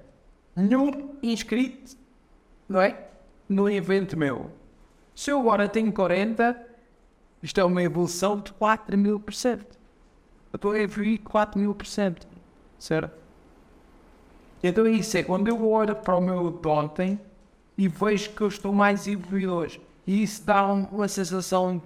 nenhum 0.55 1.15
inscrito, 1.21 1.95
não 2.67 2.81
é? 2.81 3.07
No 3.47 3.69
evento 3.69 4.17
meu. 4.17 4.51
Se 5.15 5.31
eu 5.31 5.39
agora 5.39 5.67
tenho 5.67 5.91
40, 5.91 6.61
isto 7.41 7.59
é 7.59 7.63
uma 7.63 7.81
evolução 7.81 8.39
de 8.39 8.51
4 8.53 8.97
mil 8.97 9.19
por 9.19 9.33
cento. 9.33 9.77
Eu 10.51 10.57
estou 10.57 10.71
a 10.71 10.79
evoluir 10.79 11.21
4 11.21 11.59
mil 11.59 11.73
por 11.73 11.85
cento. 11.85 12.27
Certo? 12.77 13.15
Então 14.61 14.85
isso 14.87 15.17
é 15.17 15.23
quando 15.23 15.47
eu 15.47 15.69
olho 15.69 15.95
para 15.95 16.15
o 16.15 16.21
meu 16.21 16.51
de 16.51 16.67
ontem 16.67 17.19
e 17.77 17.87
vejo 17.87 18.31
que 18.31 18.41
eu 18.41 18.47
estou 18.47 18.73
mais 18.73 19.07
evoluído 19.07 19.53
hoje. 19.53 19.86
E 20.07 20.23
isso 20.23 20.45
dá 20.45 20.65
uma 20.65 21.07
sensação 21.09 21.81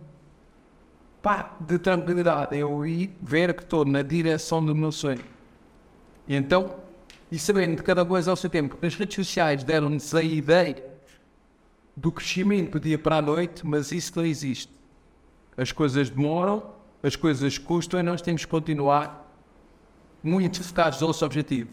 pá, 1.24 1.58
de 1.60 1.80
tranquilidade. 1.80 2.56
Eu 2.56 2.86
ir 2.86 3.12
ver 3.20 3.54
que 3.56 3.64
estou 3.64 3.84
na 3.84 4.04
direção 4.04 4.64
do 4.64 4.76
meu 4.76 4.92
sonho. 4.92 5.24
E 6.28 6.36
então, 6.36 6.76
e 7.32 7.40
sabendo 7.40 7.78
de 7.78 7.84
cada 7.84 8.06
coisa 8.06 8.30
ao 8.30 8.38
seu 8.38 8.50
tempo, 8.50 8.78
as 8.86 8.94
redes 8.94 9.16
sociais 9.16 9.64
deram-nos 9.64 10.14
a 10.14 10.22
ideia 10.22 10.86
do 11.98 12.12
crescimento 12.12 12.74
do 12.74 12.80
dia 12.80 13.00
para 13.00 13.18
a 13.18 13.22
noite, 13.22 13.66
mas 13.66 13.92
isso 13.92 14.14
não 14.16 14.26
existe. 14.26 14.72
As 15.58 15.72
coisas 15.72 16.10
demoram, 16.10 16.64
as 17.02 17.16
coisas 17.16 17.58
custam 17.58 18.00
e 18.00 18.04
nós 18.04 18.22
temos 18.22 18.46
que 18.46 18.52
continuar 18.52 19.28
muito 20.24 20.64
focados 20.64 21.02
no 21.02 21.08
nosso 21.08 21.26
objetivo. 21.26 21.70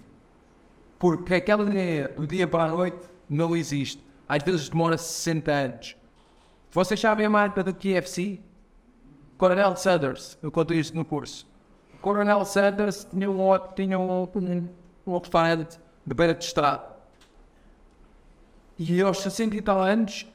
Porque 0.99 1.35
aquela 1.35 1.69
ideia 1.69 2.09
do 2.09 2.27
dia 2.27 2.49
para 2.49 2.65
a 2.65 2.69
noite 2.69 3.07
não 3.29 3.55
existe. 3.55 4.03
Às 4.27 4.43
vezes 4.43 4.69
demora 4.71 4.97
60 4.97 5.53
anos. 5.53 5.98
Vocês 6.71 7.01
sabem 7.01 7.25
a 7.25 7.31
marca 7.31 7.65
do 7.65 7.73
KFC? 7.73 8.41
Coronel 9.39 9.75
Sanders, 9.77 10.37
eu 10.43 10.51
conto 10.51 10.75
isto 10.75 10.95
no 10.95 11.05
curso. 11.05 11.47
Coronel 12.03 12.45
Sanders 12.45 13.05
tinha 13.05 13.31
um, 13.31 13.59
tinha 13.75 13.99
um, 13.99 14.29
um, 15.07 15.19
restaurante 15.19 15.81
de 16.07 16.15
beira 16.15 16.35
de 16.35 16.45
estrada. 16.45 16.85
E 18.79 19.01
aos 19.01 19.19
60 19.19 19.57
e 19.57 19.63
tal 19.63 19.81
anos 19.81 20.27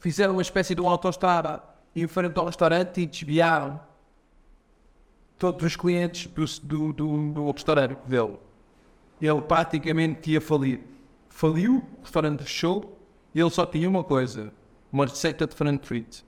fizeram 0.00 0.32
uma 0.32 0.42
espécie 0.42 0.74
de 0.74 0.80
uma 0.80 0.90
autoestrada 0.90 1.62
em 1.94 2.06
frente 2.06 2.38
ao 2.38 2.46
restaurante 2.46 3.00
e 3.00 3.06
desviaram 3.06 3.78
todos 5.38 5.64
os 5.64 5.76
clientes 5.76 6.26
do, 6.58 6.92
do, 6.92 7.32
do 7.32 7.50
restaurante 7.50 7.98
dele. 8.06 8.38
Ele 9.20 9.40
praticamente 9.42 10.30
ia 10.30 10.40
falir. 10.40 10.80
Faliu, 11.28 11.84
o 11.98 12.02
restaurante 12.02 12.42
fechou 12.42 12.98
e 13.34 13.40
ele 13.40 13.50
só 13.50 13.66
tinha 13.66 13.88
uma 13.88 14.02
coisa: 14.02 14.52
uma 14.92 15.06
receita 15.06 15.46
de 15.46 15.54
frango 15.54 15.84
frito. 15.84 16.24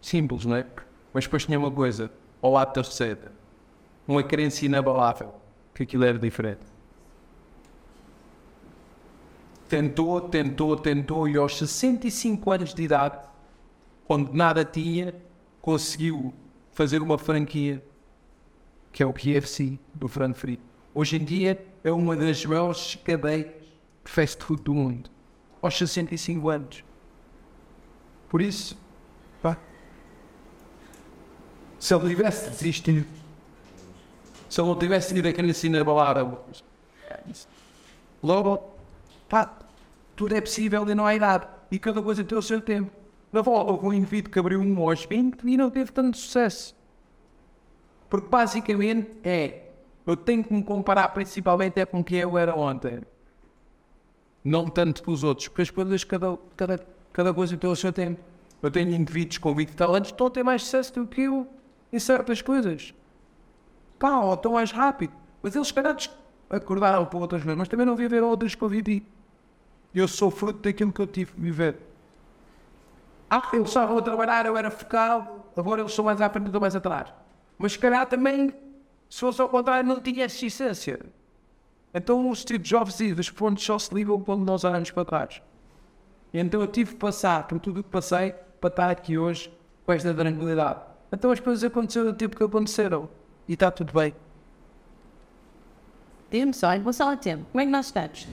Simples, 0.00 0.44
não 0.44 0.56
é? 0.56 0.66
Mas 1.12 1.24
depois 1.24 1.44
tinha 1.44 1.58
uma 1.58 1.70
coisa: 1.70 2.10
ao 2.40 2.52
lado 2.52 2.74
da 2.74 2.82
receita, 2.82 3.32
uma 4.06 4.22
crença 4.22 4.64
inabalável 4.64 5.34
que 5.74 5.82
aquilo 5.82 6.04
era 6.04 6.18
diferente. 6.18 6.60
Tentou, 9.68 10.20
tentou, 10.20 10.76
tentou 10.76 11.28
e 11.28 11.36
aos 11.36 11.58
65 11.58 12.50
anos 12.52 12.72
de 12.72 12.84
idade, 12.84 13.18
quando 14.06 14.32
nada 14.32 14.64
tinha, 14.64 15.12
conseguiu 15.60 16.32
fazer 16.70 17.02
uma 17.02 17.18
franquia 17.18 17.82
que 18.92 19.02
é 19.02 19.06
o 19.06 19.12
KFC 19.12 19.78
do 19.92 20.08
frango 20.08 20.34
frito. 20.34 20.62
Hoje 20.94 21.16
em 21.16 21.24
dia 21.24 21.62
é 21.82 21.90
uma 21.90 22.16
das 22.16 22.44
maiores 22.46 22.94
cadeias 23.04 23.46
de 24.04 24.10
fast 24.10 24.42
food 24.42 24.62
do 24.62 24.72
mundo. 24.72 25.10
Aos 25.66 25.76
65 25.78 26.48
anos. 26.48 26.84
Por 28.28 28.40
isso, 28.40 28.78
pá, 29.42 29.58
se 31.76 31.92
ele 31.92 32.08
tivesse 32.08 32.50
desistido, 32.50 33.04
se 34.48 34.60
ele 34.60 34.68
não 34.68 34.78
tivesse 34.78 35.12
tido 35.12 35.26
aquele 35.26 35.50
ensino 35.50 35.84
balada, 35.84 36.24
logo, 38.22 38.76
pá, 39.28 39.58
tudo 40.14 40.36
é 40.36 40.40
possível 40.40 40.88
e 40.88 40.94
não 40.94 41.04
há 41.04 41.16
idade. 41.16 41.48
E 41.68 41.80
cada 41.80 42.00
coisa 42.00 42.22
tem 42.22 42.38
o 42.38 42.42
seu 42.42 42.60
tempo. 42.60 42.92
Na 43.32 43.42
volta, 43.42 43.72
houve 43.72 43.86
um 43.86 43.92
indivíduo 43.92 44.30
que 44.30 44.38
abriu 44.38 44.60
um 44.60 44.88
aos 44.88 45.04
20 45.04 45.42
e 45.42 45.56
não 45.56 45.68
teve 45.68 45.90
tanto 45.90 46.16
sucesso. 46.16 46.76
Porque 48.08 48.28
basicamente 48.28 49.10
é, 49.24 49.70
eu 50.06 50.16
tenho 50.16 50.44
que 50.44 50.54
me 50.54 50.62
comparar 50.62 51.08
principalmente 51.08 51.80
é 51.80 51.84
com 51.84 52.04
quem 52.04 52.18
eu 52.20 52.38
era 52.38 52.54
ontem. 52.54 53.00
Não 54.46 54.68
tanto 54.68 55.02
com 55.02 55.10
os 55.10 55.24
outros, 55.24 55.48
porque 55.48 55.62
as 55.62 55.70
coisas, 55.70 56.04
cada, 56.04 56.38
cada, 56.56 56.86
cada 57.12 57.34
coisa 57.34 57.56
tem 57.56 57.68
o 57.68 57.74
seu 57.74 57.92
tempo. 57.92 58.20
Eu 58.62 58.70
tenho 58.70 58.94
indivíduos 58.94 59.38
com 59.38 59.52
20 59.52 59.70
talentos 59.70 60.12
que 60.12 60.14
estão 60.14 60.28
a 60.28 60.30
ter 60.30 60.44
mais 60.44 60.62
sucesso 60.62 60.94
do 60.94 61.04
que 61.04 61.22
eu 61.22 61.48
em 61.92 61.98
certas 61.98 62.40
coisas. 62.40 62.94
Pá, 63.98 64.20
ou 64.20 64.34
estão 64.34 64.52
mais 64.52 64.70
rápido. 64.70 65.12
Mas 65.42 65.56
eles, 65.56 65.72
calhar, 65.72 65.96
acordaram 66.48 67.04
para 67.06 67.18
outras 67.18 67.42
coisas, 67.42 67.58
mas 67.58 67.66
também 67.66 67.84
não 67.84 67.96
viveram 67.96 68.28
outras 68.28 68.54
que 68.54 68.62
eu 68.62 68.68
vivi. 68.68 69.04
Eu 69.92 70.06
sou 70.06 70.30
fruto 70.30 70.60
daquilo 70.60 70.92
que 70.92 71.00
eu 71.00 71.08
tive 71.08 71.32
que 71.32 71.40
viver. 71.40 71.78
Ah, 73.28 73.50
eles 73.52 73.66
estavam 73.66 73.98
a 73.98 74.02
trabalhar, 74.02 74.46
eu 74.46 74.56
era 74.56 74.70
focado, 74.70 75.28
agora 75.56 75.80
eles 75.80 75.92
são 75.92 76.04
mais 76.04 76.20
à 76.20 76.30
frente, 76.30 76.46
estou 76.46 76.60
mais 76.60 76.76
atrás. 76.76 77.12
Mas 77.58 77.72
se 77.72 77.80
calhar 77.80 78.06
também, 78.06 78.54
se 79.10 79.18
fosse 79.18 79.42
ao 79.42 79.48
contrário, 79.48 79.88
não 79.88 80.00
tinha 80.00 80.24
essa 80.24 80.46
essência. 80.46 81.00
Então 81.94 82.28
os 82.28 82.40
Steve 82.40 82.62
Jobs 82.62 83.00
e 83.00 83.12
os 83.12 83.30
pontos 83.30 83.64
só 83.64 83.78
se 83.78 83.94
ligam 83.94 84.20
quando 84.20 84.44
nós 84.44 84.64
olhamos 84.64 84.90
para 84.90 85.04
trás. 85.04 85.42
Então 86.32 86.60
eu 86.60 86.66
tive 86.66 86.92
que 86.92 86.98
passar 86.98 87.46
por 87.46 87.58
tudo 87.58 87.80
o 87.80 87.82
que 87.82 87.88
passei 87.88 88.34
para 88.60 88.68
estar 88.68 88.90
aqui 88.90 89.16
hoje 89.16 89.50
com 89.84 89.92
esta 89.92 90.12
tranquilidade. 90.12 90.80
Então 91.10 91.30
as 91.30 91.40
coisas 91.40 91.64
aconteceram 91.64 92.06
do 92.06 92.12
tipo 92.12 92.36
que 92.36 92.44
aconteceram. 92.44 93.08
E 93.48 93.54
está 93.54 93.70
tudo 93.70 93.92
bem. 93.92 94.14
Diz-me 96.30 96.52
só, 96.52 96.74
em 96.74 96.80
relação 96.80 97.10
ao 97.10 97.16
tempo, 97.16 97.46
como 97.52 97.62
é 97.62 97.64
que 97.64 97.70
nós 97.70 97.86
estamos? 97.86 98.26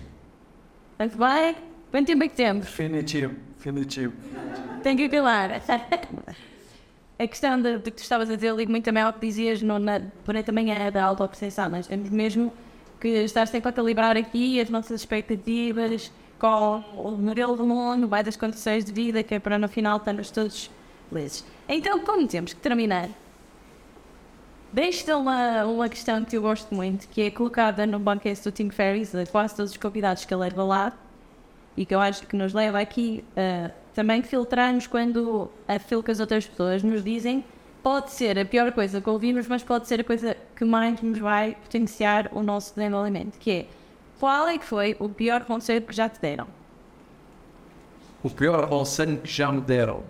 Tanto 0.98 1.18
bem? 1.18 1.56
Quanto 1.92 2.08
tempo 2.08 2.24
é 2.24 2.28
que 2.28 2.36
temos? 2.36 2.66
Definitivo, 2.66 3.36
definitivo. 3.56 4.14
Tem 4.82 4.98
que 4.98 5.06
acabar. 5.06 5.62
A 7.20 7.28
questão 7.28 7.62
de, 7.62 7.78
de 7.78 7.84
que 7.84 7.92
tu 7.92 8.02
estavas 8.02 8.30
a 8.32 8.36
dizer, 8.36 8.54
ligo 8.56 8.72
muito 8.72 8.84
também 8.84 9.04
ao 9.04 9.14
que 9.14 9.20
dizias 9.20 9.62
no, 9.62 9.78
na, 9.78 10.02
porém 10.26 10.44
também 10.44 10.72
é 10.72 10.90
da 10.90 11.06
autopercepção. 11.06 11.70
Nós 11.70 11.86
temos 11.86 12.10
mesmo 12.10 12.52
que 13.04 13.10
estar 13.10 13.46
sempre 13.46 13.70
a 13.70 13.74
calibrar 13.74 14.16
aqui 14.16 14.62
as 14.62 14.70
nossas 14.70 15.02
expectativas 15.02 16.10
com 16.40 16.82
o 16.96 17.12
modelo 17.12 17.58
do 17.58 17.66
mundo, 17.66 18.08
vai 18.08 18.24
das 18.24 18.38
condições 18.38 18.86
de 18.86 18.94
vida, 18.94 19.22
que 19.22 19.36
é 19.36 19.40
para 19.40 19.60
no 19.60 19.68
final 19.68 19.98
estarmos 19.98 20.32
todos 20.32 20.72
felizes. 21.10 21.46
Então, 21.68 22.00
como 22.00 22.26
temos 22.26 22.54
que 22.54 22.62
terminar, 22.62 23.10
deixo-te 24.72 25.12
uma, 25.12 25.66
uma 25.66 25.90
questão 25.90 26.24
que 26.24 26.38
eu 26.38 26.42
gosto 26.42 26.74
muito, 26.74 27.10
que 27.10 27.24
é 27.24 27.30
colocada 27.32 27.86
no 27.86 28.00
podcast 28.00 28.50
do 28.50 28.54
Tim 28.54 28.70
Ferriss, 28.70 29.14
a 29.14 29.26
quase 29.26 29.54
todos 29.54 29.72
os 29.72 29.78
convidados 29.78 30.24
que 30.24 30.34
ele 30.34 30.42
leva 30.42 30.64
lá, 30.64 30.94
e 31.76 31.86
que 31.86 31.94
eu 31.94 32.00
acho 32.00 32.26
que 32.26 32.38
nos 32.38 32.54
leva 32.54 32.80
aqui 32.80 33.22
a 33.36 33.72
também 33.94 34.24
filtrarmos 34.24 34.88
quando 34.88 35.52
aquilo 35.68 36.02
que 36.02 36.10
as 36.10 36.20
outras 36.22 36.48
pessoas 36.48 36.82
nos 36.82 37.04
dizem 37.04 37.44
pode 37.84 38.12
ser 38.12 38.40
a 38.40 38.46
pior 38.46 38.72
coisa 38.72 39.02
que 39.02 39.10
ouvimos, 39.10 39.46
mas 39.48 39.62
pode 39.62 39.88
ser 39.88 40.00
a 40.00 40.04
coisa 40.04 40.38
que 40.56 40.64
mais 40.64 41.02
nos 41.02 41.20
vai 41.20 41.56
potenciar 41.56 42.30
o 42.32 42.42
nosso 42.42 42.74
desenvolvimento, 42.74 43.38
que 43.38 43.52
é 43.52 43.68
qual 44.20 44.48
é 44.48 44.58
que 44.58 44.66
foi 44.66 44.96
o 45.00 45.10
pior 45.10 45.44
conselho 45.44 45.86
que 45.86 45.94
já 45.94 46.08
te 46.08 46.20
deram? 46.22 46.48
O 48.24 48.30
pior 48.30 48.70
conselho 48.70 49.18
que 49.18 49.30
já 49.30 49.52
me 49.52 49.60
deram 49.60 50.04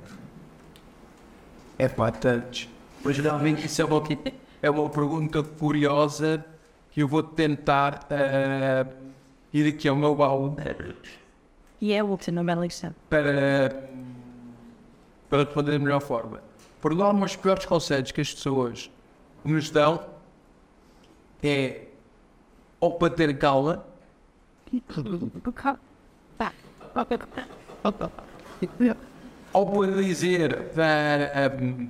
é 1.79 1.89
para 1.89 2.11
tantos. 2.11 2.69
Mas 3.03 3.17
realmente 3.17 3.65
isso 3.65 3.81
é 3.81 3.85
uma, 3.85 4.03
é 4.61 4.69
uma 4.69 4.87
pergunta 4.89 5.41
curiosa 5.41 6.45
que 6.91 7.01
eu 7.01 7.07
vou 7.07 7.23
tentar 7.23 8.05
eh, 8.11 8.85
ir 9.51 9.67
aqui 9.67 9.87
ao 9.87 9.95
meu 9.95 10.13
baú 10.15 10.55
E 11.81 11.91
é 11.91 11.99
a 11.99 12.03
última 12.03 12.43
bela 12.43 12.67
questão. 12.67 12.93
para, 13.09 13.89
para 15.27 15.43
responder 15.43 15.71
da 15.71 15.79
melhor 15.79 16.01
forma. 16.01 16.52
Por 16.83 16.93
norma, 16.93 17.25
os 17.25 17.37
piores 17.37 17.63
conselhos 17.63 18.11
que 18.11 18.19
as 18.19 18.33
pessoas 18.33 18.91
nos 19.41 19.69
dão 19.69 20.05
é 21.41 21.85
ou 22.77 22.95
para 22.95 23.09
ter 23.13 23.37
calma 23.37 23.85
ou 29.53 29.65
para 29.71 29.91
dizer 29.93 30.71
para, 30.73 31.57
hum, 31.63 31.89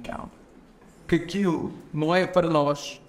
que 1.07 1.15
aquilo 1.15 1.73
não 1.91 2.13
é 2.13 2.27
para 2.27 2.47
nós. 2.47 3.01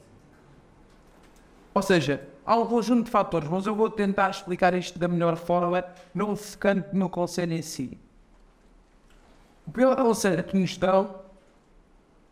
Ou 1.74 1.82
seja, 1.82 2.26
há 2.46 2.56
um 2.56 2.64
conjunto 2.64 3.04
de 3.04 3.10
fatores, 3.10 3.46
mas 3.46 3.66
eu 3.66 3.74
vou 3.74 3.90
tentar 3.90 4.30
explicar 4.30 4.72
isto 4.72 4.98
da 4.98 5.06
melhor 5.06 5.36
forma, 5.36 5.84
não 6.14 6.34
focando 6.34 6.86
no 6.94 7.10
conselho 7.10 7.52
em 7.52 7.60
si. 7.60 8.00
O 9.66 9.70
pior 9.70 9.94
conselho 9.96 10.42
que 10.44 10.56
nos 10.56 10.78
dão 10.78 11.23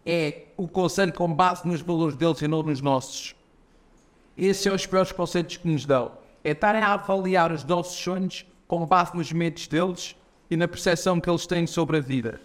é 0.04 0.46
o 0.56 0.66
conselho 0.66 1.12
com 1.12 1.32
base 1.32 1.66
nos 1.66 1.80
valores 1.80 2.16
deles 2.16 2.40
e 2.42 2.48
não 2.48 2.62
nos 2.62 2.80
nossos. 2.80 3.34
Esses 4.36 4.62
são 4.62 4.74
os 4.74 4.86
piores 4.86 5.12
conselhos 5.12 5.56
que 5.56 5.68
nos 5.68 5.84
dão. 5.84 6.12
É 6.42 6.50
estarem 6.50 6.82
a 6.82 6.94
avaliar 6.94 7.52
os 7.52 7.64
nossos 7.64 7.96
sonhos 7.96 8.44
com 8.66 8.84
base 8.86 9.14
nos 9.14 9.30
medos 9.32 9.66
deles 9.68 10.16
e 10.50 10.56
na 10.56 10.66
percepção 10.66 11.20
que 11.20 11.30
eles 11.30 11.46
têm 11.46 11.66
sobre 11.66 11.98
a 11.98 12.00
vida. 12.00 12.40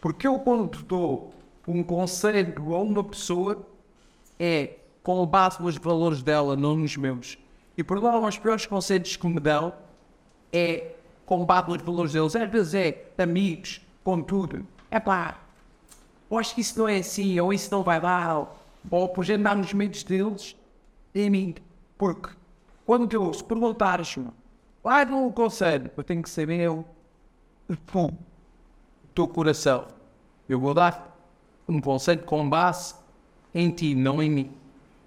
Porque 0.00 0.26
eu, 0.26 0.38
quando 0.38 0.82
dou 0.82 1.32
um 1.66 1.82
conselho 1.82 2.74
a 2.74 2.78
uma 2.78 3.04
pessoa, 3.04 3.66
é 4.38 4.76
com 5.02 5.24
base 5.26 5.62
nos 5.62 5.76
valores 5.76 6.22
dela, 6.22 6.56
não 6.56 6.76
nos 6.76 6.96
meus. 6.96 7.38
E 7.76 7.82
por 7.82 8.02
lá, 8.02 8.18
os 8.18 8.38
piores 8.38 8.66
conselhos 8.66 9.16
que 9.16 9.26
me 9.26 9.40
dão 9.40 9.72
é 10.52 10.92
com 11.24 11.44
base 11.44 11.68
nos 11.68 11.82
valores 11.82 12.12
deles. 12.12 12.36
Às 12.36 12.50
vezes 12.50 12.74
é 12.74 13.06
amigos, 13.18 13.80
com 14.04 14.22
tudo. 14.22 14.66
É 14.90 14.98
pá, 15.00 15.38
eu 16.30 16.38
acho 16.38 16.54
que 16.54 16.60
isso 16.60 16.78
não 16.78 16.88
é 16.88 16.98
assim, 16.98 17.38
ou 17.40 17.52
isso 17.52 17.70
não 17.70 17.82
vai 17.82 18.00
dar, 18.00 18.54
ou 18.90 19.08
por 19.08 19.24
exemplo, 19.24 19.44
dar 19.44 19.56
nos 19.56 19.72
medos 19.72 20.02
deles, 20.02 20.56
é 21.14 21.28
mim. 21.28 21.54
Porque 21.96 22.30
quando 22.86 23.06
tu 23.06 23.32
se 23.34 23.42
perguntares-me, 23.42 24.28
vai 24.82 25.04
um 25.06 25.30
conselho, 25.32 25.90
eu 25.96 26.04
tenho 26.04 26.22
que 26.22 26.30
saber 26.30 26.60
eu, 26.60 26.84
pum, 27.86 28.10
teu 29.14 29.26
coração. 29.26 29.86
Eu 30.48 30.60
vou 30.60 30.72
dar 30.74 31.16
um 31.68 31.80
conselho 31.80 32.22
com 32.22 32.48
base 32.48 32.94
em 33.54 33.70
ti, 33.70 33.94
não 33.94 34.22
em 34.22 34.30
mim. 34.30 34.52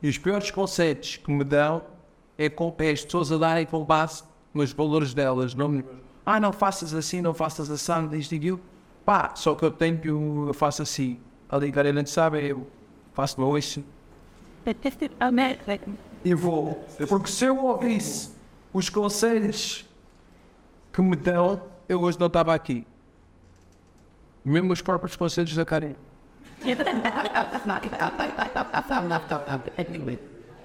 E 0.01 0.09
os 0.09 0.17
piores 0.17 0.51
conselhos 0.51 1.17
que 1.17 1.31
me 1.31 1.43
dão 1.43 1.81
é 2.37 2.49
com 2.49 2.75
é 2.79 2.91
as 2.91 3.03
pessoas 3.03 3.31
a 3.31 3.37
darem 3.37 3.65
com 3.65 3.83
base 3.83 4.23
nos 4.53 4.71
valores 4.73 5.13
delas, 5.13 5.53
não. 5.53 5.83
Ah, 6.25 6.39
não 6.39 6.51
faças 6.51 6.93
assim, 6.93 7.21
não 7.21 7.33
faças 7.33 7.69
assim, 7.71 8.07
diz 8.09 8.31
e 8.31 8.59
Pá, 9.05 9.33
só 9.35 9.55
que 9.55 9.63
eu 9.63 9.71
tenho 9.71 9.97
que 9.97 10.07
eu, 10.09 10.51
faço 10.53 10.81
assim. 10.81 11.19
Ali, 11.49 11.71
cara, 11.71 11.91
não 11.91 12.05
sabe, 12.05 12.47
eu 12.47 12.67
faço 13.13 13.57
isso. 13.57 13.83
E 16.23 16.33
vou. 16.33 16.85
Porque 17.09 17.29
se 17.29 17.45
eu 17.45 17.57
ouvisse 17.57 18.31
os 18.71 18.89
conselhos 18.89 19.85
que 20.93 21.01
me 21.01 21.15
dão, 21.15 21.61
eu 21.89 22.01
hoje 22.01 22.19
não 22.19 22.27
estava 22.27 22.53
aqui. 22.53 22.85
Mesmo 24.45 24.71
os 24.71 24.81
próprios 24.81 25.15
conselhos 25.15 25.55
da 25.55 25.65
Karen. 25.65 25.95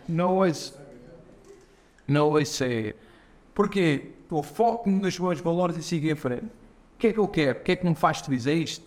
Não 0.09 0.37
ouço. 0.37 0.79
Não 2.07 2.29
ouço 2.31 2.65
é. 2.65 2.95
Porque 3.55 4.13
eu 4.31 4.43
foco 4.43 4.91
nos 4.91 5.19
meus 5.19 5.41
valores 5.41 5.77
e 5.77 5.83
sigo 5.83 6.07
em 6.07 6.15
frente. 6.15 6.47
O 6.97 6.99
que 6.99 7.09
é 7.09 7.13
que 7.13 7.19
eu 7.19 7.29
quero? 7.29 7.59
O 7.59 7.63
que 7.63 7.73
é 7.73 7.77
que 7.77 7.87
me 7.87 7.95
faz 7.95 8.21
feliz? 8.21 8.47
É 8.47 8.55
isto. 8.55 8.85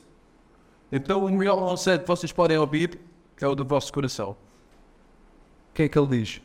Então 0.92 1.24
o 1.24 1.30
melhor 1.30 1.58
conselho 1.58 2.02
que 2.02 2.08
vocês 2.08 2.32
podem 2.32 2.58
ouvir 2.58 3.00
é 3.40 3.48
o 3.48 3.54
do 3.54 3.64
vosso 3.64 3.94
coração. 3.94 4.32
O 4.32 5.76
que 5.76 5.84
é 5.84 5.90
que 5.90 5.98
ele 5.98 6.08
diz? 6.08 6.42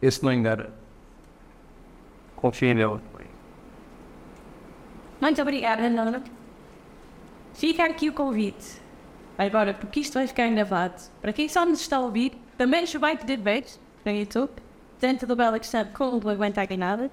Esse 0.00 0.22
não 0.22 0.32
engana. 0.32 0.70
Confia 2.36 2.72
nele. 2.72 3.00
Muito 5.20 5.42
obrigada, 5.42 5.90
Nona. 5.90 6.22
Fica 7.54 7.84
aqui 7.84 8.08
o 8.08 8.12
convite. 8.12 8.80
Agora, 9.36 9.74
porque 9.74 9.98
isto 9.98 10.14
vai 10.14 10.28
ficar 10.28 10.48
gravado. 10.48 11.02
Para 11.20 11.32
quem 11.32 11.48
só 11.48 11.66
nos 11.66 11.80
está 11.80 11.96
a 11.96 12.00
ouvir, 12.00 12.40
também 12.56 12.82
nos 12.82 12.94
vai 12.94 13.16
poder 13.16 13.38
ver 13.38 13.64
no 14.04 14.12
YouTube, 14.12 14.52
tanto 15.00 15.26
do 15.26 15.34
Bela 15.34 15.58
Questão 15.58 15.84
como 15.92 16.20
do 16.20 16.30
Aguenta 16.30 16.64
Nada. 16.76 17.10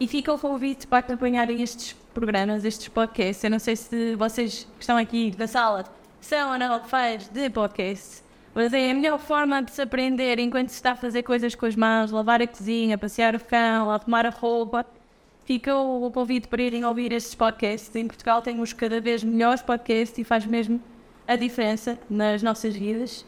E 0.00 0.06
fica 0.06 0.32
o 0.32 0.38
convite 0.38 0.86
para 0.86 0.98
acompanharem 0.98 1.62
estes 1.62 1.92
programas, 2.12 2.64
estes 2.64 2.88
podcasts. 2.88 3.44
Eu 3.44 3.50
não 3.50 3.58
sei 3.58 3.76
se 3.76 4.14
vocês 4.16 4.66
que 4.76 4.80
estão 4.80 4.96
aqui 4.96 5.30
da 5.30 5.46
sala 5.46 5.84
são 6.20 6.52
ou 6.52 6.58
não 6.58 6.82
fãs 6.84 7.28
de 7.28 7.50
podcasts, 7.50 8.22
mas 8.54 8.72
é 8.72 8.90
a 8.90 8.94
melhor 8.94 9.18
forma 9.18 9.62
de 9.62 9.72
se 9.72 9.82
aprender 9.82 10.38
enquanto 10.38 10.68
se 10.68 10.76
está 10.76 10.92
a 10.92 10.96
fazer 10.96 11.22
coisas 11.22 11.54
com 11.54 11.66
as 11.66 11.74
mãos, 11.74 12.10
lavar 12.10 12.40
a 12.42 12.46
cozinha, 12.46 12.98
passear 12.98 13.34
o 13.34 13.40
cão, 13.40 13.90
arrumar 13.90 14.26
a 14.26 14.30
roupa. 14.30 14.86
Fica 15.44 15.74
o 15.74 16.10
convite 16.12 16.46
para 16.46 16.62
irem 16.62 16.84
ouvir 16.84 17.12
estes 17.12 17.34
podcasts. 17.34 17.94
Em 17.96 18.06
Portugal 18.06 18.40
temos 18.42 18.72
cada 18.72 19.00
vez 19.00 19.24
melhores 19.24 19.62
podcasts 19.62 20.16
e 20.18 20.24
faz 20.24 20.46
mesmo 20.46 20.80
a 21.26 21.34
diferença 21.34 21.98
nas 22.08 22.42
nossas 22.42 22.74
vidas. 22.76 23.24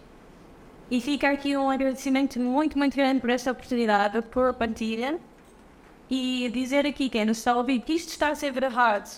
E 0.91 1.01
fica 1.01 1.31
aqui 1.31 1.57
um 1.57 1.71
agradecimento 1.71 2.39
muito, 2.39 2.79
muito 2.79 2.95
grande 2.95 3.21
por 3.21 3.31
esta 3.31 3.51
oportunidade, 3.51 4.23
por 4.23 4.53
partilha. 4.55 5.19
E 6.09 6.51
dizer 6.53 6.87
aqui 6.87 7.09
quem 7.09 7.25
nos 7.25 7.39
está 7.39 7.53
a 7.53 7.57
ouvir 7.57 7.81
que 7.81 7.95
isto 7.95 8.11
está 8.11 8.29
a 8.29 8.35
ser 8.35 8.53
gravado 8.53 9.09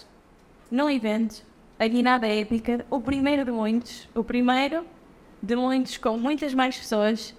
num 0.70 0.89
evento, 0.89 1.43
a 1.78 1.87
Guinada 1.87 2.26
Épica, 2.26 2.87
o 2.91 3.01
primeiro 3.01 3.45
de 3.45 3.51
muitos, 3.51 4.09
o 4.14 4.24
primeiro 4.24 4.84
de 5.43 5.55
muitos 5.55 5.97
com 5.99 6.16
muitas 6.16 6.55
mais 6.55 6.76
pessoas. 6.76 7.34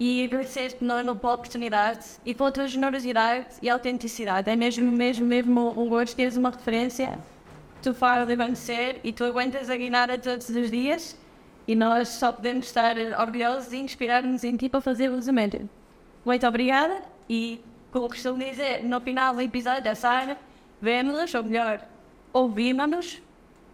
E 0.00 0.24
agradecer-te 0.24 0.84
pela 1.16 1.34
oportunidade 1.34 2.06
e 2.24 2.32
pela 2.32 2.52
tua 2.52 2.68
generosidade 2.68 3.46
e 3.60 3.68
autenticidade. 3.68 4.48
É 4.48 4.54
mesmo, 4.54 4.90
mesmo, 4.90 5.26
mesmo 5.26 5.74
um 5.76 5.88
gosto 5.88 6.14
teres 6.14 6.36
uma 6.36 6.50
referência. 6.50 7.18
Tu 7.82 7.92
fazes 7.92 8.30
acontecer 8.32 9.00
e 9.02 9.12
tu 9.12 9.24
aguentas 9.24 9.68
a 9.68 9.76
Guinada 9.76 10.16
todos 10.16 10.48
os 10.48 10.70
dias. 10.70 11.16
E 11.66 11.74
nós 11.74 12.08
só 12.08 12.32
podemos 12.32 12.66
estar 12.66 12.96
orgulhosos 13.20 13.72
e 13.72 13.78
inspirar-nos 13.78 14.44
em 14.44 14.56
ti 14.56 14.68
para 14.68 14.80
fazer 14.80 15.10
o. 15.10 15.68
Muito 16.24 16.46
obrigada 16.46 17.02
e, 17.28 17.60
como 17.90 18.08
costumo 18.08 18.38
dizer, 18.38 18.84
no 18.84 19.00
final 19.00 19.34
do 19.34 19.40
episódio, 19.40 19.94
Sara, 19.96 20.36
vemos-nos, 20.80 21.34
ou 21.34 21.42
melhor, 21.42 21.86
ouvimos-nos 22.32 23.22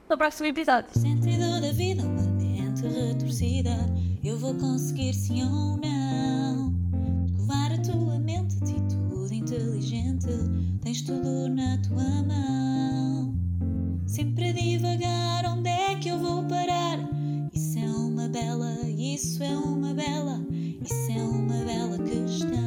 no 0.08 0.16
próximo 0.16 0.46
episódio. 0.46 0.90
Sentido 0.98 1.60
da 1.60 1.72
vida, 1.72 2.02
uma 2.02 2.22
mente 2.22 2.86
retorcida, 2.86 3.76
eu 4.22 4.38
vou 4.38 4.54
conseguir 4.54 5.12
sim 5.14 5.42
ou 5.42 5.76
não. 5.76 6.72
Levar 7.36 7.72
a 7.72 7.78
tua 7.78 8.18
mente, 8.18 8.56
atitude 8.62 9.34
inteligente, 9.34 10.28
tens 10.82 11.02
tudo 11.02 11.48
na 11.48 11.76
tua 11.78 12.22
mão. 12.22 13.34
Sempre 14.06 14.50
a 14.50 14.52
divagar, 14.52 15.44
onde 15.46 15.68
é 15.68 15.96
que 15.96 16.08
eu 16.08 16.18
vou 16.18 16.44
parar? 16.44 16.98
Isso 17.52 17.78
é 17.78 17.88
uma 17.88 18.28
bela, 18.28 18.76
isso 18.96 19.42
é 19.42 19.56
uma 19.56 19.92
bela, 19.92 20.40
isso 20.80 21.10
é 21.10 21.22
uma 21.22 21.64
bela 21.64 21.98
questão. 21.98 22.63